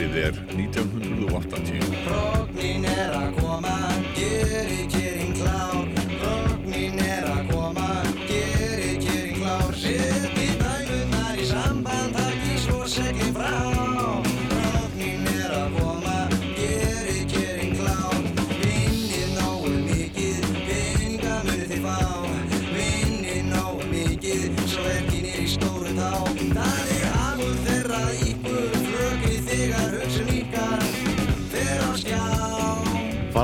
[0.00, 3.39] Árið er 1980.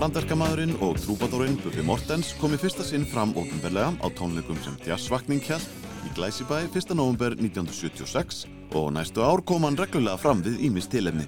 [0.07, 5.41] Faranderkamaðurinn og trúbadórinn Bubi Mortens kom í fyrsta sinn fram ofinberlega á tónleikum sem jazzvakning
[5.43, 5.67] hjælt
[6.07, 6.93] í Glæsibæ 1.
[6.95, 8.45] november 1976
[8.79, 11.27] og næstu ár kom hann reglulega fram við Ímis tilefni.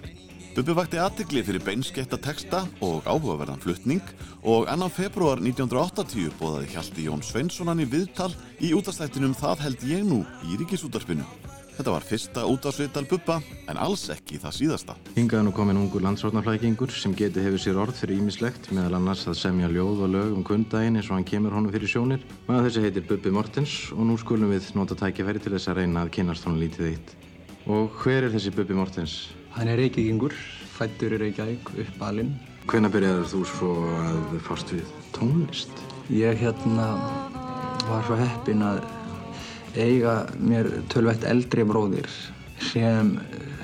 [0.55, 4.15] Bubi vakti aðtikli fyrir beinsketta texta og áhugaverðan fluttning
[4.47, 8.31] og annan februar 1980 bóðaði Hjalti Jón Sveinssonan í viðtal
[8.63, 11.27] í útastættinum Það held ég nú í Ríkisútarpinu.
[11.79, 13.37] Þetta var fyrsta útásviðtal Bubba
[13.71, 14.95] en alls ekki það síðasta.
[15.15, 19.23] Hingað er nú komin ungur landsrótnaflækingur sem geti hefur sér orð fyrir ímislegt meðal annars
[19.31, 22.27] að semja ljóð og lög um kundaginn eins og hann kemur honum fyrir sjónir.
[22.49, 26.03] Maður þessi heitir Bubbi Mortens og nú skulum við nota tækifæri til þess að reyna
[26.03, 27.15] að kynast honum lítið eitt.
[27.71, 29.17] Og hver er þessi Bubbi Mortens?
[29.55, 30.35] Hann er reykvíkingur,
[30.75, 32.35] fættur í Reykjavík, uppalinn.
[32.67, 35.87] Hvenær byrjaður þú svo að fást við tónlist?
[36.11, 36.91] Ég hérna
[37.87, 38.83] var svo heppinn að
[39.79, 42.09] eiga mér tölvægt eldri bróðir
[42.71, 43.19] sem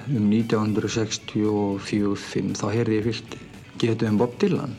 [0.08, 3.30] um 1964-5 þá heyrði ég fyrst
[3.82, 4.74] getið um Bob Dylan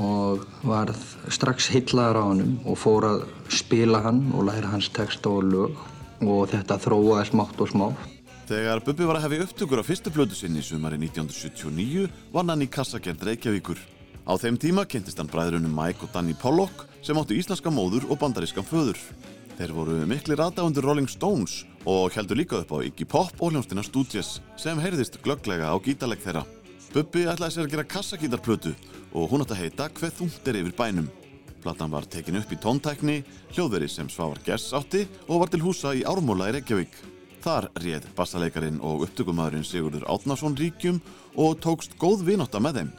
[0.00, 1.00] og varð
[1.32, 3.18] strax heitlaður á honum og fór að
[3.52, 5.72] spila hann og læra hans texta og lög
[6.20, 8.00] og þetta þróaði smátt og smátt.
[8.50, 12.70] Þegar Bubbi var að hefja upptökur á fyrstu blödu sinni sumari 1979 vann hann í
[12.70, 13.78] kassagerð Reykjavíkur.
[14.26, 18.18] Á þeim tíma kynntist hann bræðrunum Mike og Danny Pollock sem áttu íslenska móður og
[18.20, 18.98] bandarískan föður.
[19.60, 23.82] Þeir voru mikli rataundur Rolling Stones og heldur líka upp á Iggy Pop og hljónstina
[23.84, 26.46] Stooges sem heyrðist glögglega á gítalegg þeirra.
[26.94, 28.72] Bubbi ætlaði sér að gera kassagítarplötu
[29.12, 31.10] og hún átti að heita Hveð er yfir bænum.
[31.60, 33.18] Platan var tekin upp í tóntækni,
[33.52, 36.96] hljóðveri sem Svavar Gers átti og var til húsa í Ármóla í Reykjavík.
[37.44, 41.02] Þar réð bassaleikarin og upptökumæðurinn Sigurður Átnason ríkjum
[41.36, 42.90] og tókst góð vinátta með þeim.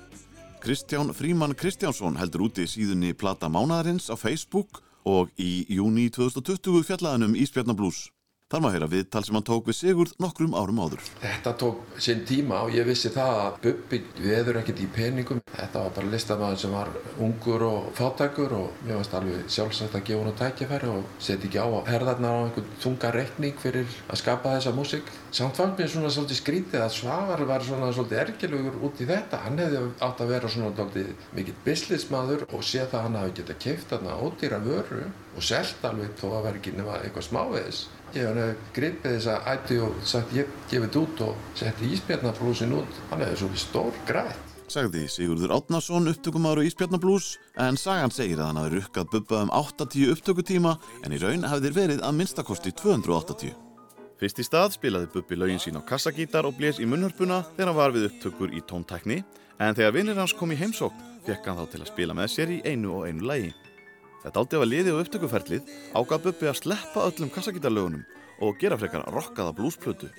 [0.61, 7.35] Kristján Fríman Kristjánsson heldur úti síðunni Plata Mánaðarins á Facebook og í júni 2020 fjallaðanum
[7.35, 8.09] Ísbjarnablús.
[8.51, 11.05] Þar maður heyra viðtal sem hann tók við Sigurð nokkrum árum áður.
[11.21, 15.39] Þetta tók sinn tíma og ég vissi það að Bubbi veður ekkert í peningum.
[15.53, 16.91] Þetta var bara listamæður sem var
[17.23, 21.63] ungur og fátækur og mér varst alveg sjálfsagt að gefa hann tækifæri og setja ekki
[21.63, 25.15] á að herðarnar á einhvern þunga rekning fyrir að skapa þessa músík.
[25.31, 29.45] Samt fannst mér svona svolítið skrítið að Svavar var svona svolítið ergilugur út í þetta.
[29.45, 33.35] Hann hefði átt að vera svona svolítið mikill businessmaður og sé það að hann hafi
[33.39, 37.83] getað keift þarna ódýra vöru og selt alveg þó að vera ekki nema eitthvað smáveðis.
[38.11, 42.97] Ég hef gripið þessa ætti og sagt ég gefið þetta út og setti íspjarnablúsin út.
[43.11, 44.47] Hann hefði svolítið stór grætt.
[44.71, 49.51] Sagði Sigurður Átnason upptökumadur á Ísbjarnablús en sagan segir að hann hafi rukkað Bubba um
[49.55, 53.55] 80 upptökutíma en í raun hafi þeir verið að minnstakosti 280.
[54.19, 57.79] Fyrst í stað spilaði Bubbi lögin sín á kassagítar og blés í munnhörpuna þegar hann
[57.79, 59.23] var við upptökur í tóntækni
[59.59, 62.55] en þegar vinnir hans kom í heimsókn fekk hann þá til að spila með sér
[62.55, 63.51] í einu og einu lægi.
[64.21, 68.03] Þetta átti að liði á upptökuferlið ágaf Bubbi að sleppa öllum kassagítarlögunum
[68.45, 70.09] og gera frekar rockaða blúsplötu.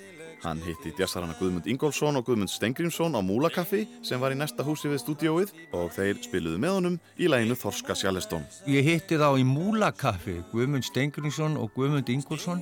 [0.43, 4.89] Hann hitti jazzarana Guðmund Ingólfsson og Guðmund Stengrimsson á Múlakaffi sem var í næsta húsi
[4.91, 8.43] við stúdióið og þeir spiluðu með honum í læginu Þorska Sjálestón.
[8.67, 12.59] Ég hitti þá í Múlakaffi, Guðmund Stengrimsson og Guðmund Ingólfsson.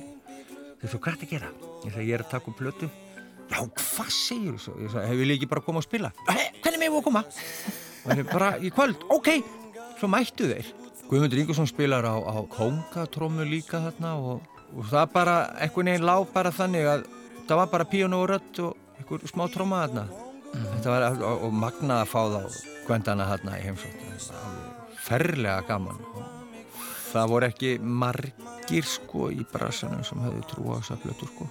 [0.78, 1.50] Þeir svo, er að gera?
[1.82, 2.90] Ég sagði, ég er að taka upp plötu.
[3.50, 4.76] Já, hvað segir þú svo?
[4.78, 6.12] Ég sagði, hefur ég ekki bara komað að spila?
[6.30, 7.24] Hei, hvernig með þú að koma?
[8.06, 9.32] Og bara, í kvöld, ok,
[9.98, 10.70] svo mættu þeir.
[11.10, 16.28] Guðmundur Ingolson spilar á, á kongatrómu líka þarna og, og það bara, einhvern veginn lág
[16.32, 17.06] bara þannig að
[17.48, 20.06] það var bara píón og rött og einhver smá tróma þarna.
[20.52, 20.68] Mm.
[20.76, 24.30] Þetta var og, og magnað að fá þá kvendana þarna í heimsótt.
[25.02, 26.00] Ferlega gaman.
[27.12, 31.48] Það voru ekki margir sko í brasanum sem hefði trú á þessa blötu sko.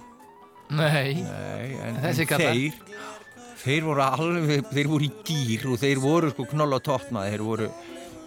[0.72, 2.78] Nei, Nei en, Þessi en þeir,
[3.60, 7.44] þeir voru alveg, þeir voru í gýr og þeir voru sko knoll og toppmaði, þeir
[7.46, 7.68] voru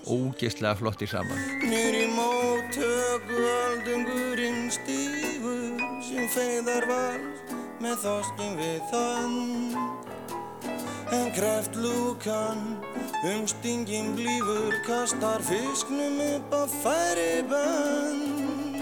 [0.05, 1.39] ógeðslega flotti saman.
[1.65, 10.03] Nýr í móttöku öldungurinn stígur sem feiðar vald með þorskin við þann
[11.15, 12.61] En kreftlúkan
[13.23, 18.81] um stingin blífur kastar fisknum upp á færi bönn.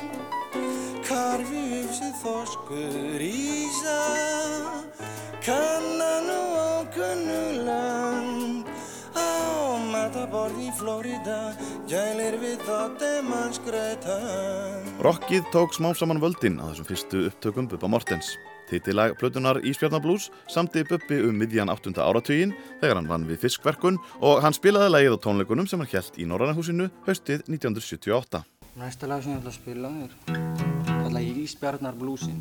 [1.04, 4.02] Karfi uppsið þorskur ísa
[5.44, 8.33] kannan og ákunnuland Á
[10.14, 11.36] mataborð í Florida
[11.90, 18.36] gælir við þáttemann skrætan Rockið tók smám saman völdin á þessum fyrstu upptökum Bubba Mortens.
[18.70, 21.98] Titilag plötunar Ísbjarnablús samti Bubbi um miðjan 8.
[21.98, 26.22] áratugin þegar hann vann við fiskverkun og hann spilaði lagið á tónleikunum sem hann held
[26.22, 28.44] í Norrannahúsinu haustið 1978.
[28.78, 30.12] Næsta lag sem ég ætla að spila er
[30.92, 32.38] kallað Ísbjarnar blúsin.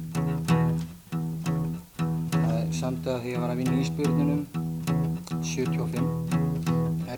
[2.36, 4.44] Það er samt að því ég var að vinna í Ísbjörnunum
[5.40, 6.31] 75, eða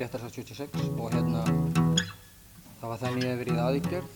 [0.00, 1.42] réttar sagt 76 og hérna
[2.80, 4.08] það var þannig að ég hef verið í aðgerð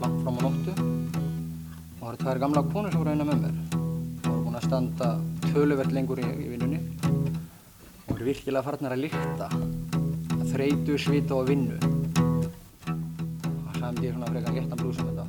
[0.00, 0.72] langt fram á nóttu.
[0.74, 3.56] Og það eru tvær gamla konur sem voru að vinna með mér.
[3.74, 5.08] Og voru búin að standa
[5.46, 6.80] töluvert lengur í, í vinnunni.
[8.04, 11.78] Og voru virkilega farnar að lykta að þreytu, svita og vinnu.
[12.88, 15.24] Og samt ég svona frekar léttan blús um þetta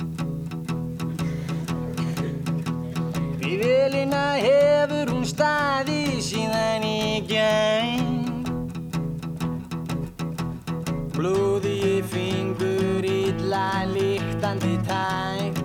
[3.45, 8.34] Við velina hefur hún staði síðan í gæn
[11.15, 15.61] Blóði í fingur illa líktandi tæk.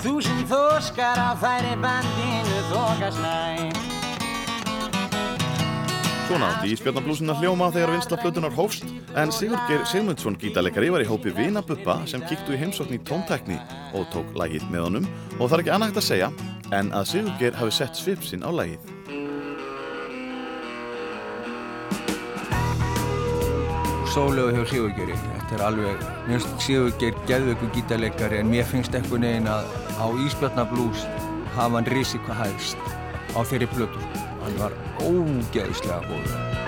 [0.00, 3.86] Þúsund þoskar á færi bandinu þokast næ
[6.26, 11.06] Svona átti Ísbjarnablúsin að hljóma þegar vinsla plötunar hófst en Sigurgeir Sigmundsson gítarleikari var í
[11.06, 13.60] hópi Vina Bubba sem kíktu í heimsókn í tóntekni
[13.94, 15.06] og tók lagið með honum.
[15.36, 16.32] Og það er ekki annað hægt að segja
[16.80, 18.50] en að Sigurgeir hafi sett svip sinn á
[24.16, 24.26] lagið.
[24.36, 25.16] Sólegu hjá Sigurgeri.
[25.16, 29.64] Þetta er alveg, mér finnst Sigurger geðveiku gítarleikari en mér finnst eitthvað neginn að
[30.00, 31.06] á Ísbjarnablús
[31.56, 32.78] hafa hann risi hvað hægst
[33.36, 34.00] á þeirri plötu.
[34.42, 34.72] Hann var
[35.02, 36.65] ógeðslega góður.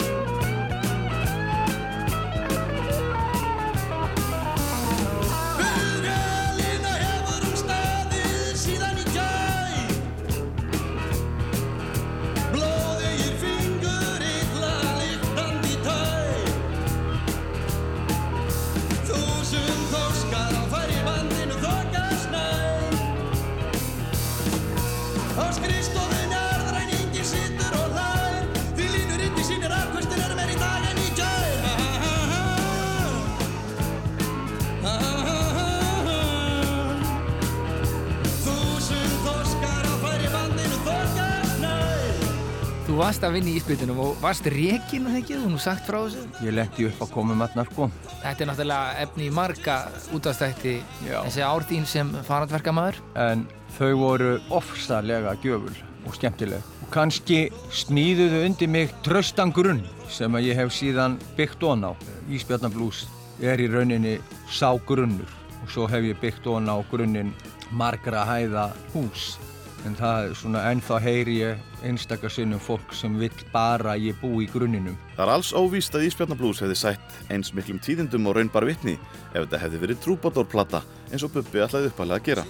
[43.38, 46.24] Að vinna í íspytunum og varst rekin og það þú nú sagt frá þessu.
[46.42, 47.86] Ég lendi upp að koma atnar sko.
[48.24, 49.76] Þetta er náttúrulega efni í marga
[50.16, 50.72] útastætti
[51.04, 52.98] þessi ár þín sem farandverkamaður.
[53.14, 53.44] En
[53.76, 55.70] þau voru ofsalega gjöful
[56.02, 56.66] og skemmtileg.
[56.82, 57.38] Og kannski
[57.70, 61.94] smíðuðu undir mig tröstan grunn sem að ég hef síðan byggt on á.
[62.26, 63.06] Ísbjarnablús
[63.38, 64.18] er í rauninni
[64.50, 65.30] sá grunnur
[65.62, 67.30] og svo hef ég byggt on á grunnin
[67.70, 69.36] margra hæða hús.
[69.86, 74.48] En það svona ennþá heyri ég einstakar sinnum fólk sem vill bara ég bú í
[74.50, 74.96] grunninum.
[75.14, 78.96] Það er alls óvíst að Ísbjarnablús hefði sætt eins miklum tíðindum og raunbar vitni
[79.32, 80.82] ef þetta hefði verið trúbadórplata
[81.12, 82.46] eins og Bubbi ætlaði uppalega að gera.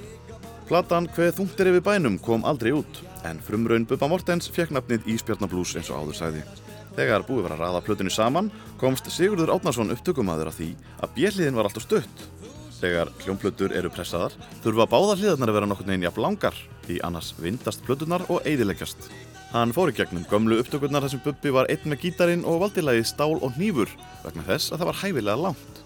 [0.69, 5.77] Platan Hveð þungtir yfir bænum kom aldrei út en frumraun Bubba Mortens fekk nafnið Ísbjarnablús
[5.77, 6.43] eins og áður sagði.
[6.99, 10.69] Þegar búið var að raða plötunni saman komst Sigurður Átnarsson upptökumadur að því
[11.05, 12.25] að bjelliðin var alltaf stutt.
[12.79, 17.33] Þegar hljómplötur eru pressaðar þurfa báða hliðarnar að vera nokkurn veginn jafn langar því annars
[17.43, 19.09] vindast plöturnar og eyðileggjast.
[19.51, 22.85] Hann fór í gegnum gömlu upptökurnar þar sem Bubbi var einn með gítarinn og valdi
[22.85, 23.91] lagið Stál og hnífur
[24.23, 25.81] vegna þess að það var hæfilega langt.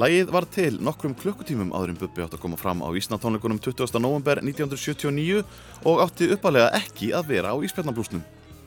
[0.00, 4.00] Lagið var til nokkrum klukkutímum áður en Bubbi átti að koma fram á Ísnatónleikunum 20.
[4.02, 5.44] november 1979
[5.86, 8.24] og átti uppalega ekki að vera á Ísbjarnablúsnum.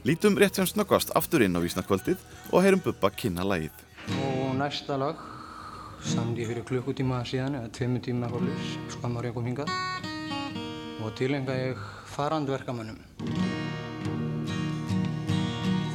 [0.07, 2.21] Lítum rétt sem snöggvast aftur inn á Ísnakvöldið
[2.53, 3.73] og heyrum Bubba kynna lagið.
[4.21, 5.36] Og næsta lag
[6.03, 9.71] samdi ég fyrir klukkutíma síðan eða tveimur tíma fórlis skammar ég kom hingað
[11.01, 11.81] og tilenga ég
[12.13, 12.99] farandverkamönnum.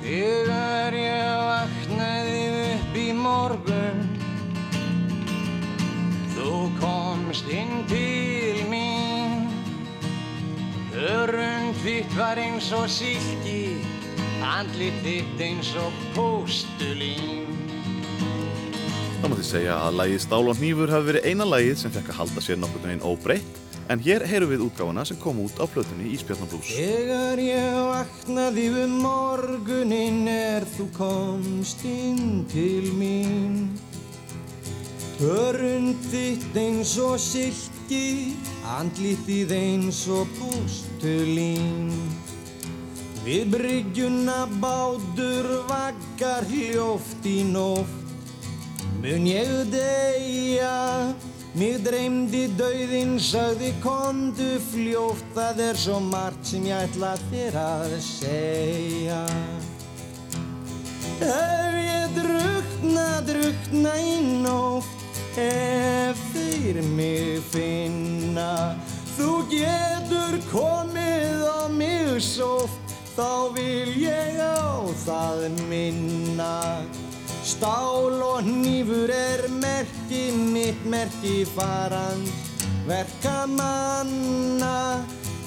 [0.03, 2.43] Þegar ég vaknaði
[2.75, 4.03] upp í morgun
[6.35, 9.49] þú komst inn til mín.
[10.93, 13.79] Hörund þitt var eins og silki
[14.43, 17.72] andlit þitt eins og póstulín
[19.23, 22.17] Það mátti segja að lagið Stál og hnífur hafi verið eina lagið sem fekk að
[22.19, 23.61] halda sér nokkurn veginn óbreytt
[23.95, 26.73] en hér heyrum við útgáfana sem kom út á plötunni Ísbjarnablús.
[26.75, 33.63] Þegar ég vaknaði um morgunin er þú komst inn til mín.
[35.21, 38.35] Hörund þitt eins og silki,
[38.75, 41.95] andlitið eins og pústulín.
[43.23, 48.02] Við bryggjuna bátur vaggar hljóft í nótt
[49.03, 51.11] Mun ég deyja?
[51.59, 55.25] Mig dreymdi dauðinn, sagði kondu fljótt.
[55.35, 59.19] Það er svo margt sem ég ætla þér að segja.
[61.19, 68.79] Ef ég drukna, drukna í nótt Ef þeir mig finna.
[69.17, 72.83] Þú getur komið á mig sótt
[73.13, 76.53] Þá vil ég á það minna
[77.53, 82.29] Stál og hnífur er merki mitt, merki farand
[82.89, 84.77] verkamanna.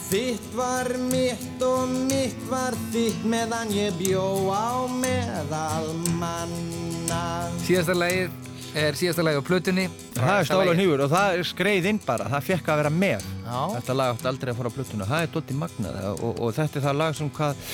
[0.06, 7.50] Þitt var mitt og mitt var þitt meðan ég bjó á meðal manna.
[7.66, 8.30] Síðasta lagið
[8.80, 9.86] er síðasta lagið á plötunni.
[10.16, 13.26] Það er stála nýfur og það er skreið inn bara, það fekk að vera með.
[13.46, 13.60] Já.
[13.76, 16.80] Þetta lag átti aldrei að fara á plötuna, það er doldið magnað og, og þetta
[16.80, 17.66] er það lag sem hvað,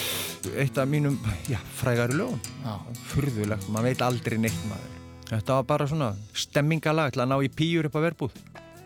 [0.66, 1.18] eitt af mínum,
[1.50, 2.42] já, frægari lögum.
[2.66, 2.74] Já.
[3.12, 4.98] Furðulegt, maður veit aldrei neitt maður.
[5.32, 8.40] Þetta var bara svona stemmingalag til að ná í pýjur upp að verbúð.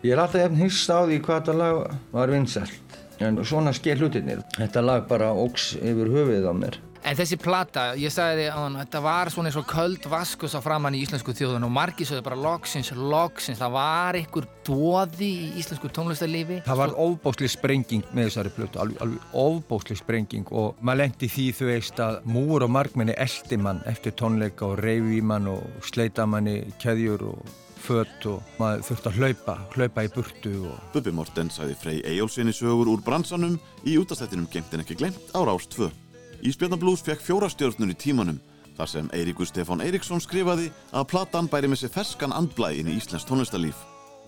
[0.06, 1.78] Ég er alltaf efn hýst á því hvað þetta lag
[2.14, 2.98] var vinsælt.
[3.24, 4.42] En svona sker hlutinir.
[4.58, 6.76] Þetta lag bara óks yfir höfuðið á mér.
[7.06, 10.60] En þessi plata, ég sagði því að þetta var svona eins og köld vaskus á
[10.64, 15.50] framann í íslensku þjóðun og margir sögðu bara loksins, loksins, það var einhver dóði í
[15.60, 16.56] íslensku tónlistarlífi.
[16.66, 21.44] Það var ofbósli sprenging með þessari plötu, alveg, alveg ofbósli sprenging og maður lendi því
[21.60, 26.26] þú veist að múur og margmenni eldi mann eftir tónleika og reyfi mann og sleita
[26.26, 27.52] manni keðjur og
[27.86, 30.82] fött og maður þurfti að hlaupa, hlaupa í burtu og...
[30.96, 35.46] Bubbi Morten sagði Frey Eyjólfsinni sögur úr bransanum í útastættinum Gengt en ekki glemt á
[35.46, 35.92] Rás 2.
[36.44, 38.38] Ísbjörnablús fekk fjóra stjórnur í tímanum
[38.76, 42.96] þar sem Eiríkur Stefán Eiríksson skrifaði að platan bæri með sér ferskan andblæ inn í
[42.98, 43.78] Íslands tónlistarlíf.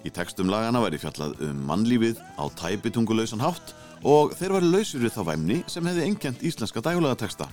[0.07, 3.75] Í textum lagana væri fjallað um mannlífið á tæpitungulausan hátt
[4.07, 7.49] og þeir væri lausur við þá væmni sem hefði enkjent íslenska dægulega texta.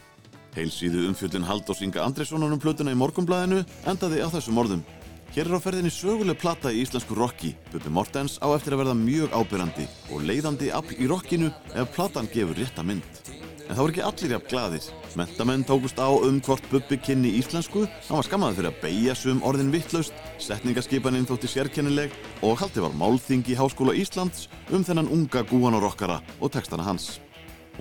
[0.56, 4.86] Heilsíðu umfjöldin Halldórs Inga Andréssonar um plötuna í morgumblæðinu endaði á þessum orðum.
[5.36, 7.58] Hér er á ferðinni söguleg plata í íslensku rocki.
[7.74, 12.30] Bubbi Mortens á eftir að verða mjög ábyrrandi og leiðandi afl í rockinu ef platan
[12.32, 13.25] gefur rétta mynd.
[13.66, 14.88] En það voru ekki allir jafn gladir.
[15.18, 19.42] Mentamenn tókust á um hvort Bubbi kynni íslensku, hann var skammaður fyrir að beigja sum
[19.48, 22.14] orðin vittlaust, setningaskipaninn þótti sérkennileg
[22.46, 26.86] og haldi var málþing í Háskóla Íslands um þennan unga gúan og rockara og textana
[26.86, 27.16] hans.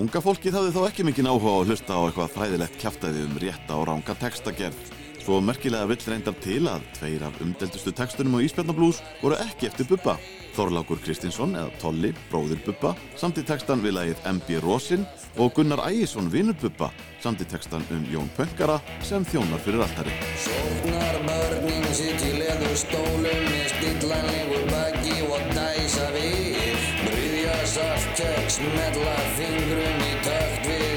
[0.01, 3.41] Unga fólkið hafði þá ekki mikinn áhuga á að hlusta á eitthvað fræðilegt kjaftaði um
[3.45, 5.04] rétta og ránga textagerð.
[5.25, 9.87] Svo merkilega vill reyndar til að tveir af umdeldustu textunum á Ísbjarnablús voru ekki eftir
[9.89, 10.19] Bubba.
[10.53, 15.07] Þorlákur Kristinsson eða Tolli, bróðir Bubba, samt í textan við lagið MB Rosin
[15.41, 16.91] og Gunnar Ægjesson, vinnur Bubba,
[17.25, 20.13] samt í textan um Jón Pönkara sem þjónar fyrir alltari.
[20.45, 29.17] Sóknar börnin sitt í leður stólum með stillanlegur baki og dæsa við Bryðja saltkeks, mella
[29.41, 30.94] fingrum í takt við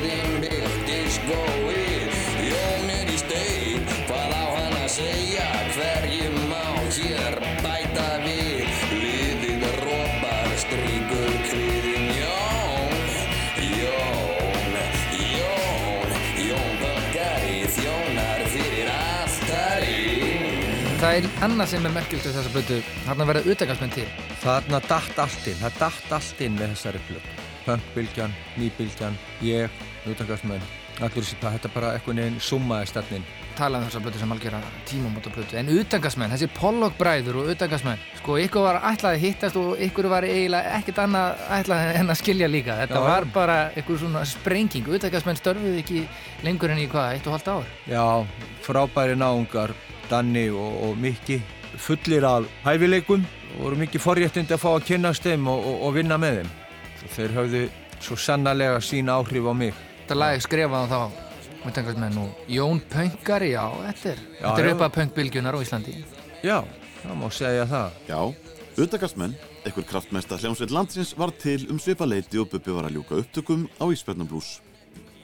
[21.17, 22.75] Það er annað sem er merkjöld við þessa blötu,
[23.07, 24.03] þarna verða utækastmenn til.
[24.43, 27.31] Þarna datt allt inn, það datt allt inn með þessari plötu.
[27.65, 30.67] Punkbylgjan, nýbylgjan, ég, utangarsmenn,
[30.99, 33.25] allir þessi, þetta er bara einhvern veginn summaði stefnin.
[33.57, 34.59] Tala um þessa blötu sem algjör
[34.91, 35.57] tímamóta blötu.
[35.57, 40.29] En utækastmenn, þessi Pollock-bræður og utækastmenn, sko, ykkur var ætlaði að hittast og ykkur var
[40.29, 42.77] eiginlega ekkert annað ætlaði en að skilja líka.
[42.83, 43.07] Þetta Já.
[43.09, 44.93] var bara einhver svona sprenging.
[44.99, 46.05] Utækastmenn störfuðu ekki
[46.45, 47.75] lengur enn í hvað, eitt og halvt ár.
[47.89, 48.05] Já,
[48.69, 49.73] frábæri náungar,
[50.09, 51.41] Danni og, og Mikki,
[51.77, 53.25] fullir af hæfileikum
[53.57, 56.51] og voru mikið forréttindi að fá að kynnast þeim og, og, og vinna með þeim.
[56.97, 57.63] Og þeir höfðu
[58.03, 59.73] svo sannarlega sín áhrif á mig.
[60.03, 61.25] Þetta lag skrifaði þá
[61.67, 65.95] utækastmenn og Jón Pönkari, já, þetta er, Já, þetta er upp að Pönkbylgjunar á Íslandi.
[66.45, 66.59] Já,
[67.01, 67.97] það má segja það.
[68.07, 68.19] Já,
[68.85, 69.35] utakastmenn,
[69.65, 73.67] einhver kraftmesta hljómsveit landsins var til um svipa leiti og Bubbi var að ljúka upptökum
[73.81, 74.57] á Ísbjarnablús.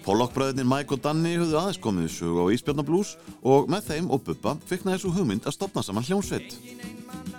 [0.04, 4.20] Pollockbræðinir Mike og Danni höfðu aðeins komið í sögu á Ísbjarnablús og með þeim og
[4.28, 6.50] Bubba fiknaði svo hugmynd að stopna saman hljómsveit.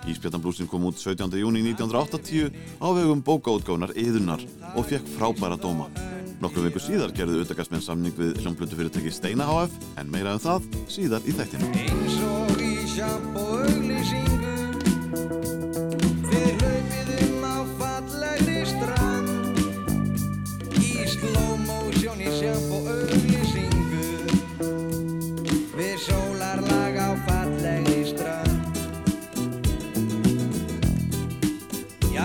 [0.09, 1.29] Ísbjarnablúsin kom út 17.
[1.37, 2.49] júni 1980
[2.81, 4.41] á vegum bókaútgáfnar Eðunar
[4.73, 5.87] og fekk frábæra dóma.
[6.41, 10.65] Nokkru viku síðar gerðu utakastmenn samning við hljómblötu fyrirtæki Steina HF en meira um það
[10.89, 11.69] síðar í þættinu.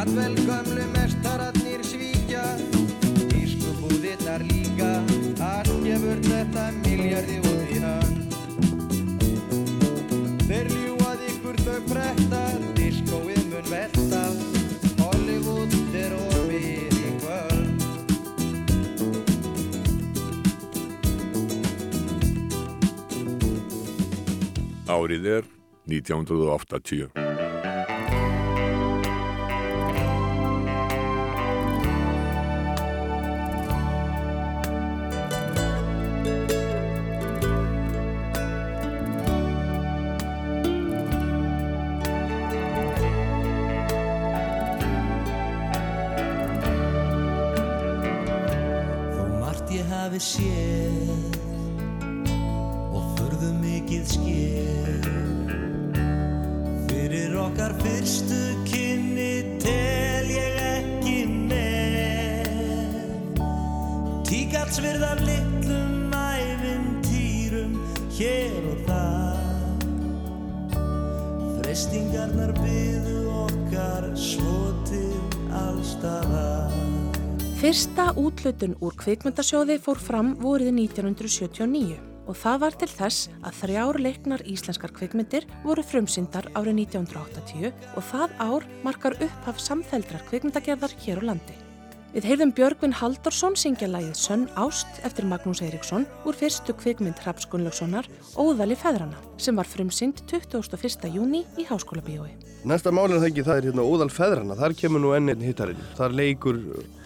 [0.01, 2.41] Jadvel gömlu mestararnir svíkja
[3.37, 5.05] Ískubúðirnar líka.
[5.45, 8.33] Að einhvern þetta miljardi út í hönd
[10.49, 14.23] Þeir ljúað ykkur þau prettar, diskóið mun velta.
[15.03, 17.69] Hollywood er ofið í kvöld.
[24.97, 25.45] Árið er
[25.93, 27.60] 1980.
[50.21, 50.80] margt
[78.11, 83.99] Fyrsta útlutun úr kvikmyndasjóði fór fram vorið 1979 og það var til þess að þrjár
[84.03, 91.23] leiknar íslenskar kvikmyndir voru frumsyndar árið 1980 og það ár markar upphaf samfeldrar kvikmyndagerðar hér
[91.23, 91.55] á landi.
[92.11, 97.47] Við heyrðum Björgvin Haldorsson syngja lægið Sönn Ást eftir Magnús Eiríksson úr fyrstu kvikmynd Hrafs
[97.47, 101.11] Gunnlaugssonar Óðali feðrana sem var frumsynd 21.
[101.15, 102.31] júni í Háskóla bíói.
[102.69, 105.81] Næsta málinn það ekki, það er hérna Óðal Feðrana, þar kemur nú enn einn hittarinn.
[105.97, 106.59] Þar leikur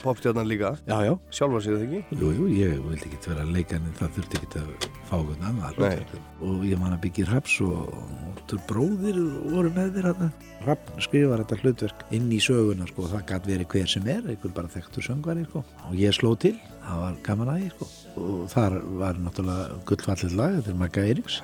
[0.02, 0.72] popstjarnan líka.
[0.88, 1.12] Já, já.
[1.30, 2.18] Sjálfa sig það ekki?
[2.18, 5.78] Jú, jú, ég vildi ekki vera leikan en það þurfti ekki að fá hvernig annar.
[5.78, 6.22] Nei.
[6.42, 7.94] Og ég man að byggja Raps og
[8.34, 9.20] Óttur bróðir
[9.54, 10.32] voru með þér hann.
[10.66, 14.52] Rapp skrifar þetta hlutverk inn í söguna, sko, það gæti verið hver sem er, einhver
[14.56, 15.62] bara þekktur söngvari, sko.
[15.88, 17.88] Og ég sló til, það var gaman aðeins, sko.
[18.20, 21.40] Og þar var náttúrulega gullfallið lag, þetta er Magga Eiríks,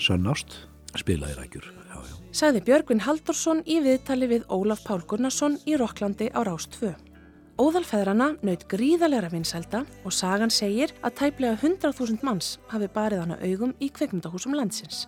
[0.00, 0.56] Sönn Ást,
[0.96, 1.68] spilaði rækjur.
[2.32, 6.94] Sagði Björgvin Haldorsson í viðtali við Ólaf Pál Gunnarsson í Rokklandi á Rás 2.
[7.60, 13.74] Óðalfeðrana naut gríðalegra vinsælda og sagan segir að tæplega 100.000 manns hafi barið hana augum
[13.82, 15.04] í kveikmyndahúsum landsins.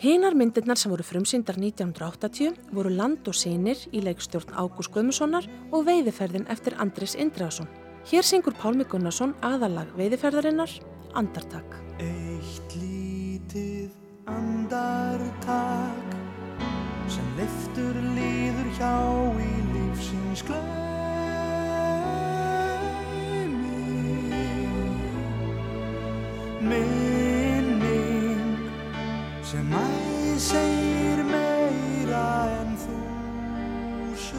[0.00, 5.84] Hinar myndirnar sem voru frumsýndar 1980 voru Land og sinir í leikstjórn Ágúst Guðmussonar og
[5.90, 7.68] Veiðiferðin eftir Andris Indriðarsson.
[8.08, 10.72] Hér syngur Pálmi Gunnarsson aðalag Veiðiferðarinnar,
[11.12, 11.76] Andartak.
[12.00, 16.08] Eitt lítið andartak
[17.08, 18.96] sem liftur líður hjá
[19.40, 20.90] í lífsins glömi
[26.70, 28.58] minning
[29.42, 32.28] sem æsir meira
[32.60, 34.36] en þúsund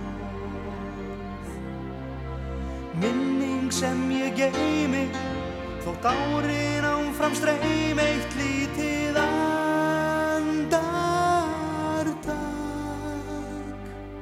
[0.00, 1.48] orð.
[3.02, 5.04] Minning sem ég geymi
[5.84, 10.64] þótt árin áfram streym eitt lítið andartak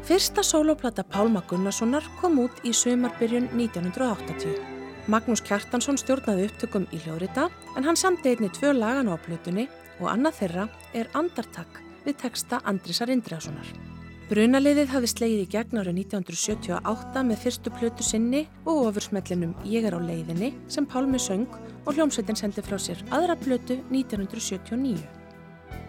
[0.08, 4.58] Fyrsta sólóplata Pálma Gunnarssonar kom út í sömarbyrjun 1980.
[5.06, 7.46] Magnús Kjartansson stjórnaði upptökum í hljóðrita
[7.76, 9.68] en hann samti einni tvö lagana á plötunni
[10.00, 10.64] og annað þeirra
[10.98, 11.72] er Andartak
[12.02, 13.91] við texta Andrisar Indriðarssonar.
[14.30, 19.96] Brunaliðið hafði slegið í gegn árið 1978 með fyrstu plötu sinni og ofursmellinum Ég er
[19.98, 21.48] á leiðinni sem Pálmi söng
[21.82, 25.02] og hljómsveitin sendi frá sér aðra plötu 1979.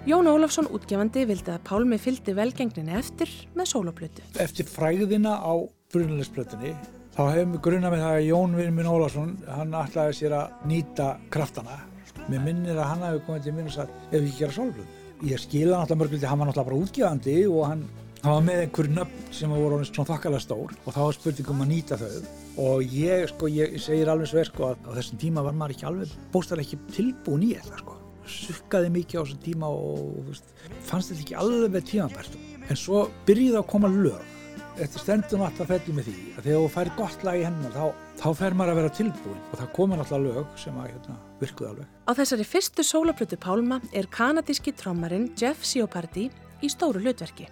[0.10, 4.26] Jón Ólafsson útgefandi vildi að Pálmi fylgdi velgengninni eftir með sóloplötu.
[4.42, 5.54] Eftir fræðina á
[5.94, 6.74] brunalisplötunni
[7.14, 10.68] þá hefum við grunna með það að Jón Vinn minn Ólafsson, hann ætlaði sér að
[10.68, 11.80] nýta kraftana.
[12.28, 15.00] Mér minnir að hann hafi komið til minn og sagt, ef við ekki gera sóloplötu.
[15.24, 17.84] Ég skila náttúrulega mörgulti, hann var náttúrulega bara útgefandi og hann,
[18.24, 21.72] hann var með einhver nöfn sem voru svona þakkalega stór og þá var spurningum að
[21.74, 22.28] nýta þau.
[22.64, 25.88] Og ég, sko, ég segir alveg svo sko að á þessum tíma var maður ekki
[25.90, 27.98] alveg, bóstar ekki tilbúin í þetta, sko.
[28.24, 30.54] Sukkaði mikið á þessum tíma og veist,
[30.88, 32.38] fannst þetta ekki alveg tímanbært
[32.70, 34.30] en svo byrjiði að koma lög.
[34.74, 37.84] Þetta stendum alltaf fellið með því að þegar þú færi gott lag í hennar þá,
[38.24, 41.70] þá fer maður að vera tilbúin og það komið alltaf lög sem að hérna, virkuði
[41.74, 41.92] alveg.
[42.10, 46.32] Á þessari fyrstu sólaplötu Pálma er kanadíski trommarinn Jeff Siopardi
[46.64, 47.52] í stóru hlutverki.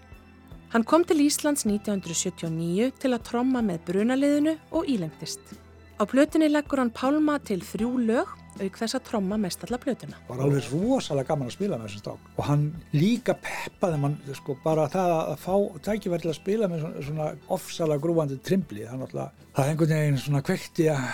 [0.72, 5.42] Hann kom til Íslands 1979 til að tromma með brunaliðinu og ílengtist.
[6.00, 8.30] Á plötunni leggur hann Pálma til þrjú lög
[8.62, 10.18] auk þess að tromma mest alla plötuna.
[10.28, 14.56] var alveg rosalega gaman að spila með þessum sták og hann líka peppaði mann sko,
[14.64, 15.56] bara það að fá
[15.88, 19.96] tækifæri til að spila með svona, svona ofsalega grúandi trimbli það, náttúrulega- það er einhvern
[19.96, 21.08] veginn svona kvekti að,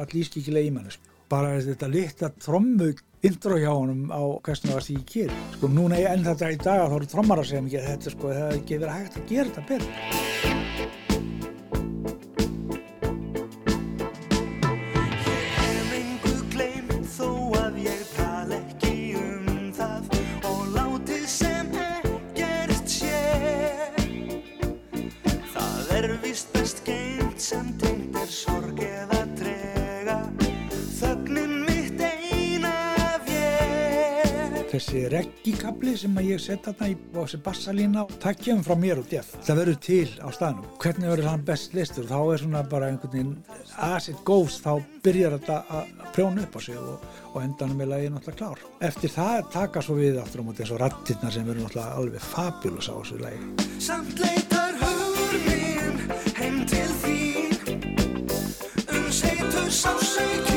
[0.00, 1.02] að lískikilega í manni sko.
[1.28, 5.70] bara þetta litla trommu intro hjá honum á hversna það var því ég gerir sko
[5.72, 8.44] núna ég enn þetta í dag þá eru trommar að segja mikið þetta sko það
[8.44, 10.63] hefði ekki verið hægt að gera þetta betur
[35.14, 39.32] reggikabli sem ég set þarna í og þessi bassalína, það kemur frá mér og def.
[39.46, 40.70] Það verður til á staðnum.
[40.82, 42.08] Hvernig verður hann best listur?
[42.10, 43.34] Þá er svona bara einhvern veginn
[43.88, 44.72] as it goes, þá
[45.04, 48.64] byrjar þetta að prjóna upp á sig og, og endanum er lagið náttúrulega klár.
[48.88, 52.26] Eftir það taka svo við aftur á móti eins og rattirna sem verður náttúrulega alveg
[52.32, 53.68] fabulous á þessu lagi.
[53.82, 56.02] Samt leitar hugur minn
[56.40, 57.54] heim til þín
[58.94, 60.53] Uns heitur sásaukin við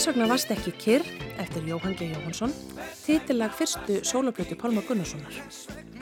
[0.00, 1.02] Hvers vegna varst ekki kyrr
[1.42, 2.06] eftir Jóhann G.
[2.08, 2.54] Jóhansson,
[3.02, 5.34] titillag fyrstu sólablötu Pálma Gunnarssonar.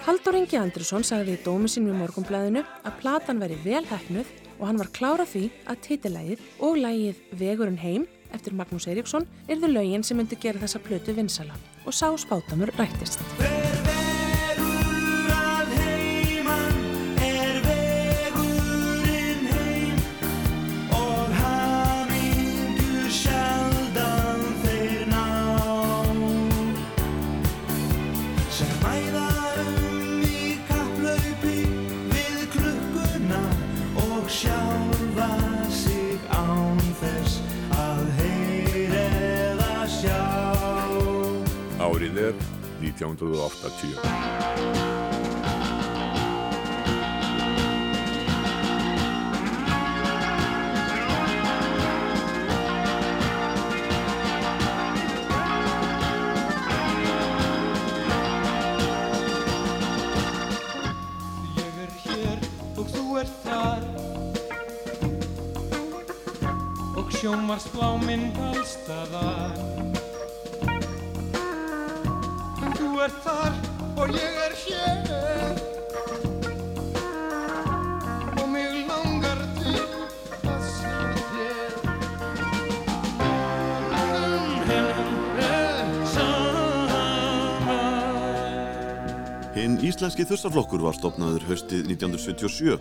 [0.07, 4.31] Haldur Ingi Andrusson sagði í dómi sínum í morgunblæðinu að platan veri vel hefnuð
[4.61, 9.73] og hann var klára því að titillagið og lagið Vegurinn heim eftir Magnús Eiríksson yrðu
[9.75, 13.19] lögin sem myndi gera þessa plötu vinsala og sá spátamur rættist.
[34.38, 35.31] Sjálfa
[35.70, 37.40] sig án þess
[37.74, 40.20] að heyr eða sjá
[41.83, 42.38] Árið er
[42.79, 43.98] 1980.
[63.18, 63.98] Ég
[68.07, 69.57] minn allstaðar
[72.79, 73.59] Þú ert þar
[73.99, 75.78] og ég er hér
[89.59, 92.77] Hinn íslenski þursaflokkur var stopnaður haustið 1977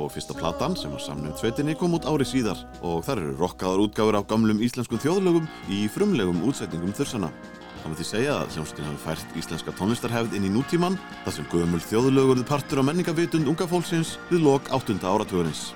[0.00, 3.82] og fyrsta platan sem var samnum tveitinni kom út ári síðar og þar eru rokkaðar
[3.82, 7.28] útgáfur af gamlum íslenskum þjóðlögum í frumlegum útsetningum þursana.
[7.82, 11.48] Það má því segja að hljómsveitin hafi fært íslenska tónlistarhefð inn í nútíman þar sem
[11.52, 14.96] gömul þjóðlögurðu partur á menningavitund unga fólksins við lok 8.
[15.04, 15.66] áratugurins.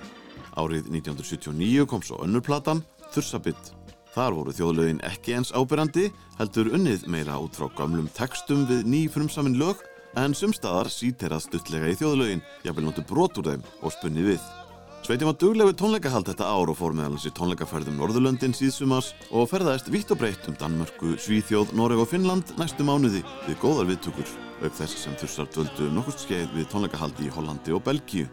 [0.56, 2.80] Árið 1979 kom svo önnur platan,
[3.12, 3.74] Þursabitt.
[4.14, 6.06] Þar voru þjóðlögin ekki eins ábyrrandi,
[6.38, 9.84] heldur unnið meira út frá gamlum textum við ný frumsamin lög
[10.16, 14.40] en sumstaðar síterað stuttlega í þjóðlögin, jafnvel notu brot úr þeim og spunni við.
[15.06, 19.46] Sveitin var duglegu tónleikahald þetta ár og fór meðal hans í tónleikaferðum Norðurlöndin síðsumas og
[19.52, 24.32] ferðaðist vítt og breytt um Danmörku, Svíþjóð, Noreg og Finnland næstu mánuði við góðar viðtökur,
[24.64, 28.26] auk þess sem þursar döldu nokkurt skeið við tónleikahaldi í Hollandi og Belgíu.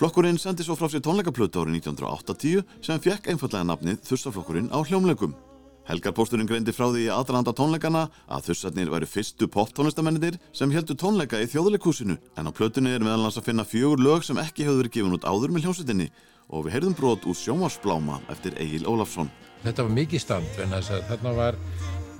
[0.00, 5.36] Flokkurinn sendi svo frá sér tónleikaplötu árið 1980 sem fekk einfallega nafnið Þursaflokkurinn á hljómleikum.
[5.84, 11.42] Helgarpósturinn greindi frá því í aðranda tónleikana að þursarnir væru fyrstu poptónlistamennir sem heldu tónleika
[11.42, 14.80] í þjóðleikúsinu en á plötunni er meðal annars að finna fjögur lög sem ekki hefur
[14.80, 16.08] verið gefin út áður með hljómsveitinni
[16.48, 19.28] og við heyrðum brot úr sjómarsbláma eftir Egil Ólafsson.
[19.64, 21.60] Þetta var mikið stand en þarna var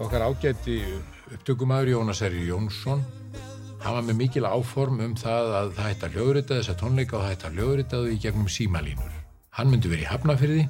[0.01, 0.81] okkar ágæti
[1.33, 3.05] upptökumæður Jónas Eri Jónsson
[3.85, 7.25] hann var með mikil áform um það að það hætti að hljóðrita þessa tónleika og
[7.25, 9.17] það hætti að hljóðrita þau í gegnum símalínur.
[9.55, 10.63] Hann myndi verið í Hafnafyrði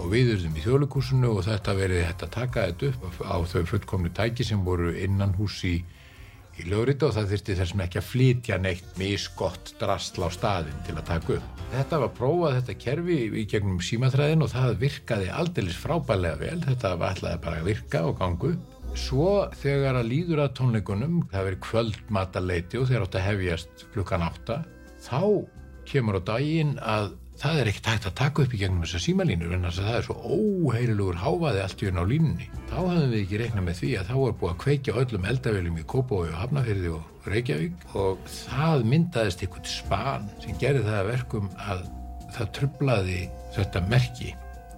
[0.00, 3.62] og við urðum í þjóðleikúsinu og þetta verið hægt að taka þetta upp á þau
[3.70, 5.74] fullkomnu tæki sem voru innan hús í,
[6.58, 10.96] í hljóðrita og það þurfti þessum ekki að flytja neitt misgott drastl á staðin til
[10.98, 11.64] að taka upp.
[11.74, 16.94] Þetta var prófað þetta kerfi í gegnum símaþræðin og það virkaði aldeilis frábælega vel, þetta
[17.00, 18.54] var alltaf bara að virka og gangu.
[18.94, 24.26] Svo þegar að líður að tónleikunum, það verið kvöldmataleiti og þegar átt að hefjast klukkan
[24.28, 24.60] átta,
[25.02, 25.22] þá
[25.88, 29.52] kemur á daginn að það er ekkert hægt að taka upp í gegnum þessa símalínur
[29.52, 32.46] en það er svo óheirilugur háfaði allt í unna á línunni.
[32.70, 35.76] Þá hefðum við ekki reiknað með því að þá er búið að kveikja öllum eldaveljum
[35.76, 41.10] í Kópói og Hafnafyrði og Reykjavík og það myndaðist einhvern span sem gerði það að
[41.10, 41.84] verkum að
[42.34, 43.20] það trublaði
[43.58, 44.30] þetta merki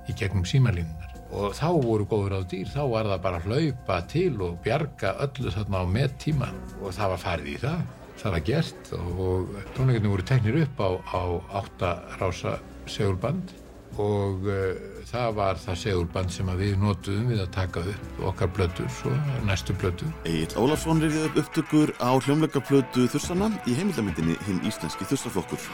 [0.06, 4.00] í gegnum símalínunar og þá voru góður á dýr, þá var það bara að hlaupa
[4.10, 6.50] til og bjarga öllu þarna á með tíma
[6.80, 7.80] og það var farið í það
[8.26, 11.22] það var gert og tónleikarnir voru teknir upp á, á
[11.62, 12.56] átta rása
[12.90, 13.52] segulband
[14.02, 14.74] og uh,
[15.06, 19.14] það var það segulband sem við notuðum við að taka upp okkar blötur svo
[19.46, 20.10] næstu blötur.
[20.26, 25.70] Egil Ólafsson reyðið upp upptökur á hljómleikaplötu Þursana í heimildamindinni hinn íslenski Þursaflokkur.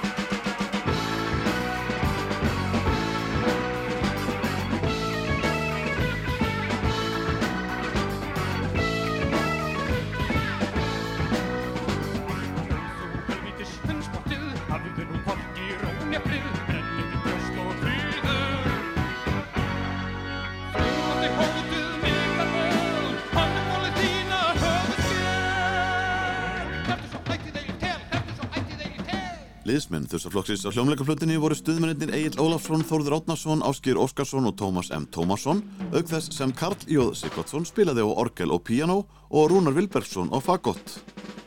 [30.33, 35.05] Þursaflokksins á hljómleikaflutinni voru stuðmennir Egil Ólafsson, Þórður Átnarsson, Áskir Óskarsson og Tómas M.
[35.13, 35.59] Tómasson,
[35.93, 40.41] auk þess sem Karl Jóð Sigvardsson spilaði á orgel og piano og Rúnar Vilbergsson á
[40.41, 40.95] fagott.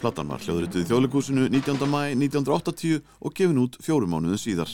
[0.04, 1.82] Platan var hljóðrituð í þjóðleikúsinu 19.
[1.90, 4.70] mæ 1980 og gefin út fjórum mánuðu síðar.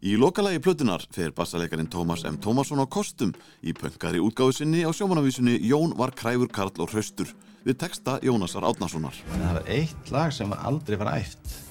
[0.00, 2.40] Í lokalagi plötunar fer bassalegarin Tómas M.
[2.40, 7.36] Tómasson á kostum í pöngari útgáðu sinni á sjómanavísunni Jón var kræfur Karl og hraustur
[7.68, 9.20] við texta Jónasar Átnarssonar.
[9.28, 11.65] Það var eitt lag sem aldrei var æft.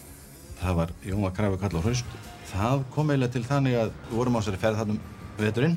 [0.66, 2.24] Það var Jón var kræfur Karl og hraustur.
[2.50, 5.04] Það kom eiginlega til þannig að við vorum á þessari ferð þarna um
[5.36, 5.76] veturinn,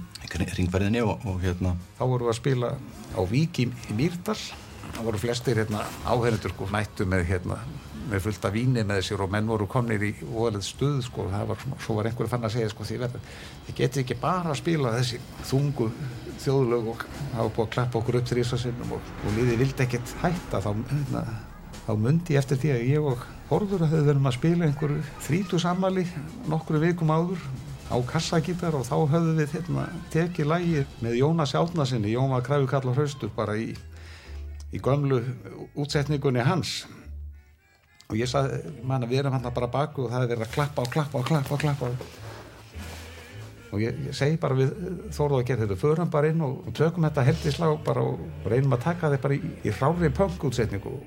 [0.59, 1.75] ringferðinni og, og hérna.
[1.99, 2.73] Þá vorum við að spila
[3.13, 4.39] á Vík í, í Mýrdal.
[4.89, 7.59] Það voru flestir hérna, áherindur sko, mættu með hérna,
[8.09, 11.61] með fullt af víni með sér og menn voru komnir í óalið stuð sko, var
[11.85, 13.05] svo var einhverju fann að segja sko, þið
[13.77, 15.21] getið ekki bara að spila þessi
[15.51, 15.91] þungu
[16.41, 20.63] þjóðlög og hafa búið að klappa okkur upp þrýsasinnum og, og liðið vildi ekkert hætta
[20.65, 21.25] þá, hérna,
[21.85, 25.59] þá mundi eftir því að ég og Horður að þau verðum að spila einhverju þrítu
[25.63, 26.03] sammali
[26.53, 27.41] nokkru vikum áður
[27.89, 32.69] á kassagítar og þá höfðu við hérna, tekið lægi með Jónas Átnarsinni, Jón var kræfi
[32.69, 33.71] kall og hraustur bara í,
[34.69, 35.23] í gömlu
[35.73, 36.83] útsetningunni hans.
[38.13, 40.85] Og ég sagði, manna við erum hann bara baku og það er verið að klappa
[40.85, 41.91] og klappa og klappa og klappa.
[43.73, 44.71] Og ég, ég segi bara við
[45.13, 48.85] Þórðu að gera þetta, förum bara inn og, tökum þetta heldislag bara og, reynum að
[48.91, 50.99] taka þetta bara í, í hrári punk útsetningu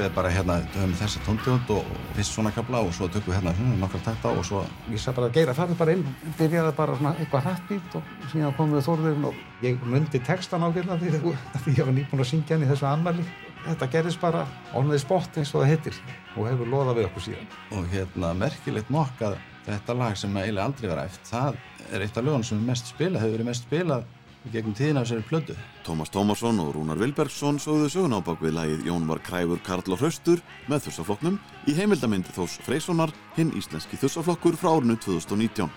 [0.00, 3.52] ákveðið bara hérna um þessa tóntegund og fyrst svona kabla og svo tökum við hérna
[3.58, 6.04] svona nokkar takta og svo Ég sagði bara að Geira farið bara inn,
[6.38, 10.96] byrjaði bara svona eitthvað hrattbít og síðan komum við Þórðurinn og ég myndi textan ákveðna
[11.02, 11.34] því,
[11.66, 13.26] því ég var nýbúin að syngja hann í þessu anmæli.
[13.66, 15.98] Þetta gerðist bara on the spot eins og það hittir
[16.36, 17.50] og hefur loðað við okkur síðan.
[17.76, 19.36] og hérna merkilegt nokk að
[19.66, 21.60] þetta lag sem eiginlega aldrei var æft það
[21.90, 24.08] er eitt af lögunum sem er mest spilað hefur verið mest spilað
[24.46, 28.56] í gegnum tíðina þessari plödu Tómas Tómasson og Rúnar Vilbergsson sögðu sögun á bak við
[28.56, 34.00] lagið Jón var kræfur Karl og hraustur með þursaflokknum í heimildamindi Þós Freyssonar, hinn íslenski
[34.00, 35.68] þursaflokkur frá árinu 2019.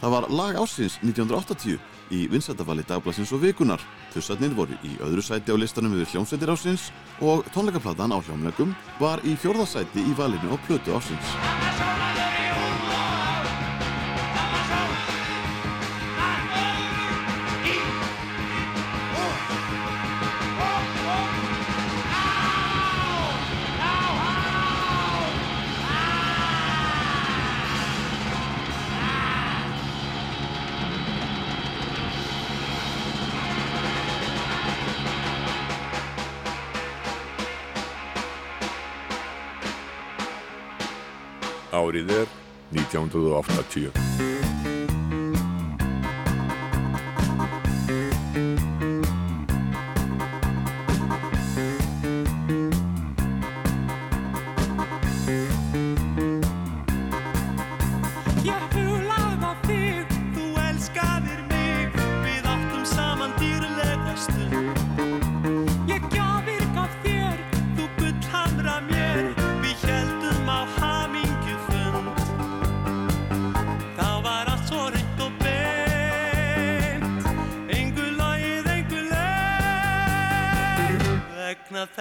[0.00, 1.78] Það var lag ásins 1980
[2.12, 3.80] í vinsættafali dagblassins og vikunar.
[4.14, 6.90] Þursarnir voru í öðru sæti á listanum yfir hljómsveitir ásins
[7.24, 12.45] og tónleikaplatan á hljómlegum var í fjórðasæti í valinu á plötu ásins.
[41.76, 42.28] Árið er
[42.72, 44.55] 1980.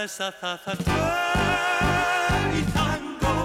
[0.05, 1.05] þess að það þarf tvö
[2.53, 3.35] í tango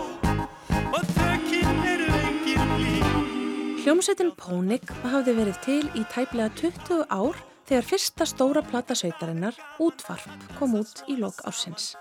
[0.98, 7.38] Og tökinn eru engin líf Hljómsveitin Pónik hafði verið til í tæplega 20 ár
[7.70, 10.26] þegar fyrsta stóra plata sveitarinnar, Útvarp,
[10.58, 11.92] kom út í lok ársins.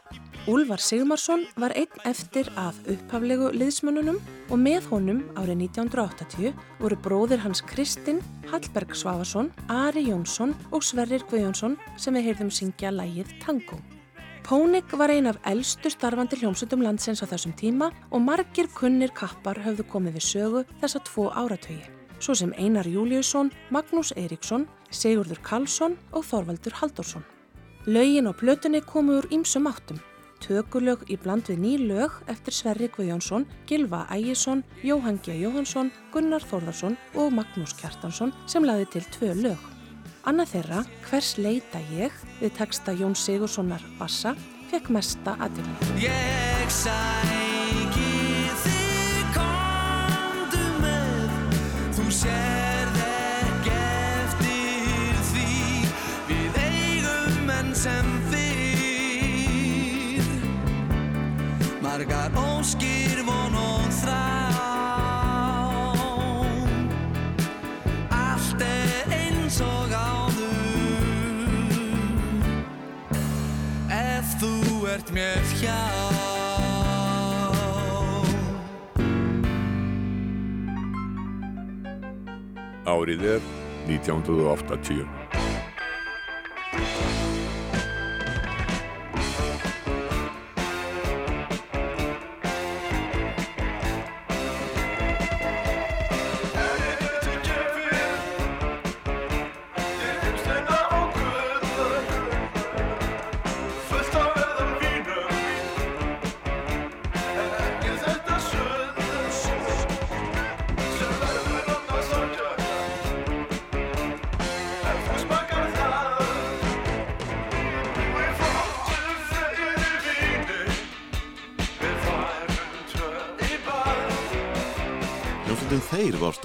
[0.50, 4.18] Úlfar Sigmarsson var einn eftir af upphaflegu liðsmönnunum
[4.50, 8.20] og með honum árið 1980 voru bróðir hans Kristinn,
[8.50, 13.80] Hallberg Svavarsson, Ari Jónsson og Sverrir Guðjónsson sem við heyrðum syngja lægið Tango.
[14.44, 19.60] Pónik var ein af eldstu starfandi hljómsveitum landsins á þessum tíma og margir kunnir kappar
[19.62, 21.86] höfðu komið við sögu þessa tvo áratögi.
[22.20, 27.24] Svo sem Einar Júliusson, Magnús Eiríksson, Sigurður Karlsson og Þorvaldur Halldórsson.
[27.86, 30.02] Lögin á plötunni komu úr ýmsum áttum.
[30.44, 35.36] Tökulög í bland við ný lög eftir Sverri Guðjónsson, Gilva Ægisson, Jóhann G.
[35.36, 39.79] Jóhansson, Gunnar Þórðarsson og Magnús Kjartansson sem laði til tvö lög.
[40.28, 44.34] Annað þeirra, Hvers leita ég, við texta Jón Sigurssonar Bassa,
[44.68, 45.72] fekk mesta aðdegli.
[46.04, 51.30] Ég sæki þig komdu með.
[51.96, 55.48] Þú sérð ekki eftir því.
[56.34, 58.40] Við eigum enn sem fyrr
[61.86, 64.28] Margar óskir von og þrá.
[68.20, 70.09] Allt er eins og áður
[74.90, 75.78] ert mér hjá
[82.90, 83.42] Árið er
[83.88, 85.20] 1980.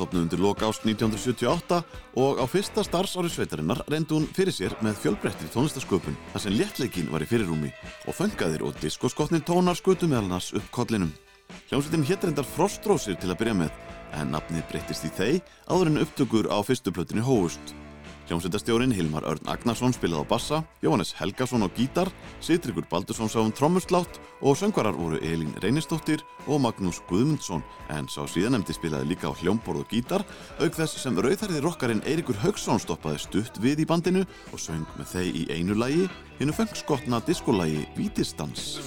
[0.04, 1.78] Stopnuð undir loka ást 1978
[2.20, 7.08] og á fyrsta starfsári sveitarinnar reyndi hún fyrir sér með fjölbreyttri tónlistasköpun þar sem léttleikin
[7.08, 7.70] var í fyrirrúmi
[8.04, 11.14] og föngaðir og diskoskotnin tónar skutu meðal annars upp kollinum.
[11.70, 13.80] Hljómsveitin hétt reyndar Frostrósir til að byrja með
[14.20, 15.40] en nafnið breyttist í þeir
[15.72, 17.72] áður en upptökur á fyrstu plötunni hófust.
[18.24, 22.08] Hljómsveitastjórin Hilmar Örn Agnarsson spilaði á bassa, Jóhannes Helgason á gítar,
[22.40, 27.60] Sitrikur Baldursson sá um trommuslátt og söngvarar voru Elín Reynistóttir og Magnús Guðmundsson
[27.92, 30.24] en sá síðanemdi spilaði líka á hljómborð og gítar
[30.56, 35.12] auk þess sem rauðhærði rockarinn Eiríkur Haugsson stoppaði stutt við í bandinu og söng með
[35.12, 36.08] þeir í einu lagi,
[36.40, 38.80] hinnu fengskotna diskolagi Vítistans.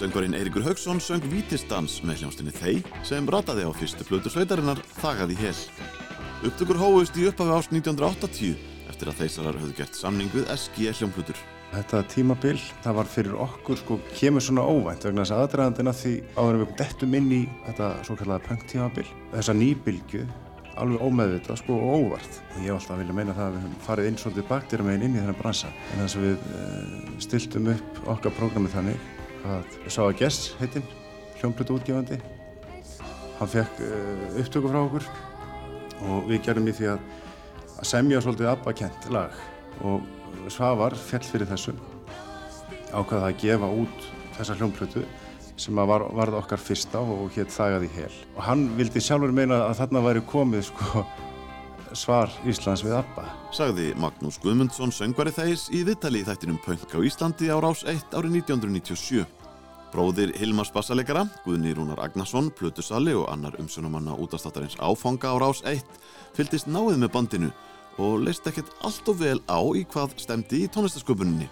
[0.00, 5.34] Gestasöngvarinn Eiríkur Haugsson söng Vítistans með hljómsdynni Þey sem rataði á fyrstu plötu sveitarinnar Þagaði
[5.36, 5.52] hel.
[6.48, 8.54] Upptökur hófust í upphafi ást 1980
[8.88, 11.36] eftir að þeisarar höfðu gert samning við SG hljómplutur.
[11.74, 16.14] Þetta tímabil, það var fyrir okkur sko, kemur svona óvænt vegna þess að aðdraðandina því
[16.40, 20.24] áður við dettum inn í þetta svo kallaða punk tímabil, þessa nýbylgu,
[20.80, 22.42] alveg ómeðvitað sko óvart.
[22.56, 25.20] Og ég alltaf vilja meina það að við höfum farið inn svolítið baktir meginn inn
[25.20, 25.76] í þennan bransa.
[25.92, 29.10] En þess að við uh, stiltum upp okkar prógrami þannig
[29.90, 30.86] sá að Gess heitinn,
[31.40, 32.18] hljómplutu útgefandi,
[33.38, 35.06] hann fekk uh, upptöku frá okkur
[36.10, 37.06] og við gerum í því að,
[37.76, 39.36] að semja svolítið abbakent lag.
[39.84, 40.04] Og
[40.52, 41.74] Svavar fjall fyrir þessu
[42.90, 45.02] ákvaða að gefa út þessa hljómplötu
[45.60, 48.12] sem var, varð okkar fyrsta og hétt Þagaði hel.
[48.36, 51.04] Og hann vildi sjálfur meina að þarna væri komið sko
[51.98, 53.24] svar Íslands við ABBA
[53.54, 58.14] Sagði Magnús Guðmundsson söngvari þeis í viðtali í þættinum Punk á Íslandi á Rás 1
[58.16, 59.24] árið 1997
[59.90, 65.82] Bróðir Hilmars bassalegara, Guðni Rúnar Agnarsson, Plutusali og annar umsjónumanna útastáttarins áfanga á Rás 1
[66.36, 67.50] fylgdist náið með bandinu
[67.98, 71.50] og leist ekkert allt og vel á í hvað stemdi í tónlistasköpuninni.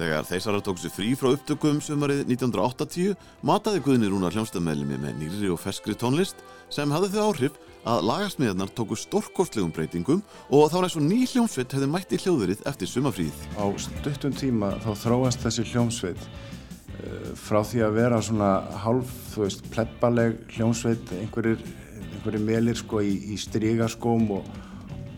[0.00, 5.50] Þegar þeisarar tók sér frí frá upptökum sumarið 1980 mataði Guðni Rúnar hljómsdæðmeðlimi með nýri
[5.52, 6.40] og feskri tónlist
[6.72, 7.58] sem hafði þau áhrif
[7.88, 12.64] að lagasmiðarnar tóku stórkostlegum breytingum og þá eins og ný hljómsveit hefði mætt í hljóðurinn
[12.68, 13.44] eftir sumafríð.
[13.56, 18.50] Á stuttum tíma þá þróast þessi hljómsveit uh, frá því að vera svona
[18.84, 21.62] hálf, þú veist, plebbaleg hljómsveit, einhverjir,
[22.10, 24.50] einhverjir melir sko í, í strygaskóm og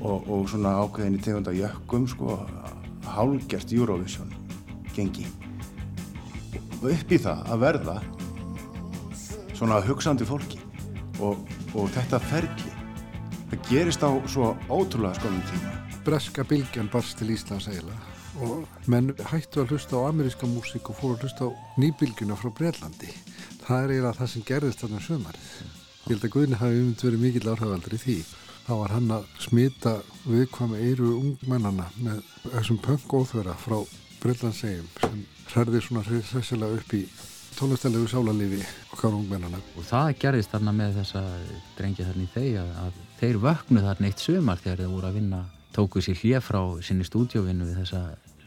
[0.03, 2.41] og, og svona ákveðin í tegunda jökkum sko,
[3.07, 4.33] hálgert Eurovision
[4.97, 5.27] gengi
[6.81, 7.97] og upp í það að verða
[9.55, 10.59] svona hugsandi fólki
[11.23, 11.39] og,
[11.75, 12.73] og þetta ferli
[13.51, 15.77] það gerist á svo ótrúlega skonum tíma.
[16.07, 18.01] Breska bylgjan barst til Íslands eiginlega.
[18.43, 22.51] Og menn hættu að hlusta á ameríska músík og fóru að hlusta á nýbylgjuna frá
[22.51, 23.13] Breitlandi
[23.63, 25.51] það er eiginlega það sem gerðist þarna sömarið
[26.03, 28.17] ég held að Guðni hafi umhund verið mikill áhrifaldur í því.
[28.63, 29.93] Þá var hann að smita
[30.25, 33.79] viðkvæma eiru ungmennana með þessum punk-óþverra frá
[34.23, 37.03] Breitlandsegjum sem hærði svona sessilega upp í
[37.57, 38.61] tónlistalegu sálarlífi
[38.93, 39.61] okkar ungmennana.
[39.79, 41.23] Og það gerðist þarna með þessa
[41.79, 45.41] drengja þarna í þeir að, þeir vöknu þarna eitt sömar þegar þeir voru að vinna,
[45.77, 48.03] tóku sér hlið frá sinni stúdjóvinnu við þessa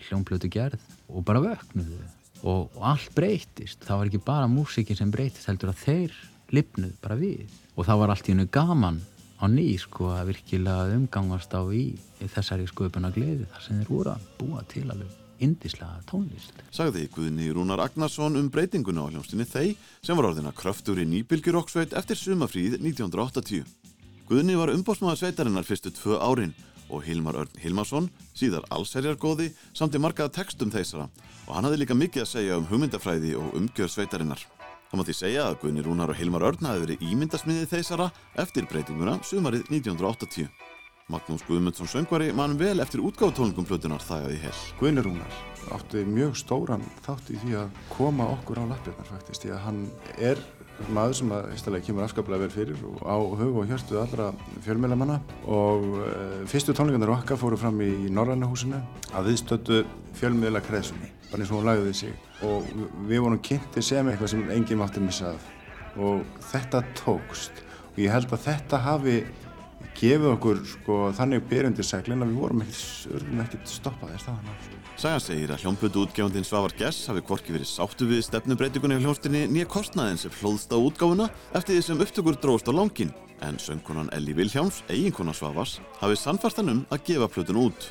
[0.08, 2.00] hljómblötu gerð og bara vöknuðu
[2.44, 3.84] og, og allt breytist.
[3.86, 6.16] Það var ekki bara músikin sem breytist, heldur að þeir
[6.54, 9.02] lipnuð bara við og það var allt í hennu gaman
[9.42, 11.88] á ný sko að virkilega umgangast á í
[12.24, 16.54] þessari sköpuna gleði þar sem þeir voru að búa til alveg indislega tónlist.
[16.76, 19.74] Sagði Guðni Rúnar Agnarsson um breytinguna á hljómsdynni þeir
[20.06, 23.66] sem var orðina kröftur í nýbylgjurokksveit eftir sumafríð 1980.
[24.30, 26.56] Guðni var umbótsmaður sveitarinnar fyrstu tvö árin
[26.90, 31.08] og Hilmar Örn Hilmarsson, síðar allserjargóði, samt í markaða textum þeisara
[31.46, 34.42] og hann hafði líka mikið að segja um hugmyndafræði og umgjör sveitarinnar.
[34.90, 38.10] Það mátti segja að Guðni Rúnar og Hilmar Örn hafi verið ímyndasmiðið þeisara
[38.42, 40.50] eftir breytinguna sumarið 1980.
[41.06, 44.54] Magnús Guðmundsson söngvari mann vel eftir útgáðutónlingum plötunar þagaði hel.
[44.80, 45.36] Guðni Rúnar
[45.76, 49.84] átti mjög stóran þátt í því að koma okkur á lappirnar faktist því að hann
[50.18, 50.42] er
[50.98, 54.32] maður sem að eistalega kemur afskaplega vel fyrir og á hug og hjörstu allra
[54.66, 58.82] fjölmjölamanna og uh, fyrstu tónlingarnir okkar fóru fram í, Norrannahúsinu
[59.14, 59.84] að viðstötu
[60.18, 62.20] fjölmjöla kreðsunni, bara eins og hún lagði sig.
[62.50, 62.66] Og
[63.06, 65.50] við vorum kynnti sem eitthvað sem enginn mátti missa af.
[66.02, 67.62] Og þetta tókst.
[67.94, 69.20] Og ég held að þetta hafi
[69.96, 72.64] gefið okkur sko, þannig byrjundir seglin að við vorum
[73.44, 74.72] ekkert stoppaðir staðan af.
[74.96, 79.42] Sagan segir að hljómblötu útgefandinn Svavar Gess hafi hvorki verið sáttu við stefnubreitingunni á hljómsdynni
[79.52, 83.12] nýja kostnaðin sem hlóðst á útgáfuna eftir því sem upptökur dróðst á langin
[83.44, 87.90] en söngkonan Elli Vilhjáms, eiginkona Svavars, hafi sannfærstan um að gefa plötun út.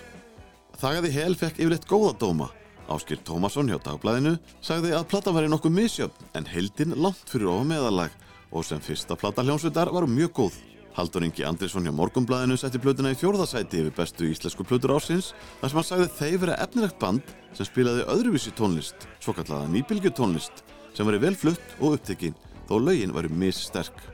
[0.80, 2.50] Þagaði hel fekk yfirleitt góða dóma.
[2.88, 7.68] Áskil Tómasson hjá dagblæðinu sagði að plata væri nokkuð misjöfn en heldinn langt fyrir ofa
[7.68, 8.16] meðalag
[8.52, 10.58] og sem fyrsta plata hljómsveitar var mjög góð.
[10.94, 15.72] Haldur Ingi Andrisson hjá Morgonblæðinu setti plötuna í fjórðasæti yfir bestu íslensku plötur ásins þar
[15.72, 20.62] sem hann sagði þeir vera efnilegt band sem spilaði öðruvísi tónlist, svo kallaða nýbylgjutónlist
[20.94, 22.38] sem var vel flutt og upptekinn
[22.68, 24.13] þó lögin væri missterk.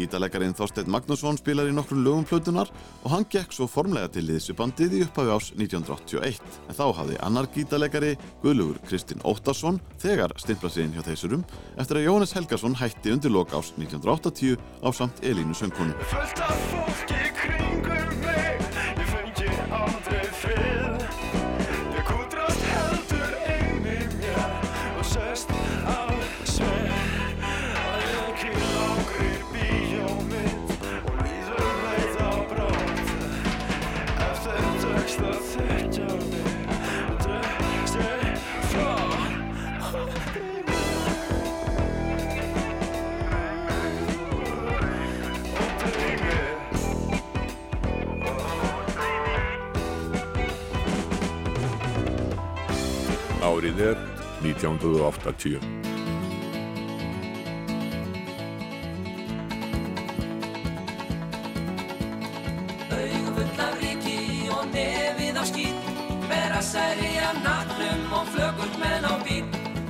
[0.00, 2.70] Gítarleikarin Þorstein Magnússon spilar í nokkru lögum plötunar
[3.02, 6.40] og hann gekk svo formlega til liðsubandið í upphafi ás 1981
[6.70, 11.44] en þá hafði annar gítarleikari Guðlugur Kristinn Óttarsson þegar stimplað sig inn hjá þeisurum
[11.76, 15.94] eftir að Jóhannes Helgason hætti undir lok ás 1980 á samt Elínu söngkonu.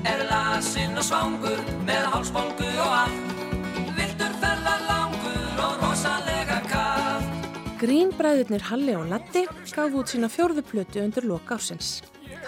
[0.02, 3.34] Er lasinn og svangur með hálsbólgu og allt
[3.94, 11.04] Viltur ferðar langur og rosalega kallt Grínbræðurnir Halli og Latti gaf út sína fjórðu plötu
[11.04, 12.00] undir loka ásins.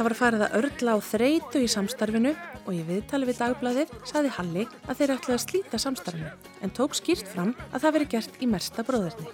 [0.03, 2.31] Það var farið að örla á þreytu í samstarfinu
[2.65, 6.31] og í viðtali við dagbladið saði Halli að þeir ætlaði að slíta samstarfinu
[6.67, 9.29] en tók skýrt fram að það veri gert í mersta bróðurni.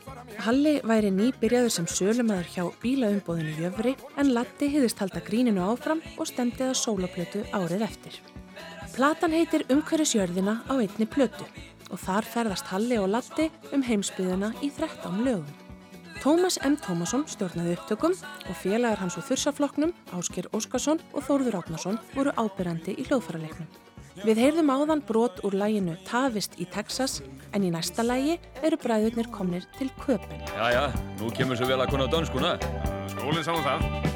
[0.44, 6.28] Halli væri nýbyrjaður sem sölumæður hjá bílaumbóðinu Jöfri en Latti hýðist halda gríninu áfram og
[6.28, 8.18] stemdi að sólaplötu árið eftir.
[8.92, 11.48] Platan heitir Umhverjusjörðina á einni plötu
[11.88, 15.48] og þar ferðast Halli og Latti um heimsbyðuna í 13 lögum.
[16.18, 16.74] Tómas M.
[16.82, 18.14] Tómasson stjórnaði upptökum
[18.50, 23.68] og félagar hans úr þursaflokknum, Ásker Óskarsson og Þórður Átnason voru ábyrrandi í hljóðfæraleiknum.
[24.26, 27.20] Við heyrðum áðan brot úr læginu Tavist í Texas
[27.54, 30.42] en í næsta lægi eru bræðurnir komnir til Köpen.
[30.58, 30.88] Jæja,
[31.22, 32.56] nú kemur svo vel að kona dönskuna.
[33.14, 34.08] Skólinn sá um það.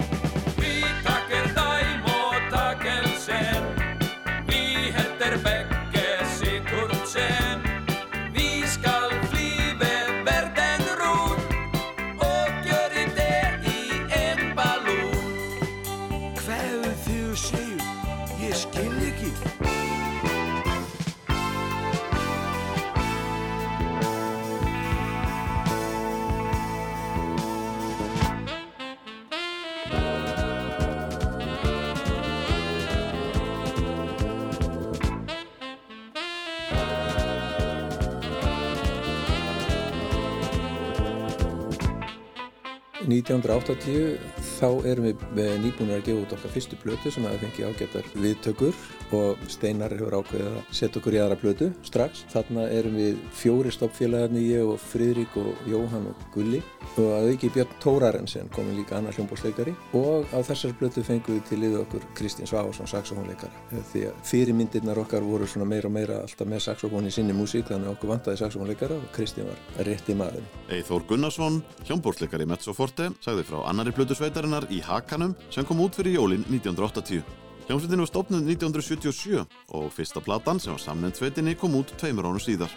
[43.07, 44.19] 1980
[44.63, 48.11] þá erum við með nýbúinir að gefa út okkar fyrstu plötu sem að fengi ágættar
[48.15, 48.77] viðtökur
[49.17, 52.23] og Steinar hefur ákveðið að setja okkur í aðra plötu strax.
[52.33, 57.51] Þarna erum við fjóri stoppfélagarnir, ég og Friðrik og Jóhann og Gulli og að auki
[57.53, 62.07] Björn Tórarensen komin líka annar hljómbórsleikari og á þessari plötu fengum við til liðu okkur
[62.19, 67.09] Kristinn Sváharsson, saxofónleikara því að fyrirmyndirnar okkar voru svona meira og meira alltaf með saxofón
[67.09, 70.45] í sinni músík þannig að okkur vantaði saxofónleikara og Kristinn var rétti maður.
[70.73, 74.17] Eithór Gunnarsson, hljómbórsleikari Mezzoforte, sagði frá annari plötu
[74.53, 77.23] sveitarinnar í Hakanum sem kom út fyrir jólin 1980.
[77.69, 82.43] Hljómsveitin var stopnud 1977 og fyrsta platan sem var samnend sveitinni kom út tveimur ánum
[82.43, 82.71] síðar.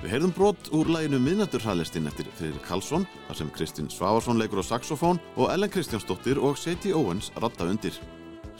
[0.00, 4.64] Við heyrðum brot úr læginu Miðnætturhraðlistin eftir Friðrik Karlsson þar sem Kristinn Svavarsson leikur á
[4.64, 7.94] saxofón og Ellen Kristjánsdóttir og Sadie Owens ratta undir.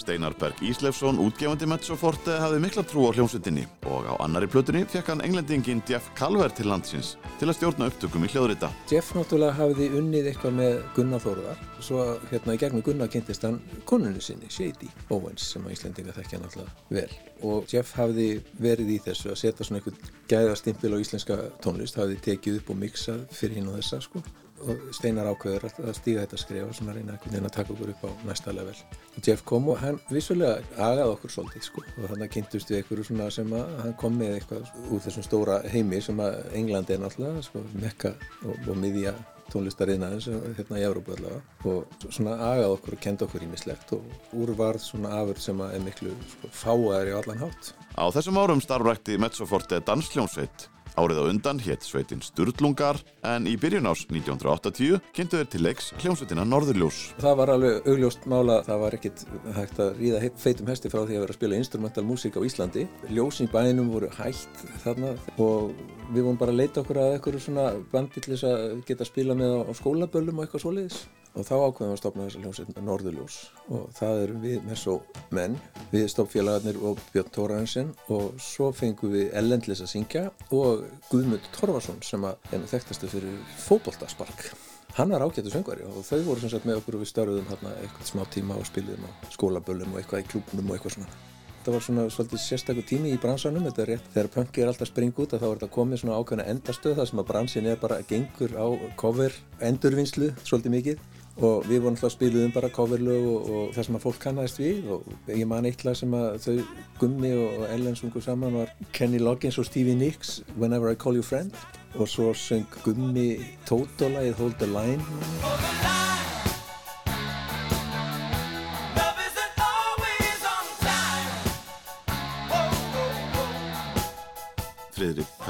[0.01, 5.12] Steinar Berg Íslefsson, útgefandi Mezzoforte, hafði mikla trú á hljómsveitinni og á annari plötunni fekk
[5.12, 8.70] hann englendingin Jeff Calver til landsins til að stjórna upptökum í hljóðrita.
[8.90, 13.61] Jeff náttúrulega hafði unnið eitthvað með Gunnar Þórðar svo hérna í gegnum Gunnar kynntist hann
[13.88, 17.11] konunni sinni, Shady Owens sem að Íslandinga þekkja náttúrulega vel
[17.46, 18.28] og Jeff hafði
[18.61, 22.80] verið í þessu að setja svona einhvern gæðastimpil á íslenska tónlist hafði tekið upp og
[22.82, 24.49] mixað fyrir hinn og þessa sko og
[24.95, 28.05] Steinar ákveður að stíga þetta skrif og svona reyna einhvern veginn að taka okkur upp
[28.05, 28.77] á næsta level.
[29.17, 32.81] Og Jeff kom og hann vissulega agaði okkur svolítið sko og þannig að kynntust við
[32.81, 36.93] einhverju svona sem að hann kom með eitthvað úr þessum stóra heimi sem að England
[36.93, 39.15] er náttúrulega sko mekka og, og miðja
[39.51, 44.53] tónlistariðnaðins hérna í Európa allavega og svona agaði okkur og kendi okkur ímislegt og úr
[44.59, 47.73] varð svona afur sem að er miklu sko, fáaðar í allan hátt.
[47.99, 50.69] Á þessum árum starfrækti Mezzoforte dansljónsveit
[51.01, 55.86] Árið á undan hétt sveitin Sturlungar en í byrjun ás 1980 kynntu þeir til leiks
[56.03, 56.98] hljómsveitina Norðurljós.
[57.22, 59.24] Það var alveg augljóst mála, það var ekkit
[59.57, 62.84] hægt að ríða feitum hesti frá því að vera að spila instrumental músík á Íslandi.
[63.09, 65.72] Ljósin í bænum voru hægt þarna og
[66.11, 69.11] við vorum bara að leita okkur að eitthvað svona bandi til þess að geta að
[69.11, 71.01] spila með á skólaböllum og eitthvað svoleiðis.
[71.31, 73.37] Og þá ákveðum við að stopna þessa hljómsveit Norðurljós.
[73.71, 74.97] Og það erum við með svo
[75.37, 75.55] menn,
[75.93, 82.03] við stoppfélagarnir og Björn Tórarensen og svo fengum við Ellendlis að syngja og Guðmund Torfarsson
[82.03, 84.51] sem er nú þekktastu fyrir fótboltaspark.
[84.99, 87.77] Hann er ágættu söngvari og þau voru sem sagt með okkur og við störðum hérna
[87.79, 91.30] eitthvað smá tíma og spiliðum á skólaböllum og eitthvað í klúbnum og eitthvað svona
[91.61, 94.89] Þetta var svona svolítið sérstaklega tími í bransanum, þetta er rétt þegar punki er alltaf
[94.89, 97.99] spring út þá er þetta komið svona ákveðna endastöð þar sem að bransin er bara
[98.09, 99.37] gengur á cover
[99.69, 101.05] endurvinnslu svolítið mikið.
[101.45, 104.89] Og við vorum alltaf spiluðum bara coverlög og, og það sem að fólk kannast við.
[104.97, 106.57] Og ég man eitt lag sem að þau
[107.01, 111.25] Gummi og Ellen sungu saman var Kenny Loggins og Stevie Nicks Whenever I Call You
[111.25, 111.53] Friend.
[112.01, 113.35] Og svo söng Gummi
[113.69, 115.89] Toto-lagið Hold the Line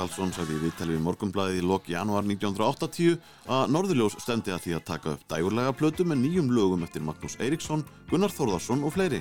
[0.00, 3.18] Karlsson sagði í viðtali við morgunblæðið í lok januar 1980
[3.52, 7.36] að Norðurljós stendi að því að taka upp dægurlega plötu með nýjum lögum eftir Magnús
[7.36, 9.20] Eiríksson, Gunnar Þórðarsson og fleiri.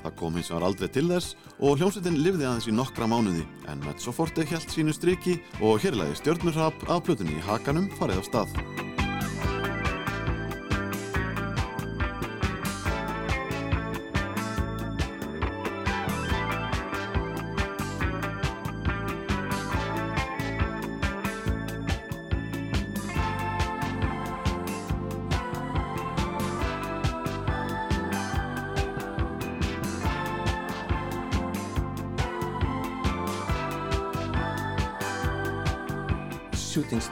[0.00, 3.84] Það kom hins vegar aldrei til þess og hljómsveitin lifði aðeins í nokkra mánuði en
[3.84, 8.94] Mezzoforte helt sínu striki og hérlega stjörnurhap að plötunni í hakanum farið af stað.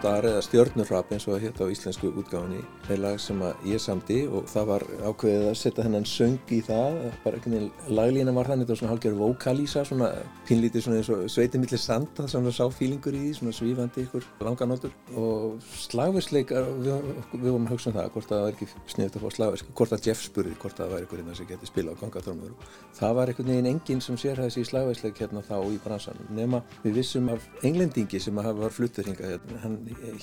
[0.05, 2.59] Star eða Stjörnurrap eins og það hétt á íslensku útgáfinni
[2.93, 6.99] er lag sem ég samdi og það var ákveðið að setja hennan söng í það
[7.23, 10.11] bara einhvern veginn laglína var þannig þetta var svona hálfgerður vokalísa svona
[10.45, 14.93] pínlítið svona eins og sveitimillir sanda svona sá fílingur í því svona svífandi ykkur langanótur
[15.17, 19.25] og slagversleikar við, við vorum að hugsa um það hvort það var ekki sniðt að
[19.25, 22.53] fá slagversk hvort að Jeff spurði hvort það var einhverjum sem geti spila á kongatormur
[23.01, 25.41] það var einhvern veginn enginn sem sér slagversleik hérna
[27.65, 29.59] englendingi sem var fluttur hingað hérna.
[29.63, 29.77] Hann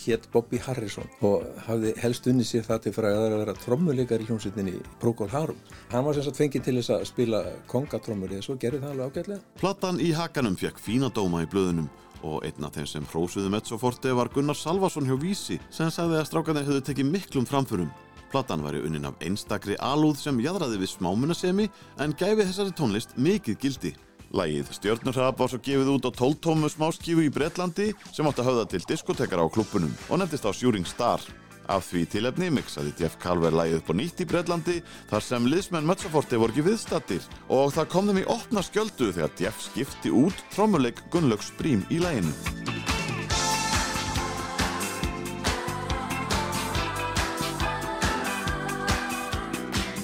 [0.03, 4.27] hétt Bobby Harrison og hafði helst unni sér það til fræðar að vera trommuleikar í
[4.29, 5.59] hljómsveitinni Procol Harum.
[5.91, 7.41] Hann var sem sagt fengið til þess að spila
[7.71, 9.41] kongatrommur eða svo gerði það alveg ágætlega.
[9.61, 11.89] Platan í hakanum fekk fína dóma í blöðunum
[12.21, 16.27] og einn af þeim sem hrósuðu Mezzoforte var Gunnar Salvason hjá Vísi sem sagði að
[16.29, 17.89] strákarnir höfðu tekið miklum framförum.
[18.31, 21.67] Platan væri unnin af einstakri alúð sem jadraði við smámunasemi
[21.99, 23.91] en gæfi þessari tónlist mikið gildi.
[24.31, 28.47] Lægið Stjörnurhrap var svo gefið út á 12 tómu smáskífu í Bretlandi sem átti að
[28.47, 31.19] höfða til diskotekara á klubunum og nefndist á Shooting Star.
[31.67, 34.77] Af því tilefni mixaði Jeff Calver lægið upp á nýtt í Bretlandi
[35.11, 39.35] þar sem liðsmenn Mezzoforte voru ekki viðstattir og það kom þeim í opna skjöldu þegar
[39.43, 42.31] Jeff skipti út trommuleik Gunnlaugs Brím í læginu.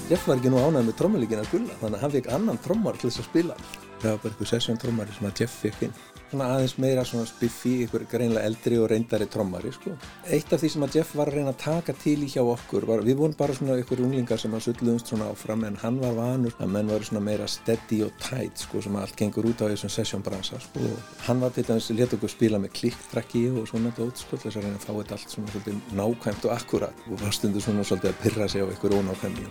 [0.08, 2.96] Jeff var ekki nú ánægð með trommuleikin að gulla þannig að hann fekk annan trommar
[2.96, 3.62] til þess að spila
[4.02, 7.26] það var bara eitthvað session trommari sem að Jeff fekk inn svona aðeins meira svona
[7.28, 9.94] spiffi ykkur greinlega eldri og reyndari trommari sko.
[10.26, 12.86] eitt af því sem að Jeff var að reyna að taka til í hjá okkur
[12.88, 16.16] var, við vorum bara svona ykkur unglingar sem að sulluðumst svona áfram en hann var
[16.18, 19.70] vanur að menn var svona meira steady og tight sko sem allt gengur út á
[19.72, 20.84] þessum session bransa sko.
[21.28, 24.68] hann var til dæmis, let okkur spila með klikkdrakki og svona dót sko þess að
[24.68, 28.12] reyna að fá þetta allt svona svolítið nákvæmt og akkurat og var stundu svona svolítið
[28.12, 29.48] að pyrra sig á ykkur ónákvæmni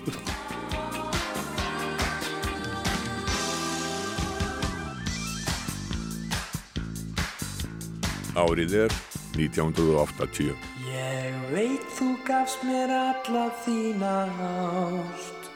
[8.38, 8.94] Árið er
[9.34, 10.54] 1980.
[10.86, 15.48] Ég veit þú gafst mér alla þína ást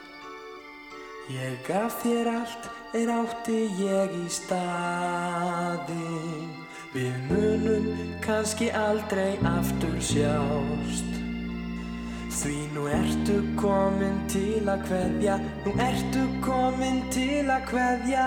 [1.30, 2.66] Ég gaf þér allt
[2.98, 4.90] er átti ég í staðinn
[6.90, 7.86] Við munum
[8.24, 11.06] kannski aldrei aftur sjást.
[12.34, 18.26] Því nú ertu komin til að kveðja Nú ertu komin til að kveðja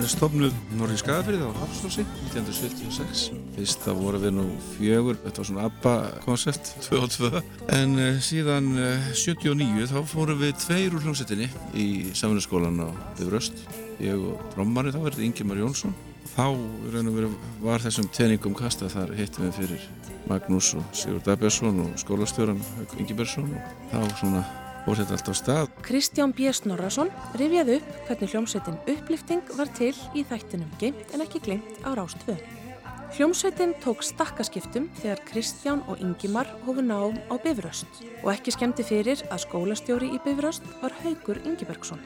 [0.00, 3.24] Hún er stofnuð Norri Skagafyrði á Hafslósi 1976.
[3.52, 4.44] Fyrst það voru við nú
[4.78, 7.42] fjögur, þetta var svona ABBA-koncept, 2 og 2.
[7.76, 11.84] En uh, síðan uh, 79 þá fórum við tveir úr hljómsettinni í
[12.16, 12.88] samfunnaskólan á
[13.18, 13.60] Bifröst.
[14.00, 15.92] Ég og trommari þá verði Ingemar Jónsson.
[16.32, 16.48] Þá
[16.96, 19.84] veru var þessum teningum kastað þar hittum við fyrir
[20.32, 22.64] Magnús og Sigurd Abjarsson og skólastjóran
[22.96, 24.46] Ingi Bersson og þá svona
[24.84, 25.74] fór þetta allt á stað.
[25.86, 26.48] Kristján B.
[26.54, 27.10] Snorrason
[27.40, 32.38] rifjaði upp hvernig hljómsveitin Upplifting var til í þættinum Geimt en ekki glemt á Rástvö.
[33.10, 39.24] Hljómsveitin tók stakkaskiptum þegar Kristján og Ingimar hófu nám á Bifröst og ekki skemmti fyrir
[39.30, 41.98] að skólastjóri í Bifröst var Haugur Ingibergsson.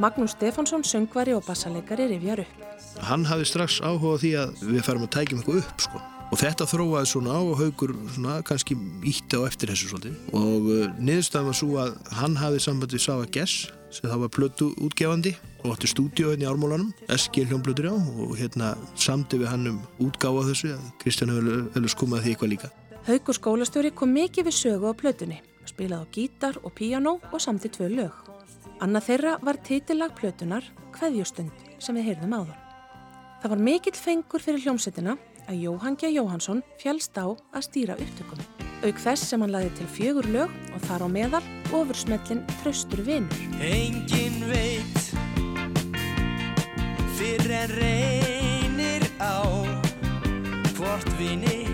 [0.00, 2.64] Magnús Stefánsson, söngvari og bassaleikari rifjar upp.
[3.06, 6.02] Hann hafði strax áhuga á því að við færum að tækjum eitthvað upp sko.
[6.30, 8.76] Og þetta þróaði svona á og haugur svona kannski
[9.10, 10.18] ítti á eftir þessu svolítið.
[10.38, 14.30] Og uh, niðurstaðan var svo að hann hafði samband við Sava Gess sem það var
[14.36, 15.32] plötu útgefandi
[15.64, 19.80] og átti stúdíu hérna í Ármólanum, SG hljómblötur á og hérna samti við hann um
[20.06, 22.70] útgáfa þessu að Kristján hefur vel skumað því eitthvað líka.
[23.08, 27.72] Haugur skólastjóri kom mikið við sögu á plötunni, spilaði á gítar og píanó og samti
[27.74, 28.14] tvö lög.
[28.80, 32.58] Annað þeirra var titillag plötunar Kveðjustund sem við heyrðum áður.
[33.40, 35.16] Það var mikill fengur fyrir hljómsettina
[35.50, 36.10] að Jóhann G.
[36.14, 38.42] Jóhansson fjálst á að stýra upptökum.
[38.86, 41.42] Auk þess sem hann laði til fjögur lög og þar á meðal
[41.74, 43.42] ofursmellin Tröstur vinur.
[43.60, 45.00] Engin veit
[47.18, 49.44] Fyrr en reynir á
[50.78, 51.66] Hvort vini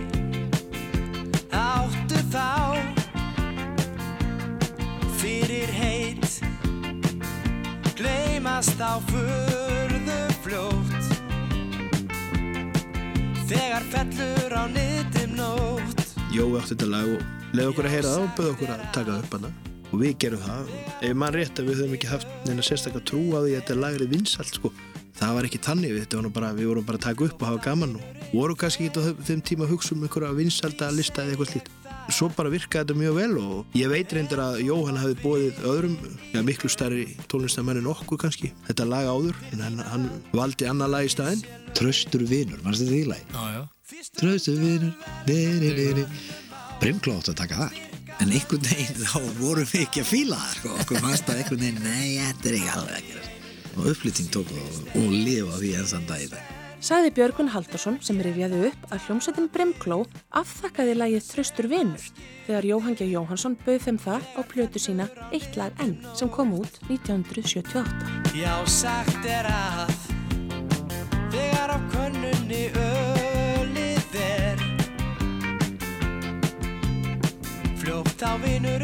[1.54, 2.80] Áttu þá
[5.20, 6.40] Fyrir heit
[7.94, 9.55] Gleimast á furðu
[13.46, 16.00] Þegar fellur á niðdim nótt
[16.34, 19.18] Jói átti þetta lag og leiði okkur að heyra það og bauði okkur að taka
[19.20, 19.50] upp hana
[19.86, 20.72] og við gerum það.
[21.06, 23.90] Ef mann rétt að við höfum ekki haft neina sérstaklega trú á því að þetta
[23.92, 24.72] er vinsalt sko.
[25.16, 27.94] Það var ekki tannig, við, bara, við vorum bara að taka upp og hafa gaman
[27.96, 31.52] og vorum kannski ekki á þeim tíma að hugsa um einhverja vinsalda lista eða eitthvað
[31.54, 31.70] slít.
[32.06, 35.96] Svo bara virkaði þetta mjög vel og ég veit reyndar að Jóhann hafi bóðið öðrum,
[36.32, 40.04] ja, miklu starri tónlistamenn en okkur kannski, þetta lag áður, en hann, hann
[40.36, 41.42] valdi annað lag í staðinn.
[41.76, 43.26] Tröstur vinur, mannstu þetta í lagi?
[43.34, 44.04] Já, já.
[44.20, 44.92] Tröstur vinur,
[45.26, 46.06] veri, veri.
[46.82, 47.80] Brimklótt að taka þar.
[48.22, 50.76] En einhvern veginn þá vorum við ekki að fíla það, sko.
[50.84, 53.34] Okkur fannst að einhvern veginn, nei, þetta er ekki alveg að gera.
[53.76, 56.54] Og uppflytting tók og, og lifa því enn dag í dag.
[56.76, 60.02] Saði Björgun Haldarsson sem rifjaði upp að hljómsveitin Brimkló
[60.36, 62.04] afþakkaði lagið Tröstur vinur
[62.44, 63.08] þegar Jóhann G.
[63.14, 67.80] Jóhansson bauð þeim það á plötu sína Eitt lag enn sem kom út 1978.
[68.36, 69.94] Já, sagt er að
[71.32, 74.64] Þegar á könnunni ölið er
[77.80, 78.75] Fljótt á vinurinn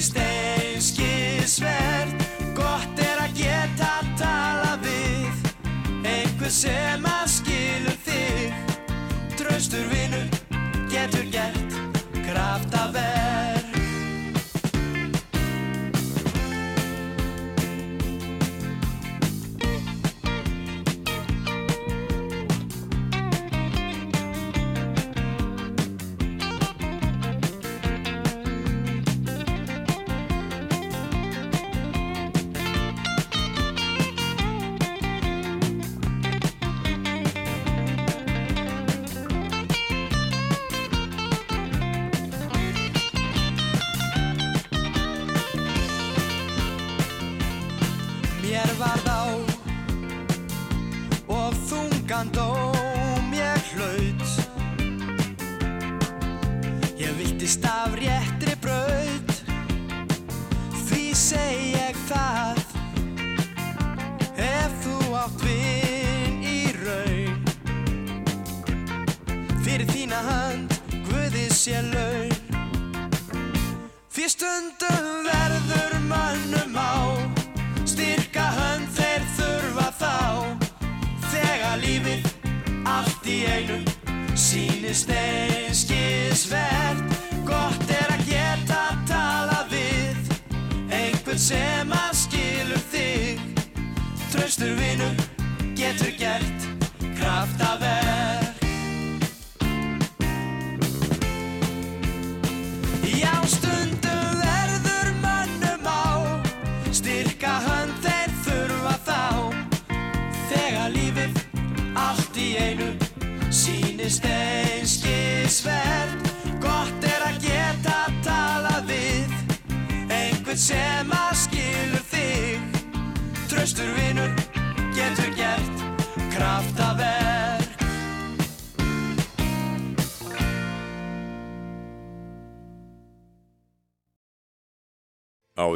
[0.00, 2.22] Sýnist einskisvert
[2.56, 5.28] Gott er að geta tala við
[6.08, 7.19] Einhver sem að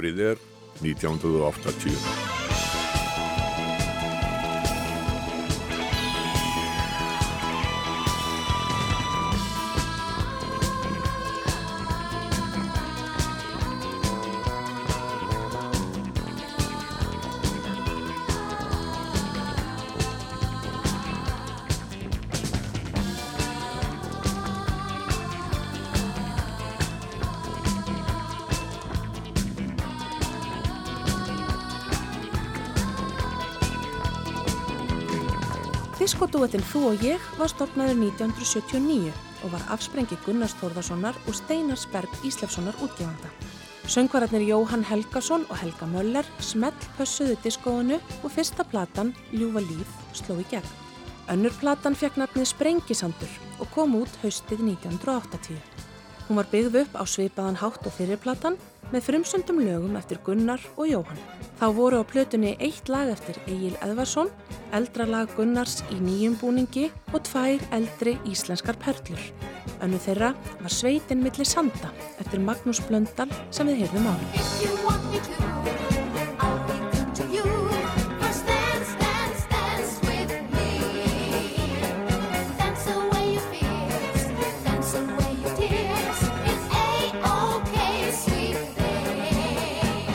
[0.05, 0.41] Árið er
[0.85, 2.24] 1980.
[36.05, 42.19] Diskotúetin Þú og ég var stopnaður 1979 og var afsprengi Gunnars Þórðarssonar og Steinars Berg
[42.29, 43.31] Íslefssonar útgefanda.
[43.89, 50.37] Söngvararnir Jóhann Helgason og Helga Möller smelt pössuðu diskóinu og fyrsta platan, Ljúfa líf, sló
[50.43, 50.69] í gegn.
[51.33, 55.57] Önnur platan fekk nafnið Sprengisandur og kom út haustið 1980.
[56.29, 58.61] Hún var byggð upp á svipaðan hátt og fyrirplatan
[58.95, 61.18] með frumsöndum lögum eftir Gunnar og Jóhann.
[61.59, 64.30] Þá voru á plötunni eitt lag eftir Egil Edvarsson,
[64.74, 69.22] eldra lag Gunnars í nýjum búningi og tvær eldri íslenskar perlur.
[69.82, 71.90] Önnu þeirra var Sveitin milli sanda
[72.22, 75.84] eftir Magnús Blöndal sem við heyrðum á.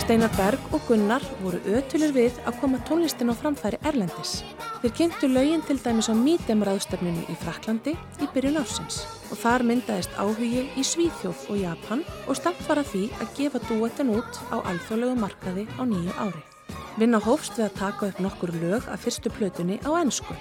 [0.09, 4.39] Steinar Berg og Gunnar voru ötulir við að koma tónlistin á framfæri Erlendis.
[4.81, 10.15] Þeir kynntu lögin til dæmis á Mítem-ráðstefninu í Fraklandi í byrjun ársins og þar myndaðist
[10.17, 14.57] áhugi í Svíþjóð og Japan og stemt var að því að gefa duetten út á
[14.71, 16.41] alþjóðlegu markaði á nýju ári.
[16.97, 20.33] Vinna hófst við að taka upp nokkur lög af fyrstu plötunni á ennsku.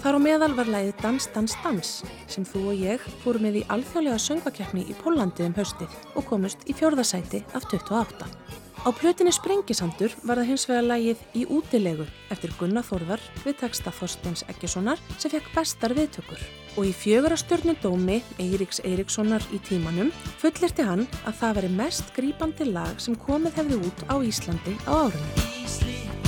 [0.00, 1.92] Þar á meðal var læðið Dans, Dans, Dans
[2.24, 6.64] sem þú og ég fórum með í alþjóðlega söngvakeppni í Pólandi um haustið og komust
[6.64, 8.59] í fjórðasæti af 28.
[8.80, 13.92] Á plötinni Sprengisandur var það hins vegar lægið Í útilegu eftir Gunnar Þórðar við texta
[13.92, 16.40] Þorsteins Eggessonar sem fekk bestar viðtökur.
[16.80, 20.08] Og í fjögara stjórnu dómi Eiríks Eiríkssonar í tímanum
[20.40, 24.92] fullirti hann að það veri mest grípandi lag sem komið hefði út á Íslandi á
[24.96, 26.19] árunum.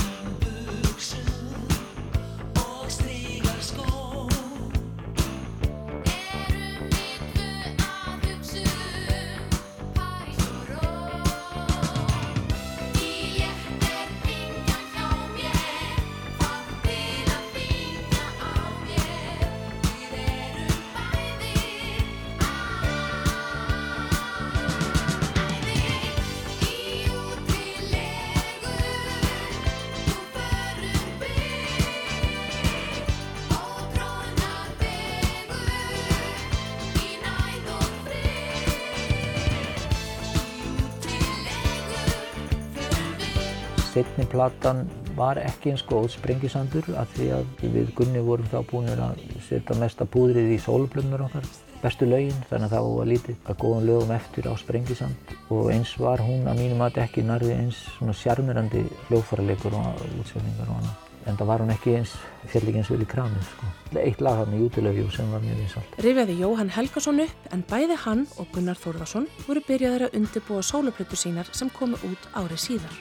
[43.93, 48.87] Setni platan var ekki eins góð sprengisandur af því að við Gunni vorum þá búin
[48.89, 51.45] að setja mesta púðrið í sólublömmur okkar,
[51.83, 55.91] bestu lögin, þannig að það var lítið að góðum lögum eftir á sprengisand og eins
[56.01, 58.81] var hún að mínum að ekki nærði eins svona sjarmirandi
[59.11, 61.03] hljóðfæralegur og útsetningar og annað.
[61.29, 62.15] En það var hún ekki eins,
[62.49, 63.69] fjall ekki eins vel í kramið sko.
[64.01, 65.99] Eitt lag hann í útilöfjú sem var mjög vinsalt.
[66.01, 71.19] Rifjaði Jóhann Helgason upp en bæði hann og Gunnar Þórðarsson voru byrjaðir að undirbúa sóluplötu
[71.19, 72.97] sínar sem komu út árið síðar.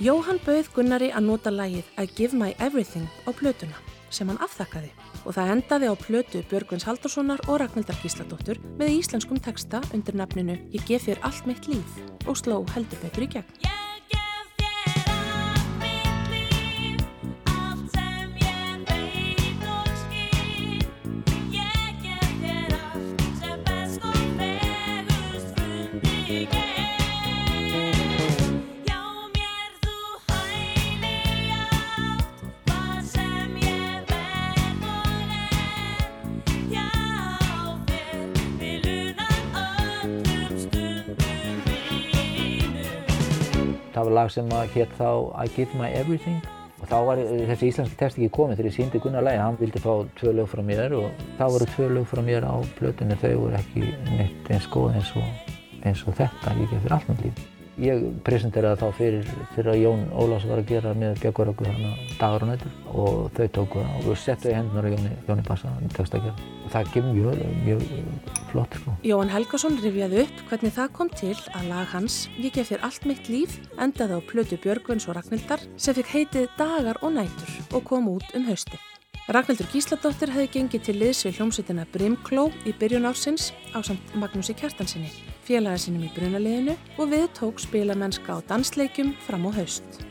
[0.00, 3.76] Jóhann bauð Gunnari að nota lagið I Give My Everything á plötuna
[4.08, 4.88] sem hann afþakkaði
[5.28, 10.56] og það endaði á plötu Björgvins Haldurssonar og Ragnhildar Gísladóttur með íslenskum texta undir nafninu
[10.72, 13.89] Ég gef þér allt mitt líf og sló heldur betur í gegn.
[44.14, 45.10] Lag sem hétt þá
[45.44, 46.40] I Give My Everything
[46.80, 49.42] og þá var þessi íslenski test ekki komið þegar ég síndi Gunnar lagi.
[49.42, 52.56] Hann vildi fá tvö lög frá mér og þá voru tvö lög frá mér á
[52.80, 53.20] plötunni.
[53.20, 53.86] Þau voru ekki
[54.16, 57.48] neitt eins góð eins og, eins og þetta, gef fyrir allt með líf.
[57.80, 62.50] Ég presenteraði þá fyrir þegar Jón Ólafs var að gera með Björgvaröku þarna dagar og
[62.50, 66.26] nættur og þau tóku það og settu í hendunar á Jóni, Jóni Bassa texta að
[66.28, 66.48] gera.
[66.60, 67.86] Og það gefur mjög, mjög
[68.50, 68.96] flott sko.
[69.06, 73.08] Jóhann Helgason rifjaði upp hvernig það kom til að lag hans Ég gef þér allt
[73.08, 77.86] mitt líf endaði á plötu Björgvins og Ragnhildar sem fikk heitið Dagar og nætur og
[77.88, 78.80] kom út um hausti.
[79.30, 84.56] Ragnhildur Gísladóttir hefði gengið til liðs við hljómsveitina Brimkló í byrjun ársins á samt Magnúsi
[84.58, 85.12] Kjartansinni,
[85.50, 90.02] félaga sinum í brunaliðinu og við tók spilamennska á dansleikjum fram á haust.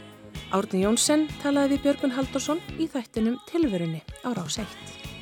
[0.52, 4.66] Árni Jónsson talaði við Björgun Haldursson í þættinum Tilverunni á Rás 1.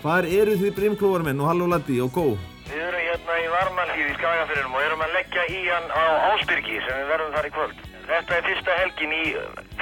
[0.01, 2.25] Hvar eru þið brimklóvarmenn og Halló Laddi og Gó?
[2.71, 6.81] Við erum hérna í Varmalíð í Skagafyrinum og erum að leggja í hann á Ásbyrgi
[6.87, 7.85] sem við verðum þar í kvöld.
[8.07, 9.23] Þetta er fyrsta helgin í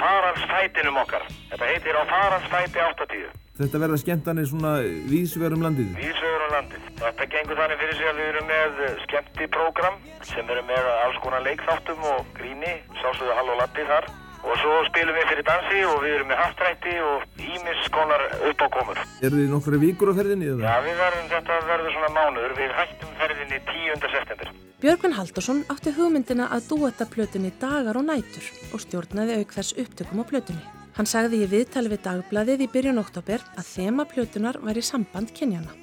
[0.01, 1.27] faransfætinum okkar.
[1.53, 3.44] Þetta heitir á faransfæti 80.
[3.55, 4.71] Þetta verða skemmtanir svona
[5.07, 5.93] vísverum landið?
[5.95, 6.87] Vísvegur á landið.
[6.99, 9.95] Þetta gengur þannig fyrir sig að við erum með skemmtiprógram
[10.27, 14.09] sem eru með alls konar leikþáttum og gríni, sásöðu Halló Laddi þar.
[14.45, 18.99] Og svo spilum við fyrir dansi og við erum með haftrætti og ímis konar uppákomur.
[19.23, 20.67] Eru þið nokkru vikur á ferðinni eða?
[20.67, 22.55] Já, við verðum, þetta verður svona mánuður.
[22.59, 24.07] Við hættum ferðinni 10.
[24.19, 24.55] september.
[24.83, 30.21] Björgvin Haldursson átti hugmyndina að dúetta plötunni dagar og nætur og stjórnaði auk þess upptökum
[30.21, 30.84] á plötunni.
[30.95, 35.73] Hann sagði í viðtali við dagbladið í byrjun oktober að þema plötunar væri samband kynjana.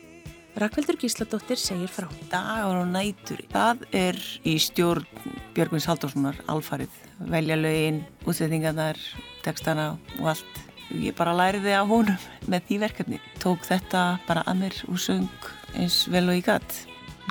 [0.56, 2.06] Ragnhildur Gísladóttir segir frá.
[2.32, 5.04] Dagar og nætur, það er í stjórn
[5.52, 6.96] Björgvins Haldurssonar alfarið.
[7.28, 9.00] Velja lögin, útsettingarnar,
[9.44, 10.62] textana og allt.
[10.92, 13.20] Ég bara læriði á honum með því verkefni.
[13.40, 15.28] Tók þetta bara að mér og söng
[15.76, 16.82] eins vel og ég gatt.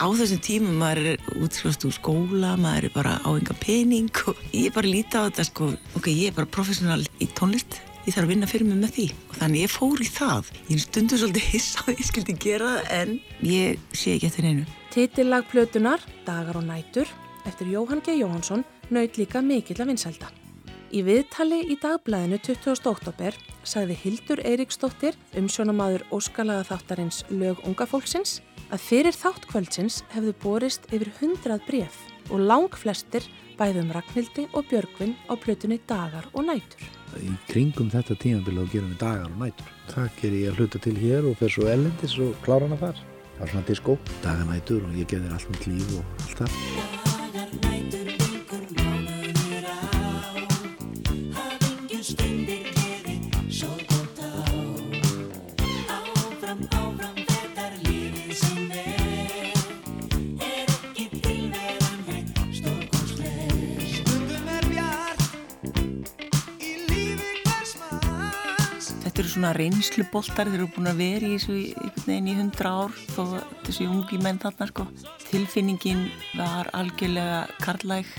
[0.02, 4.39] Á þessum tímum maður er útskrifast úr skóla, maður er bara á enga pening og
[4.49, 5.68] ég er bara lítið á þetta sko,
[5.99, 7.78] ok, ég er bara professional í tónlist,
[8.08, 10.52] ég þarf að vinna fyrir mig með því og þannig ég fór í það.
[10.74, 14.68] Ég stundu svolítið hissa að ég skildi gera það en ég sé ekki eftir einu.
[14.89, 17.14] Titillag plötunar, Dagar og nætur,
[17.45, 18.18] eftir Jóhann G.
[18.24, 20.34] Jóhansson, naut líka mikill að vinsælda.
[20.91, 22.82] Í viðtali í dagblæðinu 20.
[22.89, 28.41] oktober sagði Hildur Eiríksdóttir, umsjónamaður óskalaga þáttarins lög unga fólksins,
[28.72, 31.99] að fyrir þátt kvöldsins hefðu borist yfir hundrað bref
[32.32, 33.26] og lang flestir
[33.59, 36.88] bæðum Ragnhildi og Björgvin á plötunni Dagar og nætur.
[37.19, 39.74] Í kringum þetta tímabili þá gerum við dagar og nætur.
[39.91, 43.03] Það ger ég að hluta til hér og fer svo ellendis og klára hana þar.
[43.36, 46.43] Það er svona diskó, dagar nætur og ég gef þér allt mitt líf og allt
[46.45, 47.70] það.
[69.32, 73.21] Svona reynsluboltar, þeir eru búin að vera í þessu einhvern veginn í hundra ár þó
[73.65, 74.86] þessu ungi menn þarna sko.
[75.29, 76.05] Tilfinningin
[76.36, 78.09] var algjörlega karlæg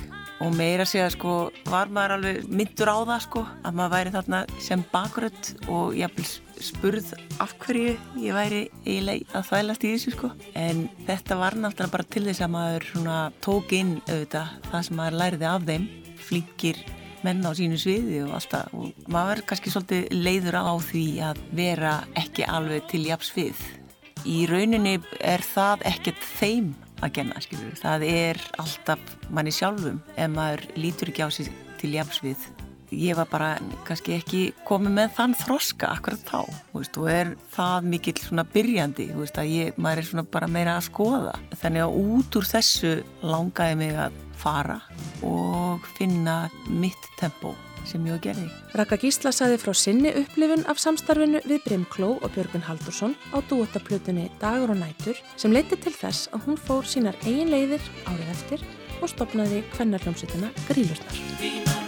[0.43, 1.35] og meira segja sko
[1.71, 6.27] var maður alveg myndur á það sko að maður væri þarna sem bakrött og jafnvel
[6.63, 7.93] spurð af hverju
[8.23, 10.33] ég væri eiginlega að þvælast í þessu sko.
[10.59, 14.99] En þetta var náttúrulega bara til þess að maður svona tók inn auðvitað það sem
[15.03, 15.89] maður læriði af þeim,
[16.23, 16.85] flinkir
[17.27, 21.43] menn á sínu sviði og alltaf og maður er kannski svolítið leiður á því að
[21.59, 23.63] vera ekki alveg til jafs við.
[24.23, 27.75] Í rauninni er það ekkert þeim að genna, skilur.
[27.79, 31.51] Það er alltaf manni sjálfum ef maður lítur ekki á sig
[31.83, 32.51] til jafs við.
[32.93, 33.51] Ég var bara
[33.87, 39.09] kannski ekki komið með þann þroska akkurat þá, veist, og er það mikill svona byrjandi,
[39.17, 41.35] veist, að ég, maður er svona bara meira að skoða.
[41.63, 44.81] Þannig að út úr þessu langaði mig að fara
[45.25, 46.37] og finna
[46.69, 47.55] mitt tempó
[47.89, 48.47] sem ég gerði.
[48.79, 54.29] Raka Gísla saði frá sinni upplifun af samstarfinu við Brimkló og Björgun Haldursson á dúottaplutunni
[54.43, 58.67] Dagur og nætur sem leiti til þess að hún fór sínar eigin leiðir árið eftir
[59.03, 61.82] og stopnaði kvennarljómsveitina Grílusnar.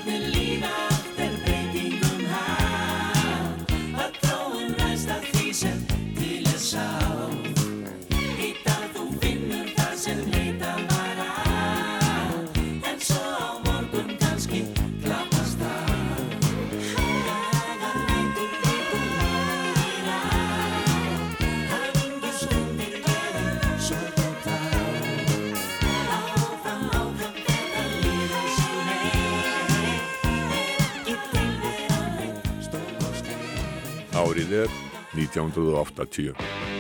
[34.35, 34.71] Árið er
[35.15, 36.74] 1980.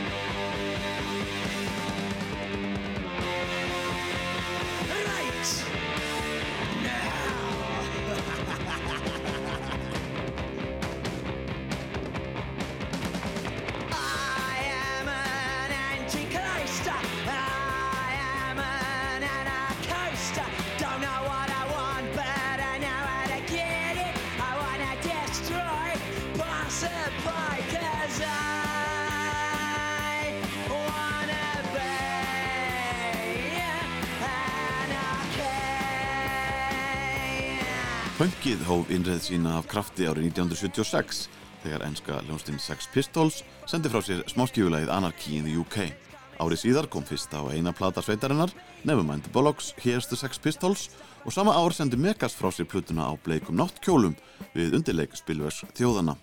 [39.24, 41.28] innreið sína af krafti árið 1976
[41.62, 45.94] þegar enska ljónstinn Sex Pistols sendi frá sér smáskjöfulegið Anarchy in the UK.
[46.40, 48.52] Árið síðar kom fyrsta og eina plata sveitarinnar,
[48.84, 50.90] Nevermind the Bollocks, Here's the Sex Pistols
[51.24, 54.16] og sama ár sendi Megas frá sér plutuna á bleikum náttkjólum
[54.52, 56.18] við undirleik spilvers þjóðana.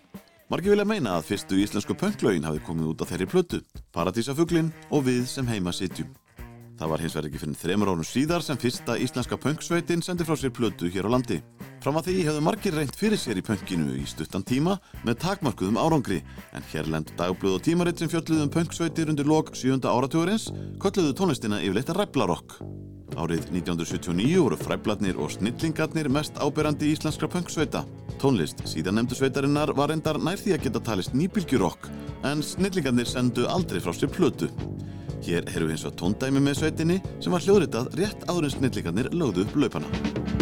[0.51, 3.63] Margi vilja meina að fyrstu íslensku punklögin hafi komið út af þeirri plötu,
[3.95, 6.11] Paradísafuglin og Við sem heima sitjum.
[6.81, 10.33] Það var hins vegar ekki fyrir þreymur árum síðar sem fyrsta íslenska punksveitin sendi frá
[10.33, 11.37] sér plötu hér á landi.
[11.83, 15.77] Fram að því hefðu margir reynt fyrir sér í punkinu í stuttan tíma með takmarkuðum
[15.77, 16.23] árangri
[16.57, 19.77] en hérlendu dagblöð og tímaritt sem fjölluðum punksveitir undir lok 7.
[19.77, 20.49] áratugurins
[20.81, 22.57] kölluðu tónlistina yfirleitt ræblarokk.
[23.13, 27.85] Árið 1979 voru fræbladnir og snillingarnir mest áberandi íslenskra punksveita.
[28.17, 31.91] Tónlist síðan nefndu sveitarinnar var endar nær því að geta talist nýbylgjurokk
[32.25, 34.49] en snillingarnir sendu aldrei frá sér plötu.
[35.21, 39.11] Hér erum við eins og tóndæmi með sveitinni sem var hljóðritað rétt áður en snillingarnir
[39.13, 40.40] lögðu upp laupana.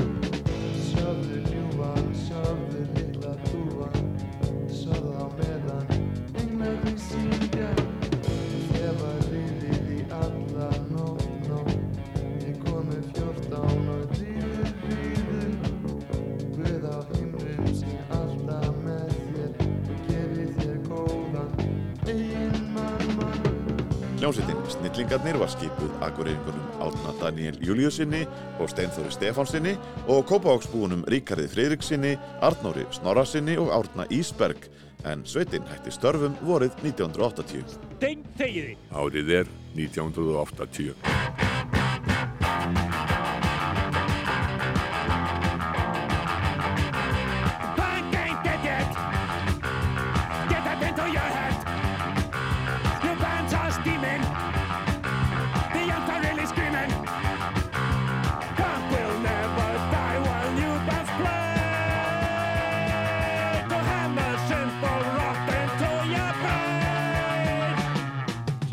[25.10, 28.28] Snillingarnir var skipuð akureyringunum Átna Daniel Júliusinni
[28.62, 29.74] og Steinþóri Stefánsinni
[30.06, 32.14] og kópáksbúunum Ríkarði Friðriksinni,
[32.46, 34.70] Arnóri Snorrasinni og Árna Ísberg
[35.10, 37.80] en sveitin hætti störfum vorið 1980.
[37.98, 38.78] Stein þegiði.
[38.94, 41.39] Árið er 1980.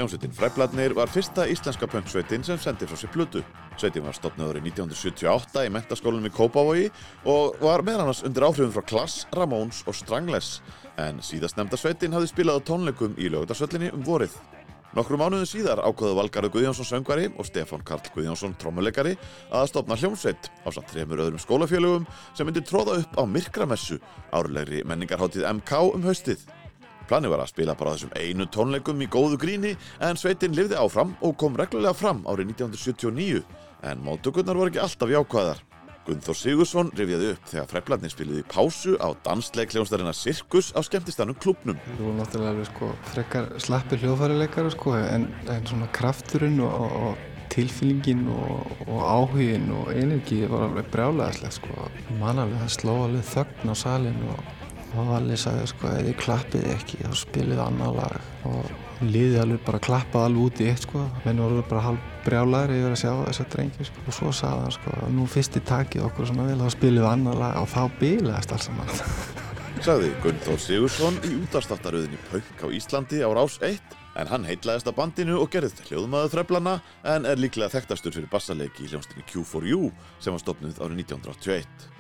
[0.07, 3.41] Hljómsveitin Fræbladnir var fyrsta íslenska punksveitin sem sendi frá sér plötu.
[3.75, 6.85] Sveitin var stopnað árið 1978 í mentaskólanum í Kópavogi
[7.27, 10.61] og var meðal annars undir áhrifum frá Klass, Ramones og Strangless
[11.03, 14.37] en síðast nefnda sveitin hafði spilað á tónleikum í lögutarsvöllinni um vorið.
[14.95, 19.17] Nokkru mánuðu síðar ákvaðu Valgarður Guðjónsson söngvari og Stefán Karl Guðjónsson trommuleikari
[19.51, 23.99] að stopna hljómsveit á samt þremur öðrum skólafélögum sem myndi tróða upp á Myrkramessu,
[24.31, 26.47] árlegri menningarháttið MK um haustið.
[27.07, 31.15] Planið var að spila bara þessum einu tónleikum í góðu gríni en sveitin lifði áfram
[31.23, 33.45] og kom reglulega fram árið 1979
[33.87, 35.63] en móttökurnar voru ekki alltaf jákvæðar.
[36.07, 41.81] Gunnþór Sigursson rifjaði upp þegar freplarnir spiliði pásu á dansleik hljónstæðina Sirkus á skemmtistanum klubnum.
[41.97, 47.51] Þú voru náttúrulega alveg sko frekar slappi hljóðfærileikar sko en, en svona krafturinn og, og
[47.51, 51.91] tilfinningin og, og áhugin og energi var alveg brjálæðislega sko.
[52.21, 54.55] Man alveg það sló alveg þögn á salin og,
[54.95, 58.69] og allir sagði sko ef þið klappið ekki þá spilið annað lag og
[59.05, 61.03] liðið alveg bara klappaði alveg út í eitt sko.
[61.25, 64.05] Menn voru bara hálf brjálæðir yfir að sjá þessa drengi sko.
[64.07, 67.11] Og svo sagði hann sko nú fyrst í takið okkur svona vel þá spilið við
[67.11, 68.95] annað lag og þá bilaðist alls saman.
[69.87, 74.97] Sagði Gunnþór Sigursson í útastáttaröðinni Punk á Íslandi á Rás 1 en hann heitlaðist að
[74.97, 76.79] bandinu og gerðist hljóðmaður þreflana
[77.13, 81.96] en er líklega þekktastur fyrir bassaleiki í hljómsdynni Q4U sem var stopnuð árið 1981.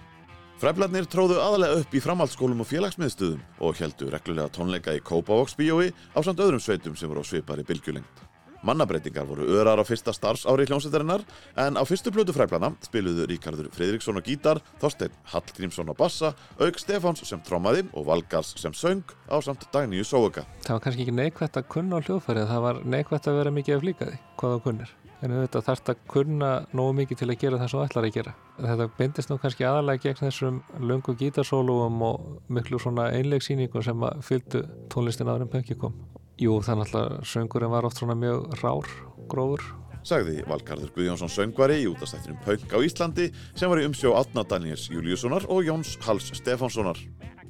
[0.57, 6.19] Fræblarnir tróðu aðalega upp í framhaldsskólum og félagsmiðstöðum og heldu reglulega tónleika í Kópavogsbíói á
[6.25, 8.23] samt öðrum sveitum sem voru á svipari bylgjulengt.
[8.65, 11.27] Mannabreitingar voru örar á fyrsta starfsári hljómsveitarinnar
[11.61, 16.81] en á fyrstu plötu fræblana spiluðu Ríkardur Fridriksson á gítar, Þorstein Hallgrímsson á bassa, Auk
[16.81, 20.49] Stefáns sem trómaði og Valgars sem söng á samt Dagníu Sóuka.
[20.65, 23.77] Það var kannski ekki neikvægt að kunna á hljóðfærið, það var neikvægt að vera mikið
[23.77, 24.97] af líkaði, hvað þú kunnir.
[25.25, 28.17] En þetta þarf að kunna nógu mikið til að gera það sem þú ætlar að
[28.19, 28.35] gera.
[28.59, 30.59] Þetta bindist nú kannski aðalega gegn þessum
[30.91, 34.63] löngu gítarsólúum og miklu svona einlegsýningum sem fylgdu
[34.93, 35.97] tónlistin aðra en pönki kom.
[36.37, 38.91] Jú, þannig að söngurinn var oft svona mjög rár,
[39.33, 39.65] grófur.
[40.07, 44.85] Sagði Valgarður Guðjónsson söngvari í útastættinum Punk á Íslandi sem var í umsjó Átna Daniels
[44.93, 47.01] Júliussonar og Jóns Hals Stefánssonar.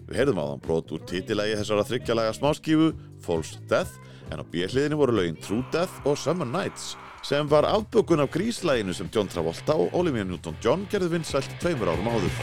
[0.07, 2.93] Við heyrðum á þann brot úr titillægi þessara þryggjalega smáskífu
[3.27, 3.99] False Death
[4.31, 6.95] en á B-hliðinu voru lögin True Death og Summer Nights
[7.27, 12.07] sem var afbökun af gríslæginu sem John Travolta og Olivia Newton-John gerði vinsælt tveimur árum
[12.15, 12.35] áður.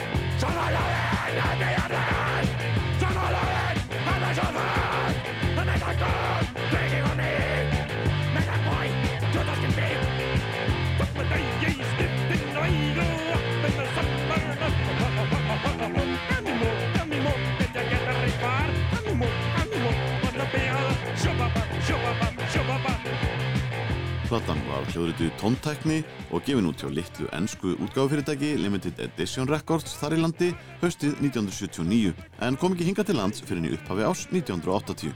[24.34, 26.00] Platan var hljóðrituð tóntækni
[26.34, 30.48] og gefin út hjá litlu ennsku útgáfufyrirtæki Limited Edition Records þar í landi
[30.82, 32.16] haustið 1979
[32.48, 35.14] en kom ekki hinga til lands fyrir í upphafi ás 1980.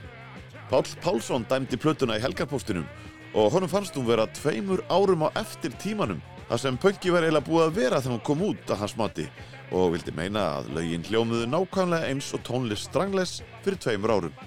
[0.69, 2.85] Páll Pálsson dæmdi plötuna í helgarpóstinum
[3.33, 7.49] og honum fannst hún vera tveimur árum á eftir tímanum þar sem pönki var eiginlega
[7.49, 9.25] búið að vera þegar hún kom út að hans mati
[9.71, 14.37] og vildi meina að lögin hljómuðu nákvæmlega eins og tónlist strangles fyrir tveimur árum.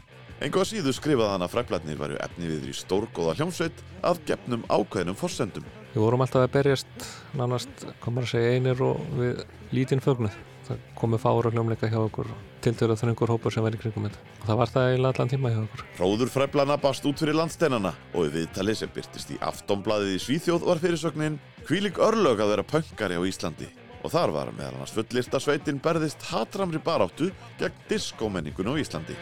[0.41, 4.63] Engu að síðu skrifaði hann að frækblætnir væru efni viður í stórgóða hljómsveit að gefnum
[4.73, 5.67] ákveðnum forsendum.
[5.93, 9.43] Við vorum alltaf að berjast nánast, komur að segja, einir og við
[9.77, 10.39] lítinn fögnuð.
[10.65, 12.31] Það komu fára hljómleika hjá okkur
[12.65, 14.25] til að þröngur hópur sem væri kringum þetta.
[14.39, 15.85] Og það var það eiginlega allan tíma hjá okkur.
[15.99, 20.67] Hróður fræblana bast út fyrir landsteinana og í viðtali sem byrtist í aftonblaðið í Svíþjóð
[20.71, 23.69] var fyrirsögnin Hvílig örlög að vera pöngari á Íslandi
[24.01, 27.31] og þar var meðal annars fullirta sveitin berðist hatramri baráttu
[27.61, 29.17] gegn diskómenningun á Íslandi.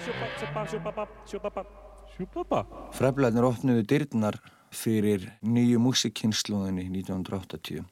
[2.98, 4.38] Fræblarnir opnuðu dyrnar
[4.74, 7.84] fyrir nýju músikkynnslóðinni 1980.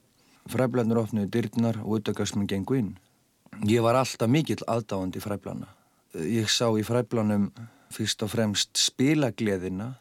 [0.50, 2.92] Fræblarnir opnuðu dyrnar og auðvitaðgasminn gengu inn.
[3.66, 5.70] Ég var alltaf mikill aðdáandi fræblarna.
[6.16, 7.50] Ég sá í fræblarnum
[7.92, 9.94] fyrst og fremst spilagleðina.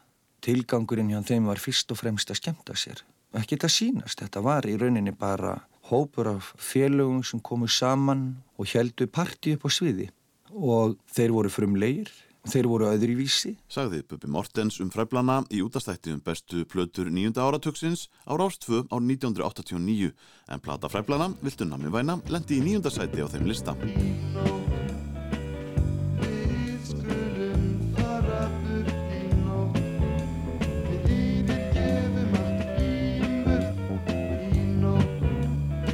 [0.44, 3.02] Tilgangurinn hjá þeim var fyrst og fremst að skemta sér.
[3.36, 5.56] Ekki þetta sínast, þetta var í rauninni bara
[5.90, 10.10] hópur af félögum sem komu saman og heldu parti upp á sviði
[10.56, 12.10] og þeir voru frumlegir,
[12.46, 13.56] þeir voru öðruvísi.
[13.68, 18.96] Sagði Bubi Mortens um fræblana í útastætti um bestu plötur nýjunda áratugsins á Rástfö á
[18.96, 20.12] 1989
[20.48, 23.76] en plata fræblana, Viltu namni væna, lendi í nýjunda sæti á þeim lista.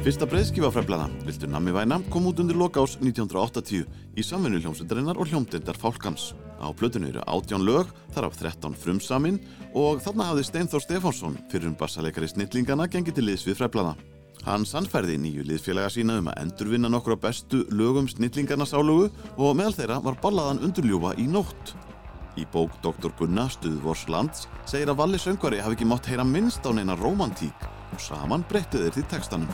[0.03, 3.85] Fyrsta breyðskifa fræblana, Viltu nammi væna, kom út undir lokás 1980
[4.19, 6.33] í samvinnu hljómsveitarinnar og hljómdeildar Fálkans.
[6.59, 9.37] Á plötunu eru átján lög, þar af 13 frumsamin
[9.71, 13.95] og þarna hafði Steinþór Stefánsson, fyrir um bassaleikari snillingana, gengið til liðs við fræblana.
[14.43, 19.07] Hann sannfærði nýju liðfélaga sína um að endurvinna nokkur á bestu lögum snillingarna sálugu
[19.37, 21.77] og meðal þeirra var ballaðan undurljúfa í nótt.
[22.33, 23.11] Í bók Dr.
[23.19, 27.67] Gunna, Stuðvors lands, segir að Valli söngvari hafi ekki mátt heyra minnst á neina romantík
[27.93, 29.51] og saman breyttu þeir því textanum.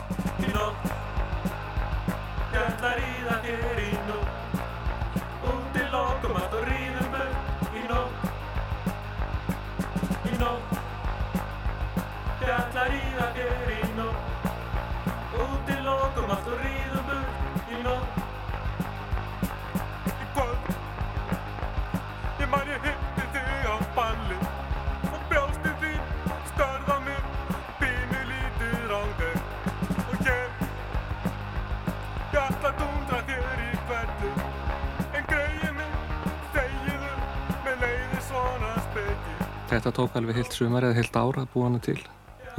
[39.89, 41.97] Þetta tók alveg heilt sumar eða heilt ára að búa hana til.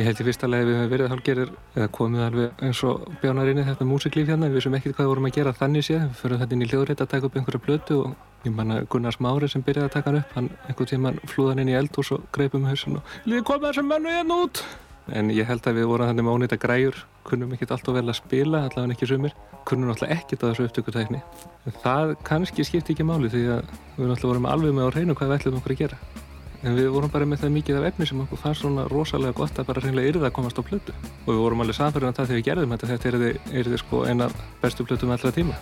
[0.01, 3.51] Ég held í fyrsta leið við höfum verið hálfgerir eða komið alveg eins og bjánar
[3.52, 4.48] inn í þetta músiklíf hérna.
[4.51, 6.01] Við vissum ekkert hvað við vorum að gera þannig séð.
[6.09, 9.15] Við förum þetta inn í hljóðrétt að taka upp einhverja plötu og ég manna Gunnar
[9.15, 10.32] Smári sem byrjaði að taka hann upp.
[10.35, 14.16] Hann einhvern tíman flúðan inn í eldhús og greipum hausin og Líði komið þessum mennu
[14.16, 14.65] hérna út!
[15.15, 18.19] En ég held að við vorum þannig með ónýta græjur, kunnum ekkert alltaf vel að
[18.19, 19.32] spila, allavega ekki sumir,
[19.66, 21.23] kunnum alltaf ekkert á þessu upptökutækni.
[21.66, 25.16] En það kannski skipti ekki máli því að við alltaf vorum alveg með á hreinu
[25.19, 26.02] hvað við ætlum okkur að gera.
[26.61, 29.57] En við vorum bara með það mikið af efni sem okkur fannst svona rosalega gott
[29.57, 30.97] að bara reynilega yrða að komast á plötu.
[31.24, 33.32] Og við vorum alveg samfærið um það þegar við gerðum þetta, þetta yrði,
[33.62, 34.28] yrði sko eina
[34.61, 35.57] bestu plötum allra tíma.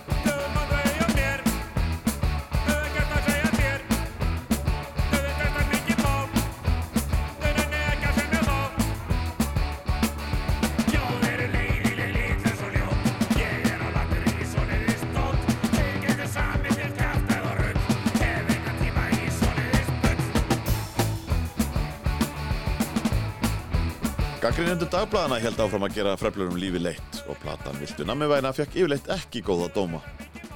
[24.99, 29.39] Dagbladana held áfram að gera freflurum lífi leitt og platan Viltu nammivæna fekk yfirleitt ekki
[29.47, 30.01] góða dóma.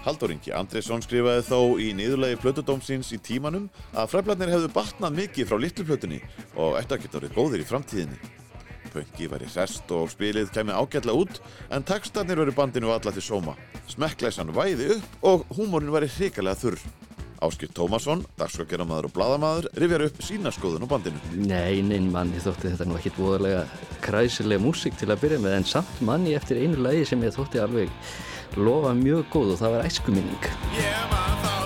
[0.04, 5.48] Haldur Ingi Andriðsson skrifaði þó í niðurlegi plötudómsins í tímanum að freflarnir hefðu batnað mikið
[5.48, 6.20] frá litlu plötunni
[6.60, 8.20] og ætti að geta verið góðir í framtíðinni.
[8.92, 11.40] Pönki væri hrest og spilið kemi ágætlega út
[11.72, 13.56] en textarnir veru bandinu alla til sóma.
[13.96, 16.84] Smekklæsan væði upp og húmórin væri hrikalega þurr.
[17.44, 21.24] Áskil Tómasson, dagskakgeramaður og bladamaður, rifjar upp sína skoðun á bandinu.
[21.36, 23.66] Nei, nein manni þótti þetta nú ekkit voðalega
[24.06, 27.64] kræsileg músík til að byrja með en samt manni eftir einu lagi sem ég þótti
[27.64, 27.92] alveg
[28.60, 30.50] lofa mjög góð og það var æskuminning.
[30.74, 31.63] Árið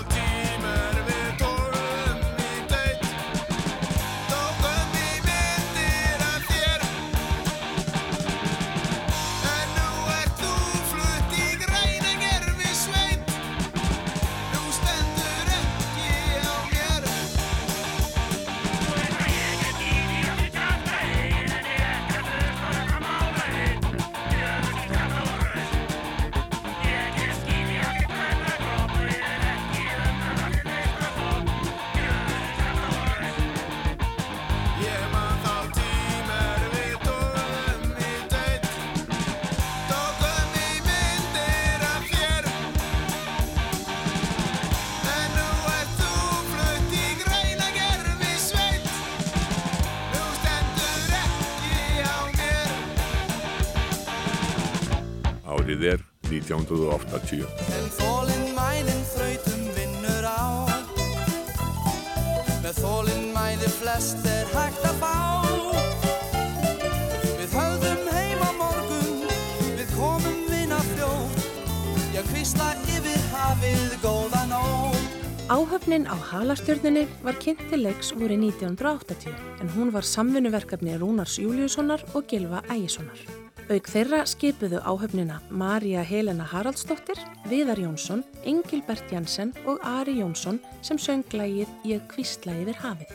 [57.28, 57.76] 1980.
[57.76, 60.44] En þólinn mæðin þrautum vinnur á
[62.64, 65.16] Með þólinn mæði flest er hægt að fá
[67.38, 69.26] Við höfðum heim á morgun
[69.76, 71.44] Við komum vinna fljótt
[72.16, 75.04] Já, kvistla yfir hafið góða nótt
[75.48, 79.32] Áhöfnin á halastjörnunni var kynnt til leiks voru 1980
[79.64, 83.16] en hún var samfunnuverkefni Rúnars Júliussonar og Gilva Ægissonar.
[83.68, 87.20] Auk þeirra skipuðu áhöfnina Marja Helena Haraldsdóttir,
[87.52, 93.12] Viðar Jónsson, Engilbert Jansen og Ari Jónsson sem söng lægið Ég kvistla yfir hafið.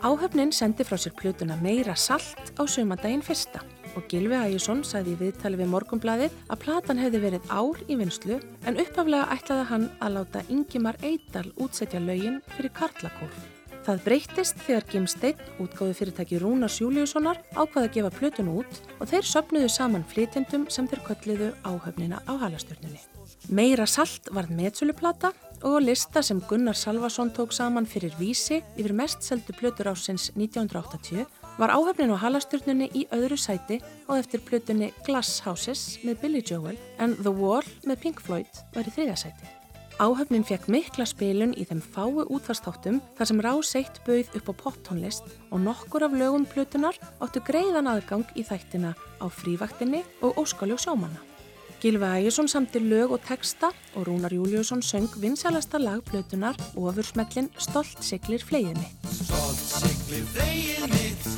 [0.00, 3.60] Áhöfnin sendi frá sér plötuna Meira salt á sömadaginn fyrsta
[3.92, 8.40] og Gilvi Ægisson sagði í viðtali við Morgunbladið að platan hefði verið ár í vinslu
[8.64, 13.59] en upphaflega ætlaði hann að láta Ingimar Eidal útsetja lögin fyrir Karlakór.
[13.90, 19.26] Það breyttist þegar Gimsteinn, útgáðu fyrirtæki Rúnars Júliussonar, ákvaði að gefa plötun út og þeir
[19.26, 23.02] söpnuðu saman flytjendum sem þeir kölliðu áhöfnina á halastjörnunni.
[23.50, 25.32] Meira salt varð metsöluplata
[25.66, 31.26] og lista sem Gunnar Salvason tók saman fyrir vísi yfir mest seldu plötur ásins 1980
[31.58, 36.78] var áhöfnin á halastjörnunni í öðru sæti og eftir plötunni Glass Houses með Billy Joel
[37.02, 39.56] en The Wall með Pink Floyd var í þriða sæti.
[40.00, 45.26] Áhöfnin fekk mikla spilun í þeim fáu útvarstáttum þar sem Ráseitt bauð upp á poptónlist
[45.52, 51.20] og nokkur af lögum plötunar áttu greiðan aðgang í þættina á frívaktinni og óskaljó sjómanna.
[51.84, 58.00] Gilvi Ægjesson samti lög og texta og Rúnar Júliusson söng vinsælasta lag plötunar ofursmellin Stolt
[58.00, 59.12] siglir flegið mitt.
[59.20, 61.28] Stolt siglir flegið mitt,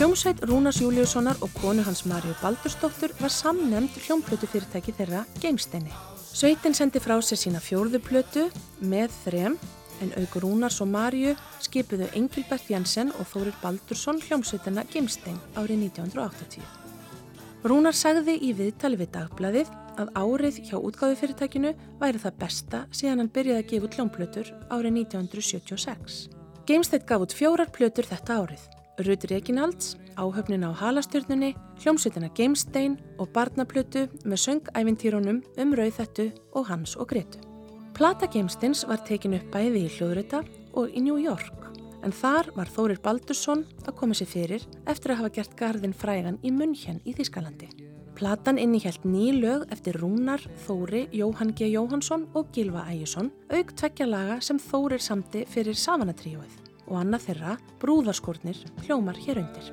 [0.00, 5.92] Hljómsveit Rúnars Júliussonar og konu hans Marju Baldursdóttur var samnemnd hljómplötu fyrirtæki þeirra Geimsteini.
[6.16, 8.46] Sveitin sendi frá sér sína fjórðu plötu
[8.80, 9.58] með þrem
[10.00, 16.64] en aukur Rúnars og Marju skipuðu Engilbert Jensen og Þórir Baldursson hljómsveitina Geimstein árið 1980.
[17.68, 23.34] Rúnar sagði í viðtali við dagbladið að árið hjá útgáðufyrirtækinu væri það besta síðan hann
[23.36, 26.20] byrjaði að gefa út hljómplötur árið 1976.
[26.64, 28.70] Geimsteinn gaf út fjórar plötur þetta árið.
[29.06, 36.96] Rut Reginalds, áhöfnin á halastjörnunni, hljómsveitina Geimstein og barnaplötu með söngævintýrónum um Rauðettu og Hans
[36.96, 37.40] og Gretu.
[37.94, 40.44] Plata Geimsteins var tekin upp bæði í hljóðrita
[40.76, 41.68] og í New York
[42.04, 46.40] en þar var Þórir Baldursson að koma sér fyrir eftir að hafa gert garðin frægan
[46.42, 47.68] í München í Þískalandi.
[48.16, 51.70] Platan innihjælt ný lög eftir Rúnar, Þóri, Jóhann G.
[51.72, 57.54] Jóhansson og Gilva Ægjesson auk tveggja laga sem Þórir samti fyrir Savanatríóið og annað þeirra,
[57.80, 59.70] Brúðarskórnir, hljómar hér undir.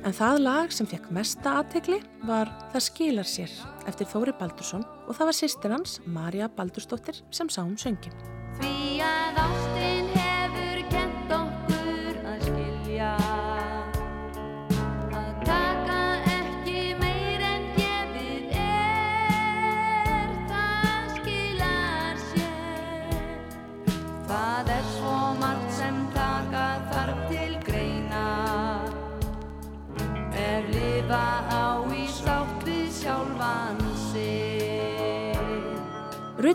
[0.00, 3.52] En það lag sem fekk mesta aðtegli var Það skilar sér
[3.90, 8.14] eftir Þóri Baldursson og það var sýstir hans, Marja Baldursdóttir, sem sá um söngin.
[8.60, 10.39] Því að ástin hefur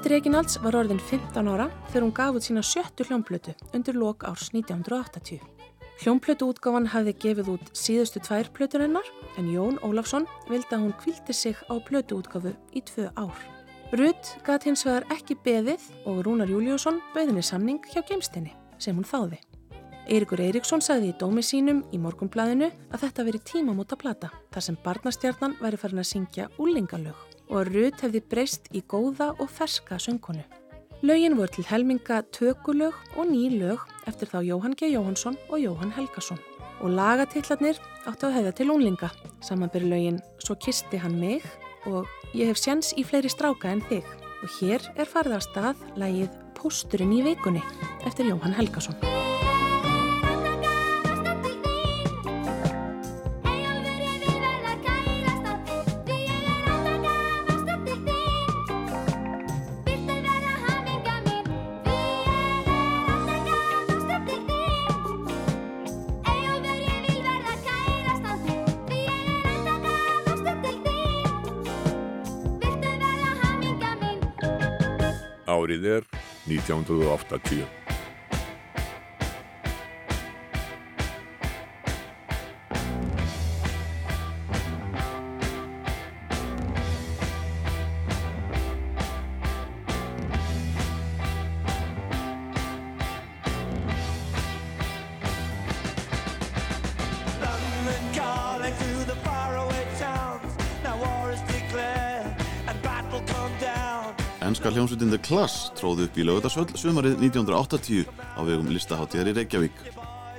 [0.06, 4.22] Rut Reginalds var orðin 15 ára þegar hún gaf út sína sjöttu hljómplötu undir lok
[4.30, 5.40] árs 1980.
[6.04, 9.10] Hljómplötu útgáfan hafði gefið út síðustu tvær plötur hennar
[9.42, 13.34] en Jón Ólafsson vildi að hún kvildi sig á plötu útgáfu í tvö ár.
[13.98, 19.10] Rut gat hins vegar ekki beðið og Rúnar Júliusson bauðinni samning hjá geimstinni sem hún
[19.10, 19.42] þáði.
[20.06, 24.78] Eirikur Eiríksson sagði í dómi sínum í morgunblæðinu að þetta veri tímamóta plata þar sem
[24.86, 30.44] barnastjarnan væri farin að syngja úlingalög og Rut hefði breyst í góða og ferska söngkonu.
[31.06, 34.90] Lögin voru til helminga tökulög og ný lög eftir þá Jóhann G.
[34.96, 36.40] Jóhansson og Jóhann Helgason
[36.82, 39.10] og lagatillarnir áttu að hefða til únlinga
[39.46, 41.44] samanbyrju lögin Svo kisti hann mig
[41.86, 44.08] og Ég hef sjans í fleiri stráka en þig
[44.44, 47.64] og hér er farið af stað lægið Pósturinn í vikunni
[48.04, 49.55] eftir Jóhann Helgason.
[75.66, 76.04] Árið er
[76.46, 77.85] 1980.
[104.96, 109.82] hljómsveitin The Class tróði upp í lögutarsvöll sumarið 1980 á vegum listaháttíðar í Reykjavík.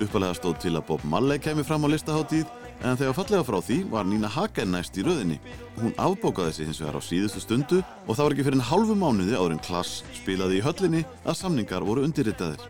[0.00, 2.46] Uppalega stóð til að Bob Marley kemi fram á listaháttíð
[2.80, 5.36] en þegar fallega frá því var Nína Hagen næst í röðinni.
[5.76, 8.96] Hún afbókaði sig hins vegar á síðustu stundu og það var ekki fyrir en hálfu
[8.96, 12.62] mánuði áður en Class spilaði í höllinni að samningar voru undirritaðir.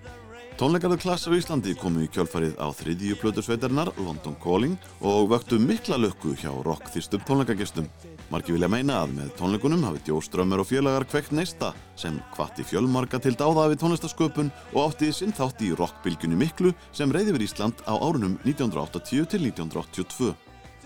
[0.57, 5.59] Tónleikarðu Class á Íslandi komu í kjölfarið á þriðju plötu sveitarinnar, London Calling, og vöktu
[5.61, 7.85] mikla lökku hjá rockþýstum tónleikagestum.
[8.33, 12.65] Marki vilja meina að með tónleikunum hafi Djó Strömmur og félagar kveikt neista sem hvatti
[12.65, 17.51] fjölmarga til dáða við tónlistasköpun og átti sinn þátt í rockbylgjunni miklu sem reyði við
[17.51, 20.33] Ísland á árunum 1980 til 1982.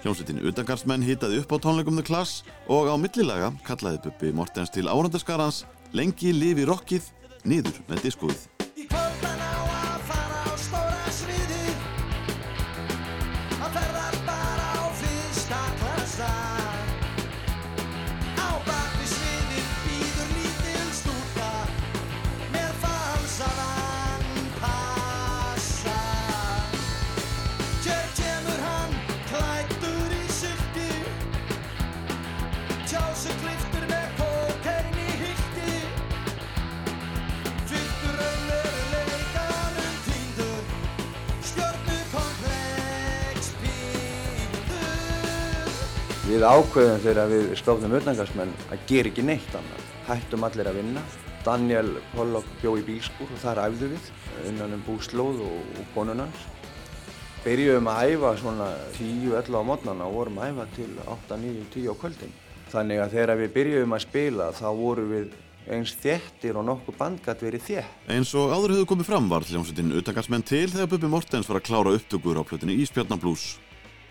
[0.02, 4.90] Hljómsveitin Utangarsmenn hitaði upp á tónleikum The Class og á millilaga kallaði Bubbi Mortens til
[4.90, 5.62] árandaskarans
[5.94, 7.06] Lengi lifi rockið,
[7.46, 8.50] niður með diskóið.
[46.30, 49.86] Við ákveðum þegar við stofnum utangarsmenn að gera ekki neitt annað.
[50.06, 51.00] Hættum allir að vinna.
[51.42, 54.10] Daniel Pollock bjó í bílskúr og þar æfðu við
[54.46, 56.44] innan um búslóð og, og konunans.
[57.42, 58.68] Byrjuðum að æfa svona
[59.00, 60.86] 10-11 á mótnana og vorum að æfa til
[61.16, 62.36] 8-9-10 á kvöldin.
[62.70, 65.34] Þannig að þegar við byrjuðum að spila þá vorum við
[65.70, 67.96] eins þéttir og nokkuð band gæti verið þétt.
[68.14, 71.66] Eins og áður hefðu komið fram var hljómsveitin Utangarsmenn til þegar Bubbi Mortens var að
[71.72, 73.48] klára upptökur á plötunni Ísbjarnablues.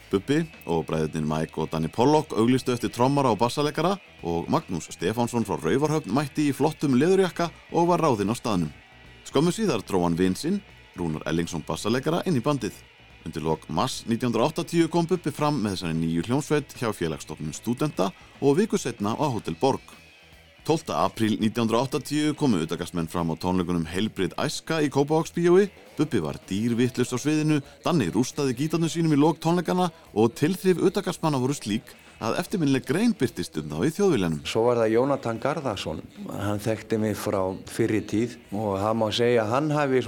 [0.10, 3.95] Bubbi og bræðirnir Mike og Danny Pollock auglistu eftir trommara og bassaleggara
[4.26, 8.72] og Magnús Stefánsson frá Rauvarhöfn mætti í flottum leðurjakka og var ráðinn á staðnum.
[9.30, 10.61] Skömmu síðar dró hann vinsinn,
[10.98, 12.73] Rúnar Ellingsson bassaleggara, inn í bandið.
[13.27, 18.10] Undir lok mass 1980 kom Bubbi fram með þessari nýju hljómsveit hjá félagsstofnun stúdenta
[18.41, 19.98] og viku setna á Hotel Borg.
[20.70, 20.94] 12.
[20.94, 25.64] apríl 1980 komu utakastmenn fram á tónleikunum Heilbrið Æska í Kópavóksbíói,
[25.98, 31.40] Bubbi var dýrvittlust á sviðinu, Danni rústaði gítarnu sínum í lók tónleikana og tilþrif utakastmanna
[31.41, 31.90] voru slík
[32.22, 34.44] að eftirminnileg grein byrtist um þá í þjóðviljanum.
[34.46, 36.04] Svo var það Jónatan Garðarsson.
[36.38, 40.04] Hann þekkti mig frá fyrri tíð og það má segja að hann hafi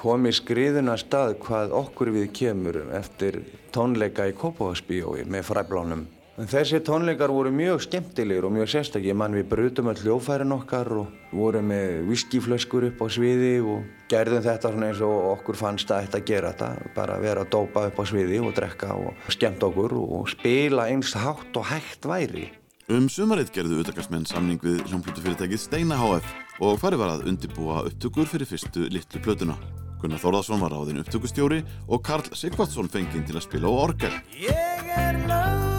[0.00, 3.42] komið skriðuna stað hvað okkur við kemur eftir
[3.76, 6.06] tónleika í Kópavagsbíói með fræblánum.
[6.38, 9.16] En þessi tónleikar voru mjög skemmtilegir og mjög sérstakir.
[9.18, 14.44] Mann við brutum öll hljófærin okkar og vorum með viskiflöskur upp á sviði og gerðum
[14.46, 16.92] þetta svona eins og okkur fannst að þetta gera þetta.
[16.96, 21.12] Bara vera að dópa upp á sviði og drekka og skemmt okkur og spila eins
[21.18, 22.46] hátt og hægt væri.
[22.90, 26.32] Um sumarið gerðu utakastmenn samning við hljómplötufyrirtækið Steina HF
[26.64, 29.58] og farið var að undibúa upptökur fyrir fyrstu litlu plötuna.
[30.00, 35.69] Gunnar Þórðarsson var ráðinn upptökustjóri og Karl Sigvardsson fenginn til að spila á orgel.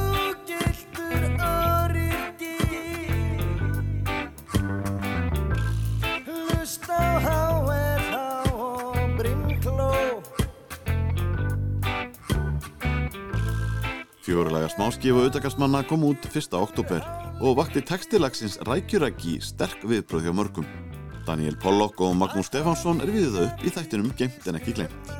[14.22, 16.54] Ég lög Fjórulaga smáskifa auðvitaðsmanna kom út 1.
[16.54, 17.02] oktober
[17.42, 20.68] og vakti textilagsins rækjurækki sterk viðbröð hjá mörgum.
[21.26, 25.12] Daniel Pollock og Magnús Stefánsson er við það upp í þættinum Gemt en ekki glemt.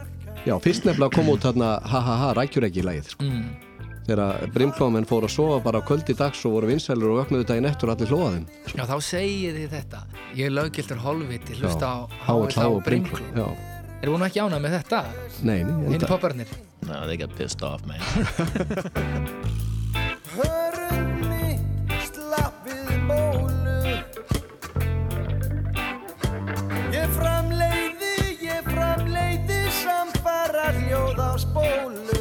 [0.46, 3.26] Já, fyrst nefnilega kom út þarna ha ha ha rækjurækki lagið sko.
[3.26, 3.50] Mm.
[4.06, 7.70] Þegar brimklómen fór að sofa bara á kvöldi dags og voru vinsælur og vöknuðu daginn
[7.72, 8.48] eftir og allir hlóðaðum.
[8.70, 10.06] Já, þá segið þið þetta.
[10.38, 11.98] Ég er löggildur holviti, hlusta á
[12.30, 13.26] HLH og Brimkló.
[13.34, 13.71] Já.
[14.02, 15.00] Við nú ekki ánað með þetta?
[15.46, 15.92] Nei, nei.
[15.94, 16.50] Hinn popparnir.
[16.88, 18.02] No, they got pissed off, man.
[20.34, 23.94] Hörund mitt slapp við bólu
[26.96, 28.16] Ég framleiði,
[28.48, 32.21] ég framleiði samfara hljóð á spólu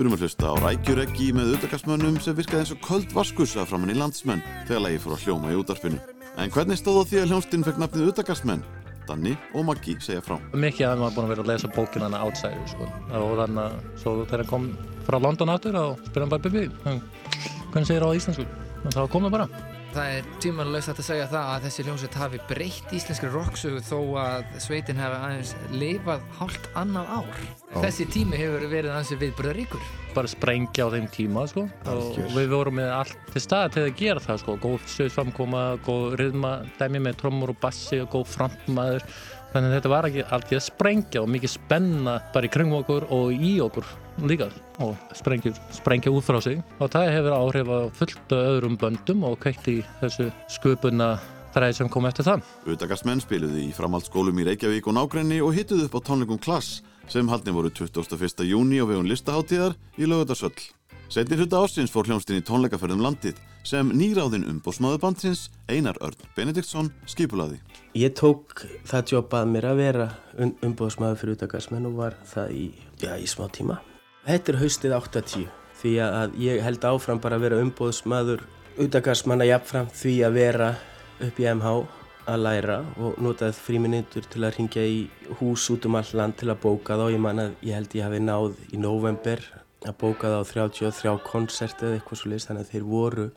[0.00, 3.92] Við erum að hlusta á rækjureggi með auðvitaðsmönnum sem virkaði eins og köld vaskussa framann
[3.92, 5.98] í landsmenn þegar lægi fór að hljóma í útarpinu.
[6.40, 8.62] En hvernig stóð á því að hljónstinn fekk nafnið auðvitaðsmenn?
[9.10, 10.38] Danni og Maggi segja frá.
[10.56, 12.88] Mikið að maður búin að vera að lesa bókina hann Outsider sko.
[13.20, 14.70] og þannig að svo þegar hann kom
[15.10, 18.48] frá London áttur og spyrir hann bara Bibi, hvernig segir það á íslensku?
[18.80, 19.69] Og þá kom það bara.
[19.90, 23.96] Það er tímanlega hægt að segja það að þessi hljómsveit hafi breytt íslenskri rocksögu þó
[24.22, 27.40] að sveitin hefði aðeins lifað hálft annað ár.
[27.40, 27.80] Já.
[27.86, 29.88] Þessi tími hefur verið aðeins viðbröðaríkur.
[30.14, 31.68] bara sprengja á þeim tíma sko.
[31.86, 34.56] og við vorum með allt til staða til að gera það sko.
[34.62, 39.06] góð sögframkoma, góð ryðma dæmi með trommur og bassi og góð frontmaður
[39.52, 43.06] þannig að þetta var ekki allt að sprengja og mikið spenna bara í kringum okkur
[43.10, 43.86] og í okkur
[44.28, 44.50] líka
[44.84, 49.26] og sprengja, sprengja út frá sig og það hefur áhrif á fullt af öðrum böndum
[49.28, 51.14] og kveikt í þessu sköpuna
[51.54, 55.88] þræði sem kom eftir það Auðvitaðsmenn spiluði í framhaldsskólum í Reykjavík og nágrenni og hittuðu
[55.88, 56.80] upp á tónleikum Klass
[57.10, 58.44] sem haldin voru 21.
[58.46, 60.70] júni á vegun listaháttíðar í Laugardalsvöll.
[61.10, 66.92] Setni hluta ársins fór hljómsdinn í tónleikaferðum landið sem nýráðinn umbóðsmaður bandsins Einar Örn Benediktsson
[67.10, 67.58] skipulaði.
[67.98, 72.54] Ég tók það jobb að mér að vera um, umbóðsmaður fyrir utakarsmenn og var það
[72.54, 72.66] í,
[73.02, 73.80] já, í smá tíma.
[74.20, 75.44] Þetta er haustið 80
[75.80, 78.42] því að ég held áfram bara að vera umbóðsmaður
[78.84, 80.68] utakarsmanna jafnfram því að vera
[81.24, 81.72] upp í MH
[82.28, 85.00] að læra og notaði fríminutur til að ringja í
[85.40, 87.06] hús út um all land til að bóka þá.
[87.14, 89.44] Ég man að ég held ég hafi náð í november
[89.88, 93.28] að bóka þá 33 konserti eða eitthvað svo list þannig að þeir voru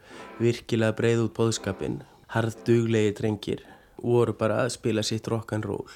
[0.43, 2.01] virkilega breið út bóðskapin.
[2.35, 3.63] Harðduglegi drengir
[4.03, 5.87] voru bara að spila sitt rock'n'roll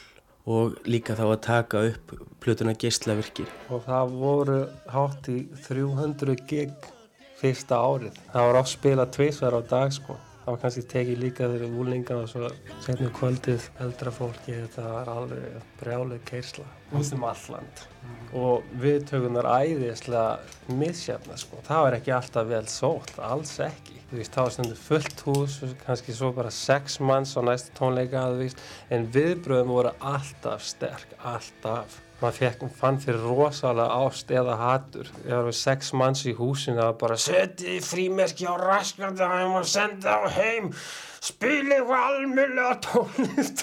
[0.47, 2.13] og líka þá að taka upp
[2.43, 3.49] plötuna geislavirkir.
[3.69, 4.59] og það voru
[4.93, 6.71] hátt í 300 gig
[7.37, 8.15] fyrsta árið.
[8.33, 10.17] Það var oft spilað tvisvar á dag sko.
[10.47, 12.49] Það var kannski tekið líka þeirri úlingar og svo
[12.85, 16.63] setnum kvöldið eldra fólki þetta var alveg brjálið keirsla
[16.95, 17.81] út um alland
[18.31, 21.59] og viðtökunar æðislega misjafna sko.
[21.67, 23.99] Það var ekki alltaf vel sótt, alls ekki.
[24.07, 28.23] Þú veist, það var stundu fullt hús, kannski svo bara sex manns á næsta tónleika,
[28.31, 31.99] þú veist, en viðbröðum voru alltaf sterk, alltaf.
[32.17, 35.09] Maður fekk, fann fyrir rosalega ást eða hatur.
[35.21, 40.15] Ef það var sex manns í húsinu, var bara setið frímerki á raskandahæm og senda
[40.17, 40.71] á heim,
[41.21, 43.61] spila eitthvað almjölega tónlist.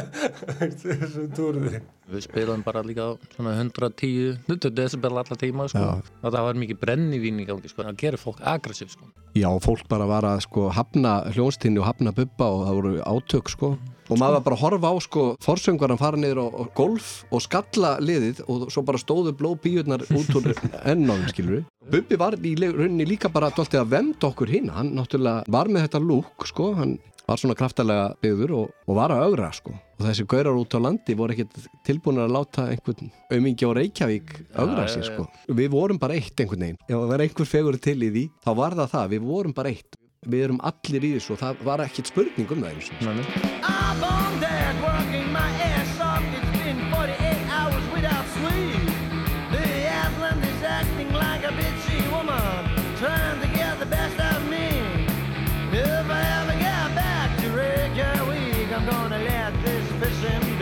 [0.82, 1.82] Þessu túrði.
[2.10, 5.84] Við spilaðum bara líka á svona 110 20 decibel alla tíma sko.
[6.02, 7.84] og það var mikið brennivín í gangi sko.
[7.86, 9.06] það gerir fólk aggressív sko.
[9.38, 13.54] Já, fólk bara var að sko hafna hljónstinni og hafna bubba og það voru átök
[13.54, 13.72] sko
[14.10, 17.44] og maður var bara að horfa á sko forsöngvaran fara niður á, á golf og
[17.44, 20.50] skalla liðið og svo bara stóðu blóð bíurnar út úr
[20.92, 24.68] ennáðum skilur Bubbi var í rauninni líka bara dálítið að vemda okkur hinn.
[24.70, 26.68] Hann náttúrulega var með þetta lúk sko.
[26.78, 26.92] Hann
[27.26, 29.74] var svona kraftalega byggður og, og var að augra sko.
[29.98, 34.34] Og þessi gaurar út á landi voru ekkert tilbúin að láta einhvern aumingi á Reykjavík
[34.54, 35.26] augra já, sko.
[35.50, 36.80] Við vorum bara eitt einhvern veginn.
[36.86, 39.74] Ef það var einhver fegur til í því þá var það það, við vorum bara
[39.74, 43.60] eitt við erum allir í þessu og það var ekkert spurning um það einu sinni.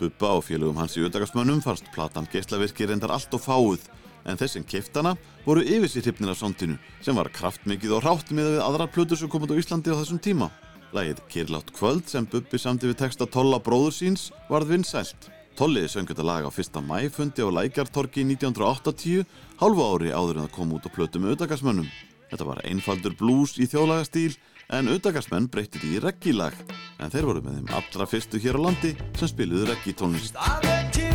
[0.00, 3.88] Bubba og félögum hans í auðvitaðsmönnum fannst platan geislavirki reyndar allt og fáuð
[4.24, 5.14] en þeir sem keiftana
[5.46, 9.20] voru yfir sér hrypnir af sondinu sem var kraftmikið og rátt með við aðrar plötur
[9.20, 10.50] sem komið á Íslandi á þessum tíma.
[10.92, 15.30] Lægið Kirlátt kvöld sem Bubbi samti við texta Tolla bróður síns varð vinsælt.
[15.56, 16.80] Tolli söng þetta lag á 1.
[16.84, 19.26] mæ fundi á Lækjartorki 1980,
[19.60, 21.90] hálfu ári áður en það kom út á plötu með auðvitaðsmönnum.
[22.32, 24.32] Þetta var einfaldur blues í þjóðlagastíl
[24.72, 26.56] en auðvitaðsmenn breytið í reggilag
[26.96, 31.11] en þeir voru með þeim allra fyrstu hér á landi sem spiluðu reggitónlist.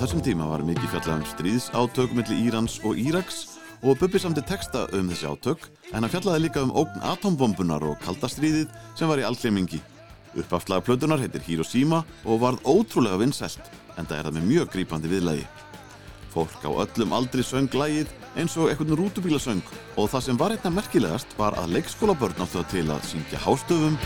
[0.00, 3.40] Þessum tíma var mikið fjallað um stríðsátök milli Írans og Íraks
[3.84, 7.98] og Bubbi samti texta um þessi átök en hann fjallaði líka um ógn atombombunar og
[8.06, 9.82] kaldastríðið sem var í algleimingi.
[10.40, 13.60] Uppafslaga plötunar heitir Hiroshima og varð ótrúlega vinsælt
[13.98, 15.46] en það er það með mjög grípandi viðlægi.
[16.32, 19.60] Fólk á öllum aldri söng lægið eins og einhvern rútubílasöng
[20.00, 24.00] og það sem var einna merkilegast var að leikskólabörn áttu það til að syngja hástöfum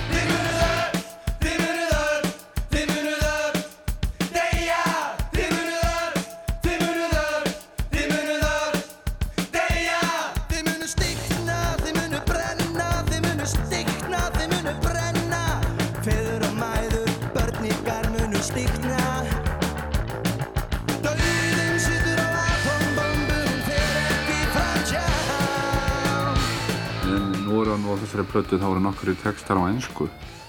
[28.14, 30.04] þessari plötu þá eru nokkru textar á einsku.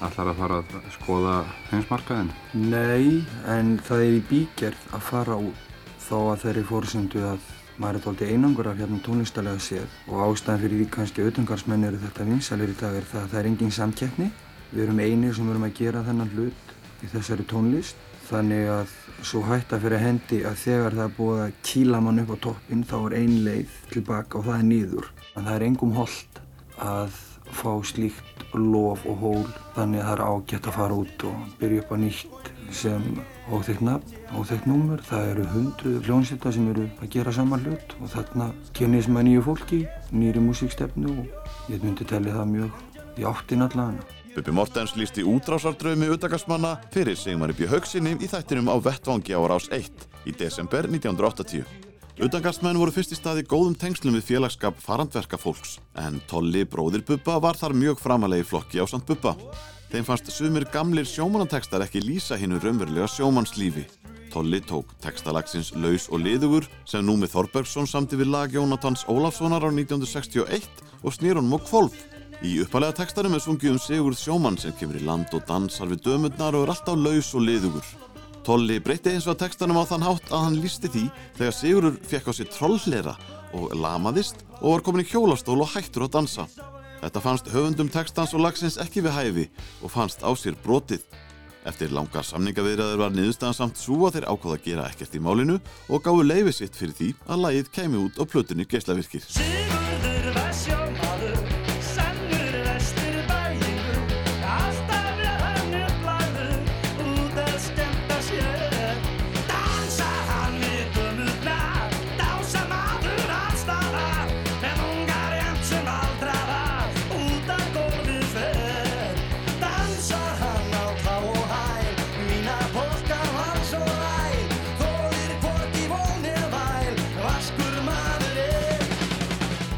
[0.05, 1.35] Ætlar að fara að skoða
[1.71, 2.27] heimsmarkaðin?
[2.53, 5.63] Nei, en það er í bígerð að fara út
[6.05, 7.47] þó að þeirri fórsendu að
[7.81, 12.03] maður er tóltið einangur af hérna tónlistalega séð og ástæðan fyrir því kannski auðvengarsmenn eru
[12.03, 14.29] þetta vinsalir í dag er það að það er engin samkeppni.
[14.69, 19.41] Við erum einir sem erum að gera þennan hlut í þessari tónlist þannig að svo
[19.49, 22.97] hætta fyrir hendi að þegar það er búið að kýla mann upp á toppinn þá
[23.01, 25.13] er ein leið tilbaka og það er nýður.
[25.33, 26.44] En það er engum holdt
[26.81, 27.15] að
[27.55, 29.45] fá slíkt lof og hól
[29.75, 33.03] þannig að það er ágætt að fara út og byrja upp á nýtt sem
[33.53, 35.03] óþekkt nafn, óþekkt númer.
[35.05, 39.45] Það eru hundruð hljónsetta sem eru að gera saman hlut og þarna kynnist maður nýju
[39.45, 39.81] fólki,
[40.11, 42.83] nýri músíkstefnu og ég myndi telli það mjög
[43.21, 44.01] í áttin allan.
[44.35, 49.69] Bubbi Mortens lísti útrásardraumi utakarsmanna fyrir Sigmar í haugsinni í þættinum á Vettvangi á rás
[49.71, 51.84] 1 í desember 1980.
[52.15, 57.41] Utangarsmenn voru fyrst í staði góðum tengslum við félagskap farandverka fólks en Tolli, bróðir Bubba,
[57.43, 59.33] var þar mjög framalegi flokki á samt Bubba.
[59.91, 63.83] Þeim fannst sumir gamlir sjómanantekstar ekki lýsa hinnu raunverulega sjómannslífi.
[64.31, 69.69] Tolli tók tekstalagsins Laus og liðugur sem Númi Þorbergsson samti við lag Jónatans Ólafssonar á
[69.75, 70.71] 1961
[71.03, 71.99] og snýr honum á kvolf.
[72.39, 76.07] Í uppalega tekstarum er sungið um Sigurð sjómann sem kemur í land og dansar við
[76.07, 77.95] dömurnar og er alltaf laus og liðugur.
[78.45, 81.03] Tolli breytti eins og að tekstanum á þann hátt að hann lísti því
[81.39, 83.15] þegar Sigurður fekk á sig trollhlera
[83.57, 86.45] og lamaðist og var komin í hjólastól og hættur að dansa.
[87.01, 89.47] Þetta fannst höfundum tekstans og lagsins ekki við hæfi
[89.81, 91.01] og fannst á sér brotið.
[91.65, 95.57] Eftir langar samningaviðræður var niðurstaðan samt svo að þeir ákváða að gera ekkert í málinu
[95.89, 99.25] og gáðu leifi sitt fyrir því að lagið kemi út á plötunni geislavirkir.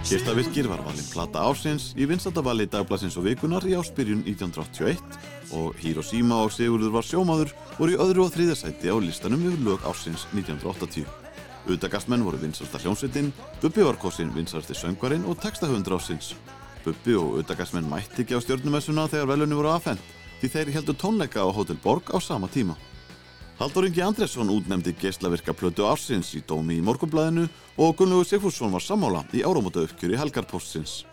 [0.08, 5.02] Geislavirkir var valinn plata ársins í vinstandavali dagblassins og vikunar í áspyrjun 1981
[5.58, 9.66] og Hiroshima og Sigurður var sjómaður voru í öðru og þriðja sæti á listanum yfir
[9.66, 11.04] lög ársins 1980.
[11.76, 16.38] Utagastmenn voru vinsarsta hljómsveitin, Bubbi var kosin vinsarsti söngvarinn og textahöfundur ársins.
[16.86, 21.44] Bubbi og Utagastmenn mætti ekki á stjórnumessuna þegar velunni voru afhengt því þeir heldur tónleika
[21.44, 22.80] á Hotel Borg á sama tíma.
[23.58, 27.48] Haldur Ingi Andresson útnefndi geislavirka plötu ársins í dómi í morgunblæðinu
[27.82, 31.08] og Gunnlaugur Sigfússon var sammála í áramóta uppgjöri Helgarpóstsins.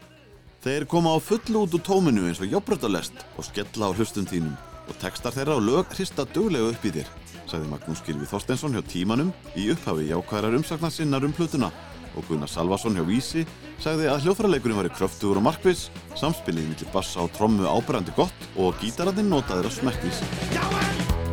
[0.60, 4.52] Þeir koma á fullu út úr tóminu eins og jobbröldalest og skella á hlustum þínum
[4.84, 7.08] og textar þeirra og lög hrista duglega upp í þér,
[7.48, 11.72] sagði Magnús Gylfi Þorsteinsson hjá tímanum í upphafi jákvæðrar umsagnar sinnar um plötuna
[12.12, 13.48] og Gunnar Salvason hjá Vísi
[13.80, 15.88] sagði að hljóðfæraleikurinn væri kröftugur og markviss,
[16.20, 21.23] samspilið millir bassa og trommu áberandi gott og gítararnir notaðir að smekkvísi.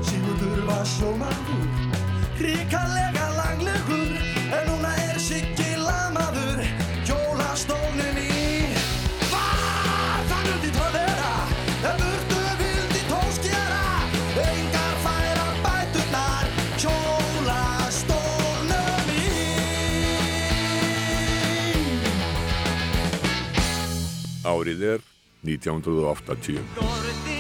[0.72, 1.68] Var sjómangur,
[2.40, 4.12] ríkalega langlegur
[4.56, 6.60] En núna er Siggi lamaður,
[7.08, 8.24] hjólastólinn í
[9.34, 9.60] Var
[10.30, 11.34] það nundi að vera,
[11.92, 13.86] en burtu vildi tóskjara
[14.46, 16.46] Engar færa bæturnar,
[16.86, 19.20] hjólastólinn í
[24.56, 25.00] Árið er
[25.52, 27.31] 1980.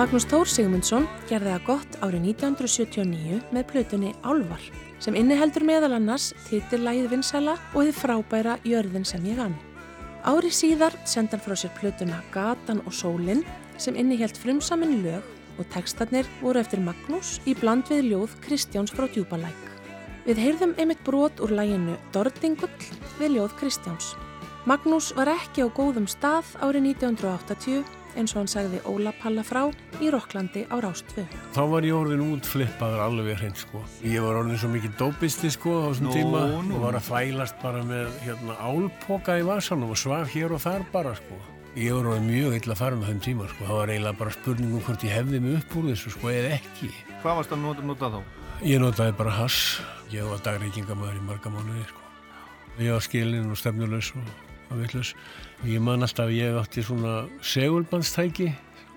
[0.00, 4.62] Magnús Tór Sigmundsson gerði það gott árið 1979 með plötunni Álvar
[5.04, 9.58] sem inniheldur meðal annars titillægið vinsæla og þið frábæra Jörðin sem ég gann.
[10.24, 13.44] Ári síðar sendi hann frá sér plötuna Gatan og Sólin
[13.76, 19.04] sem innihelt frumsamin lög og textarnir voru eftir Magnús í bland við ljóð Kristjáns frá
[19.04, 19.62] Djúbalæk.
[20.24, 22.72] Við heyrðum einmitt brot úr læginu Dordingull
[23.20, 24.14] við ljóð Kristjáns.
[24.64, 29.62] Magnús var ekki á góðum stað árið 1980 eins og hann sagði Óla Palla frá
[30.00, 31.24] í Rokklandi á Rástfu.
[31.54, 33.82] Þá var ég orðin útflippaður alveg hreint sko.
[34.06, 36.74] Ég var orðin svo mikið dópisti sko á þessum Nú, tíma nú.
[36.76, 40.84] og var að fælast bara með hérna álpoka í vasanum og svaf hér og þar
[40.92, 41.38] bara sko.
[41.78, 43.64] Ég var orðin mjög illa farin á þeim tíma sko.
[43.68, 46.90] Það var eiginlega bara spurningum hvort ég hefði mig upp úr þessu sko eða ekki.
[47.22, 48.20] Hvað varst að nota, nota þá?
[48.66, 49.80] Ég notaði bara hass.
[50.10, 52.02] Ég var dagreikingamæður í marga mánuði sko.
[52.80, 54.26] Ég var skilinn og stefnulegs og,
[54.72, 55.14] og vitlaus.
[55.68, 58.46] Ég man alltaf að ég átti svona segulbandstæki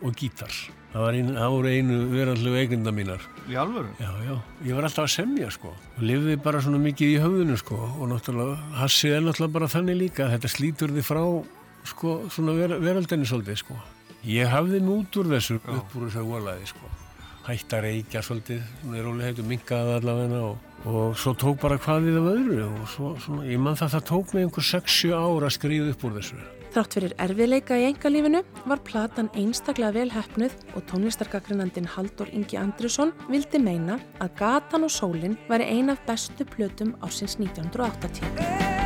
[0.04, 0.54] og gítar.
[0.94, 3.24] Það, einu, það voru einu verandlegu eiginda mínar.
[3.50, 3.90] Í alvöru?
[4.00, 4.36] Já, já.
[4.64, 5.74] Ég var alltaf að semja sko.
[5.98, 7.80] Og lifði bara svona mikið í höfðinu sko.
[7.98, 10.30] Og náttúrulega, hassið er náttúrulega bara þannig líka.
[10.32, 11.24] Þetta slítur þið frá
[11.90, 13.80] sko, svona ver, veraldinni svolítið sko.
[14.30, 16.92] Ég hafði mig út úr þessu upp úr þessu volaði sko.
[17.44, 21.78] Hætti að reykja svolítið, svona í róli heitu, minkaði allavega og, og svo tók bara
[21.80, 25.48] hvaðið af öðru og svo, svona, ég man það það tók mig einhver 6-7 ára
[25.48, 26.44] að skriða upp úr þessu.
[26.74, 33.14] Þrátt fyrir erfiðleika í engalífinu var platan einstaklega vel hefnuð og tónlistargagrinandin Haldur Ingi Andrusson
[33.30, 38.83] vildi meina að Gatan og Sólin væri ein af bestu plötum ársins 1980.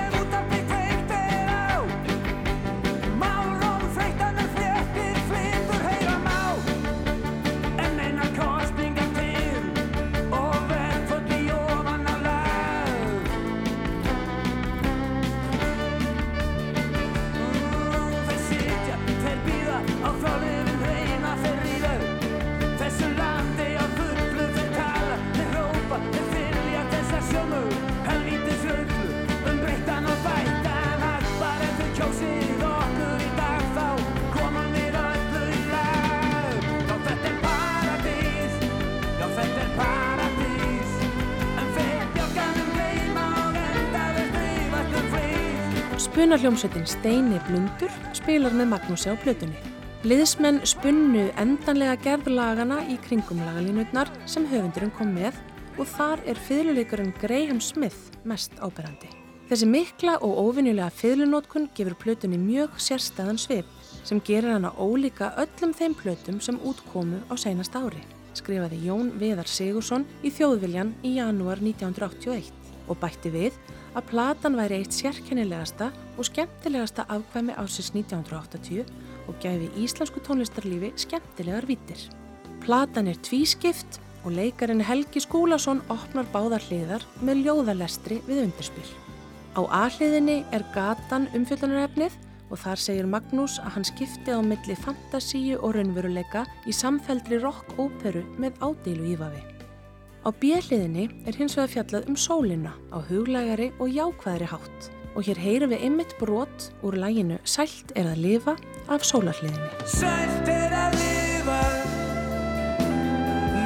[46.38, 49.57] frís Spunarhljómsveitin Steini Blundur spilar með Magnúsi á plötunni.
[50.05, 55.34] Liðsmenn spunnu endanlega gerðlagana í kringum lagalínutnar sem höfundurinn kom með
[55.80, 59.09] og þar er fiðluleikurinn Graham Smith mest áberandi.
[59.49, 63.73] Þessi mikla og óvinnulega fiðlunótkun gefur plötunni mjög sérstæðan svip
[64.05, 68.03] sem gerir hana ólíka öllum þeim plötum sem útkomu á seinast ári,
[68.38, 72.53] skrifaði Jón Viðar Sigursson í Þjóðviljan í janúar 1981
[72.88, 73.57] og bætti við
[73.95, 78.84] að platan væri eitt sérkennilegasta og skemmtilegasta afkvæmi ásins 1980
[79.27, 81.99] og gæfi íslensku tónlistarlífi skemmtilegar vítir.
[82.64, 88.88] Platan er tvískipt og leikarinn Helgi Skúlason opnar báðar hliðar með ljóðalestri við undirspil.
[89.57, 92.18] Á A-hliðinni er gatan umfjöldunarefnið
[92.51, 98.23] og þar segir Magnús að hann skipti á milli fantasíu og raunveruleika í samfeldri rock-óperu
[98.39, 99.56] með ádeilu ífafi.
[100.28, 104.88] Á B-hliðinni er hins vegar fjallað um sólina á huglægari og jákvæðri hátt.
[105.16, 108.58] Og hér heyrum við ymmit brot úr læginu Sælt er að lifa
[108.91, 109.70] af sólarhliðinni.
[109.88, 111.62] Sælt er að lifa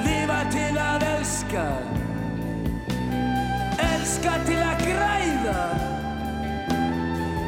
[0.06, 1.66] Lifa til að elska.
[3.88, 5.66] Elska til að græða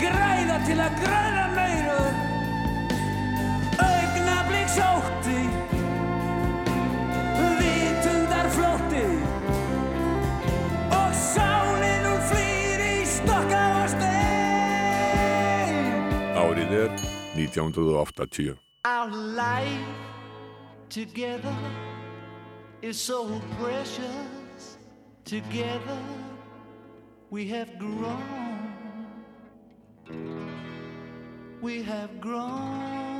[0.01, 2.01] Græða til að græna meiru
[3.77, 5.42] Augnablík sótti
[17.47, 18.57] 1980.
[18.85, 19.87] Our life
[20.89, 21.55] together
[22.81, 24.77] is so precious.
[25.25, 25.99] Together
[27.29, 28.73] we have grown.
[31.61, 33.13] We have grown.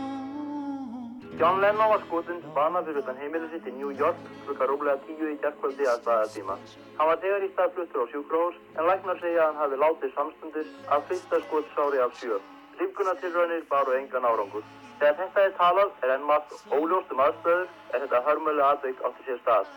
[1.40, 5.00] John Lennon var skotinn til bana fyrir utan heimilið sitt í New York klukka rúmlega
[5.08, 6.58] tíu í kjarkvöldi að staðartíma.
[7.00, 10.14] Hann var þegar í stað fluttur á sjúkrós en læknar segja að hann hafi látið
[10.18, 12.38] samstundis af fyrsta skotsári af sjö.
[12.80, 14.64] Lífgunartilraunir baru engan árangur.
[15.00, 19.26] Þegar þetta er talað er enn margt óljóst um aðstöður er þetta hörmulega atvik átti
[19.28, 19.68] sér stað.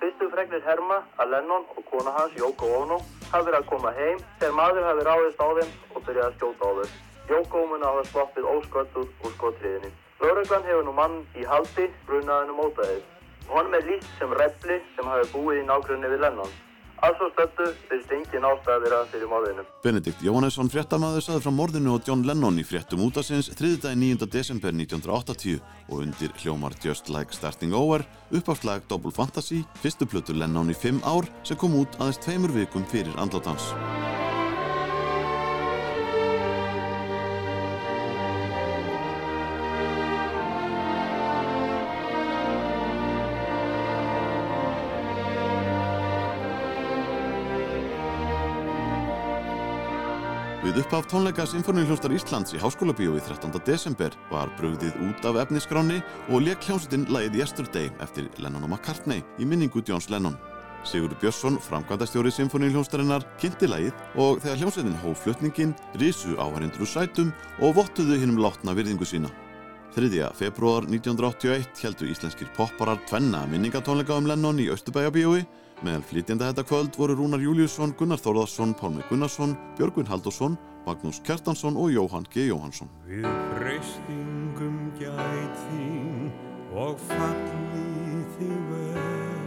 [0.00, 2.98] Fyrstu fregnir herma að Lennon og kona hans Yoko Ono
[3.30, 6.68] hafi verið að koma heim þegar maður hafi ráðist á þeim og byrjað að skjóta
[6.68, 6.88] á þau.
[7.30, 9.92] Yoko mun hafa sloppið ósköldur úr skotriðinni.
[10.20, 13.02] Löruglan hefur nú mann í haldi brunaðinu mótaðið.
[13.48, 16.52] Honum er lýst sem repli sem hafi búið í nágrunni við Lennon.
[17.02, 19.64] Að svo stöttu byrst engin ástæða vera fyrir morðinu.
[19.84, 23.94] Benedikt Jóhannesson fréttamaður saði frá morðinu á John Lennon í fréttum útasins 3.
[23.98, 24.28] 9.
[24.30, 25.58] desember 1980
[25.90, 31.02] og undir hljómar Just Like Starting Over uppáslag Double Fantasy, fyrstu plötu Lennon í 5
[31.04, 33.72] ár sem kom út aðeins tveimur vikum fyrir andlátans.
[50.74, 53.52] Við upphaf tónleika Sinfoníuljóstar Íslands í Háskólabíói 13.
[53.62, 59.22] desember var brugðið út af efnisgráni og leik hljómsveitin lagið Yesterday eftir Lennon og McCartney
[59.38, 60.34] í minningu Johns Lennon.
[60.82, 67.30] Sigurður Björnsson, framkvæmdastjóri Sinfoníuljóstarinnar, kynnti lagið og þegar hljómsveitin hóf flutningin, risu áhærindur úr sætum
[67.62, 69.30] og vottuðu hinnum látna virðingu sína.
[69.94, 70.10] 3.
[70.34, 75.46] februar 1981 heldu íslenskir popparar tvenna minningatónleika um Lennon í Östubæjabíói
[75.84, 80.54] Meðal flytjenda þetta kvöld voru Rúnar Júliusson, Gunnar Þórðarsson, Pálmi Gunnarsson, Björgvin Haldursson,
[80.86, 82.46] Magnús Kjartansson og Jóhann G.
[82.48, 82.88] Jóhannsson.
[83.04, 83.26] Við
[83.58, 86.32] freystingum gæt þín
[86.72, 89.44] og falli þig ver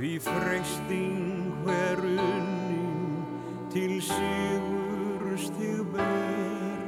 [0.00, 3.22] Því freysting hver unning
[3.70, 6.84] til sigur stig ber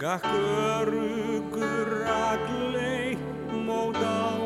[0.00, 3.18] Gakk örugur aglei
[3.66, 4.37] mót ástríðu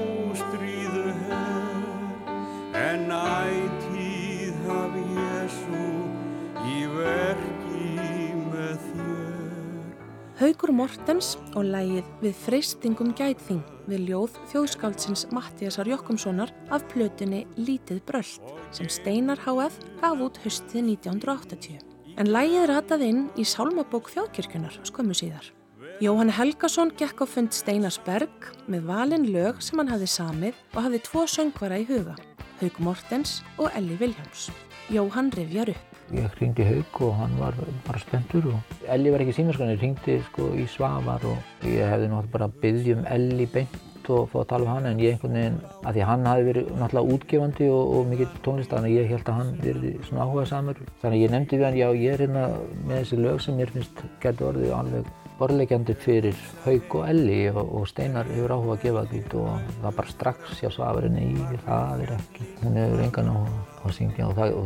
[10.40, 13.60] Haugur Mortens og lægið Við freystingum gætþing
[13.90, 20.88] við ljóð þjóðskáldsins Mattiasar Jokkumssonar af plötunni Lítið bröld sem Steinar HF gaf út höstið
[20.94, 21.82] 1980.
[22.16, 25.52] En lægið rataði inn í Sálmabók þjóðkirkjunar skömmu síðar.
[26.00, 30.82] Jóhann Helgason gekk á fund Steinars Berg með valin lög sem hann hafði samið og
[30.86, 32.16] hafði tvo söngvara í huga,
[32.62, 34.48] Haug Mortens og Elli Viljáms.
[34.88, 35.91] Jóhann rifjar upp.
[36.12, 37.56] Ég hringdi Haug og hann var
[37.86, 42.10] bara spenntur og Elli var ekki símaskon, ég hringdi sko í Svavar og ég hefði
[42.10, 45.38] náttúrulega bara byggði um Elli beint og fá að tala um hann en ég einhvern
[45.38, 49.10] veginn, að því hann hafi verið náttúrulega útgefandi og, og mikill tónlist þannig að ég
[49.12, 52.14] held að hann verið svona áhuga samur þannig að ég nefndi við hann, já ég
[52.14, 52.46] er hérna
[52.82, 57.62] með þessi lög sem mér finnst getur orðið alveg borðlegjandi fyrir Haug og Elli og,
[57.64, 61.30] og Steinar hefur áhuga að gefa út og það bara strax hjá Svavarinn í
[61.66, 64.64] það er ekki, hún hefur engan áhuga syngja og það og,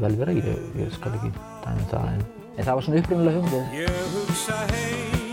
[0.00, 0.46] vel vera, ég,
[0.80, 1.30] ég skal ekki
[1.64, 2.24] dæmi það en,
[2.56, 5.23] en það var svona upprunnulega hugmynd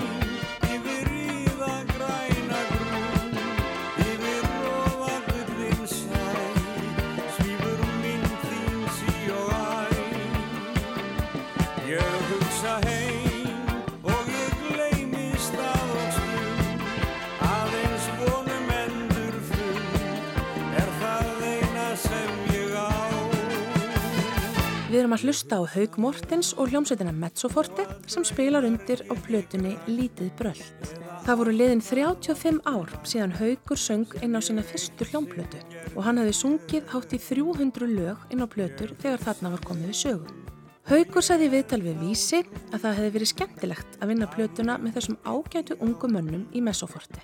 [25.01, 29.71] Við erum að hlusta á Haug Mortens og hljómsveitina Mezzoforte sem spilar undir á plötunni
[29.89, 30.91] Lítið bröld.
[31.25, 35.65] Það voru liðin 35 ár síðan Haugur söng inn á sína fyrstu hljómplötu
[35.95, 39.89] og hann hefði sungið hátt í 300 lög inn á plötur þegar þarna var komið
[39.89, 40.50] við sögu.
[40.89, 42.39] Haugur sagði í viðtal við Vísi
[42.73, 47.21] að það hefði verið skemmtilegt að vinna plötuna með þessum ágætu ungu mönnum í Mezzoforte.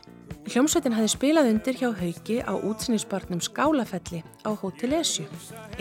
[0.48, 5.26] Hljómsveitin hefði spilað undir hjá Haugi á útsinnisbarnum Skálafelli á Hotel Esju.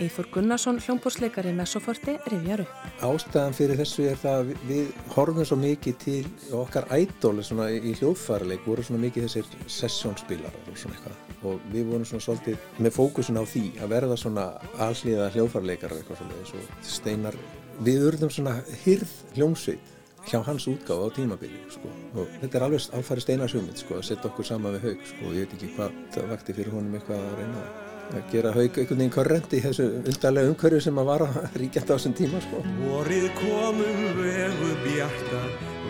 [0.01, 2.81] Eithor Gunnarsson, hljómbórsleikari Mezzoforte, rifjar upp.
[3.05, 6.19] Ástæðan fyrir þessu er það að við horfum svo mikið til
[6.57, 7.45] okkar ædóli
[7.77, 12.81] í hljóðfæraleik voru svona mikið þessir sessjónspilarar og svona eitthvað og við vorum svona svolítið
[12.81, 14.47] með fókusin á því að verða svona
[14.83, 17.37] alliða hljóðfæraleikar eitthvað svona eins og steinar
[17.85, 19.93] við urðum svona hyrð hljómsveit
[20.27, 21.89] hjá hans útgáfa á tímabili sko.
[22.19, 25.27] og þetta er alveg alfæri steinar hugmynd sko, að setja okkur saman við haug sko.
[25.27, 27.61] og ég veit ekki hvað það vakti fyrir honum eitthvað að reyna
[28.07, 31.27] að gera haug einhvern veginn korrent í þessu undarlega umhverju sem að vara
[31.61, 32.61] ríkjandi á þessum tíma sko.
[32.83, 35.41] Vorið komum vegu bjarta,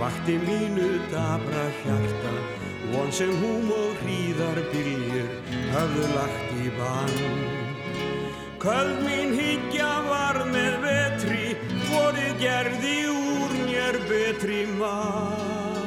[0.02, 2.34] vakti mínu dabra hjarta,
[2.94, 5.30] von sem húm og hríðar byljur
[5.74, 7.56] höfðu lagt í bann.
[8.58, 11.47] Köld mín higgja var með vetri,
[12.08, 15.82] vorið gerði úr mér betri mann.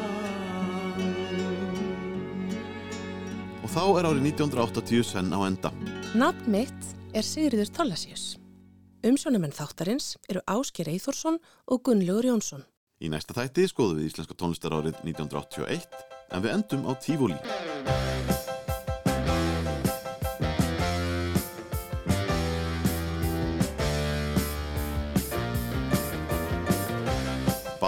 [3.65, 5.71] Og þá er árið 1980 senn á enda.
[6.19, 8.35] Nafn mitt er Sigriður Tollasíus.
[9.07, 12.67] Umsjónumenn þáttarins eru Ásker Eithórsson og Gunnlaugur Jónsson.
[13.01, 15.89] Í næsta þætti skoðum við íslenska tónlistarárið 1981
[16.37, 17.41] en við endum á Tífóli.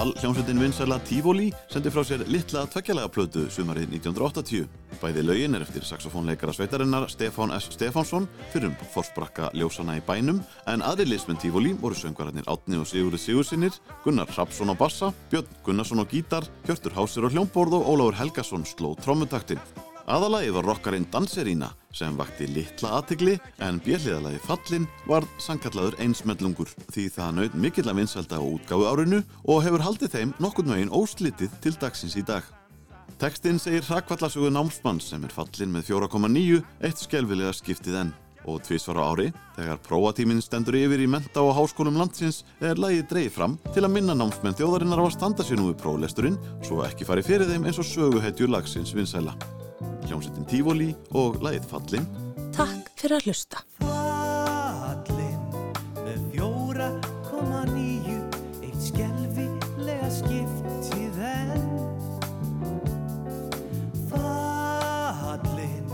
[0.03, 4.65] Ball hljómsveitin vinsæla Tífóli sendi frá sér litla tveggjalega plötu sumarið 1980.
[4.99, 7.69] Bæði lögin er eftir saxofónleikara sveitarinnar Stefán S.
[7.77, 12.91] Stefánsson fyrir um forsprakka ljósana í bænum en aðri listmenn Tífóli voru söngvararnir Átni og
[12.91, 17.87] Sigurður Sigursinnir, Gunnar Rapsson á bassa, Björn Gunnarsson á gítar, Hjörtur Hásir á hljómborð og
[17.95, 19.63] Ólafur Helgason sló trommutaktin.
[20.11, 27.05] Aðalagi var rockarinn Danserína sem vakti litla aðtigli en björliðalagi Fallin var sangkallaður einsmellungur því
[27.15, 31.55] það naut mikill að vinsælda á útgáfu árinu og hefur haldið þeim nokkurn veginn óslitið
[31.63, 32.43] til dagsins í dag.
[33.23, 38.13] Tekstinn segir hrakvallasögu námsmann sem er fallin með 4,9 eitt skelvilega skiptið enn
[38.43, 43.07] og tvísvar á ári, þegar prófatíminn stendur yfir í menta og háskólum landsins er lagið
[43.13, 46.83] dreigð fram til að minna námsmenn þjóðarinnar á að standa sér nú við próflesturinn svo
[46.83, 49.39] ekki fari fyrir þeim eins og söguhetju lagsins vinsæla.
[50.09, 52.07] Hljómsettin Tífóli og lagið Fallin.
[52.53, 53.63] Takk fyrir að hlusta.
[53.81, 55.43] Fallin
[56.03, 56.89] með fjóra
[57.29, 58.19] koma níu
[58.63, 61.69] Eitt skelfilega skiptið enn
[64.11, 65.87] Fallin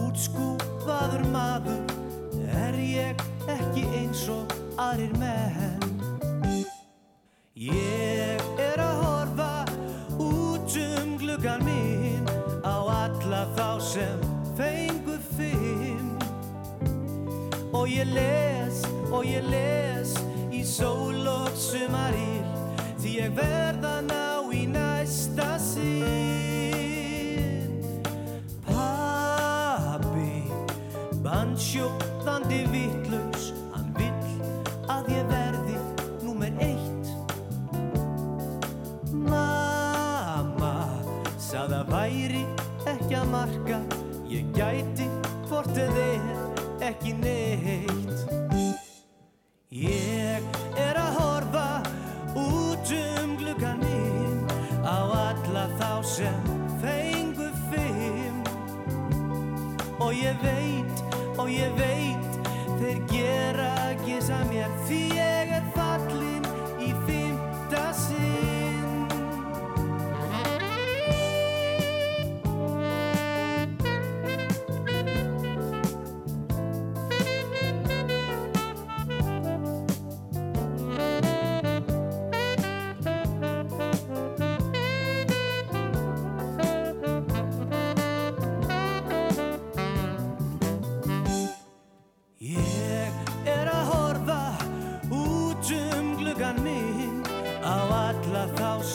[0.00, 1.80] útskúfaður maður
[2.64, 3.22] Er ég
[3.54, 5.86] ekki eins og aðrir menn?
[7.60, 9.52] Ég er að horfa
[10.16, 12.29] út um gluggan minn
[13.40, 14.20] alla þá sem
[14.56, 16.18] fengu fimm
[17.72, 20.14] og ég les og ég les
[20.52, 22.44] í sól og sumaril
[23.00, 26.10] því ég verð að ná í næsta sinn.
[28.68, 30.44] Pabbi
[31.24, 34.30] bannsjóðandi vitlaus hann vill
[34.92, 35.78] að ég verði
[36.26, 37.06] númer eitt.
[39.14, 40.74] Mamma
[41.38, 42.44] sagði að væri
[43.10, 43.78] ekki að marka.
[44.30, 45.06] Ég gæti
[45.48, 48.20] hvort eð er ekki neitt.
[49.74, 50.46] Ég
[50.78, 51.66] er að horfa
[52.38, 54.46] út um gluggan minn
[54.86, 58.42] Á alla þá sem fengu fimm.
[59.98, 61.06] Og ég veit,
[61.36, 61.89] og ég veit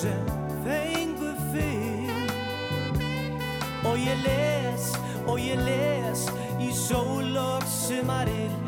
[0.05, 0.25] sem
[0.65, 2.97] fengu fimm
[3.89, 4.83] og ég les
[5.25, 6.27] og ég les
[6.61, 8.64] í sól og sumaril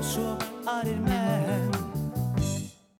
[0.00, 1.09] eins og aðrir menn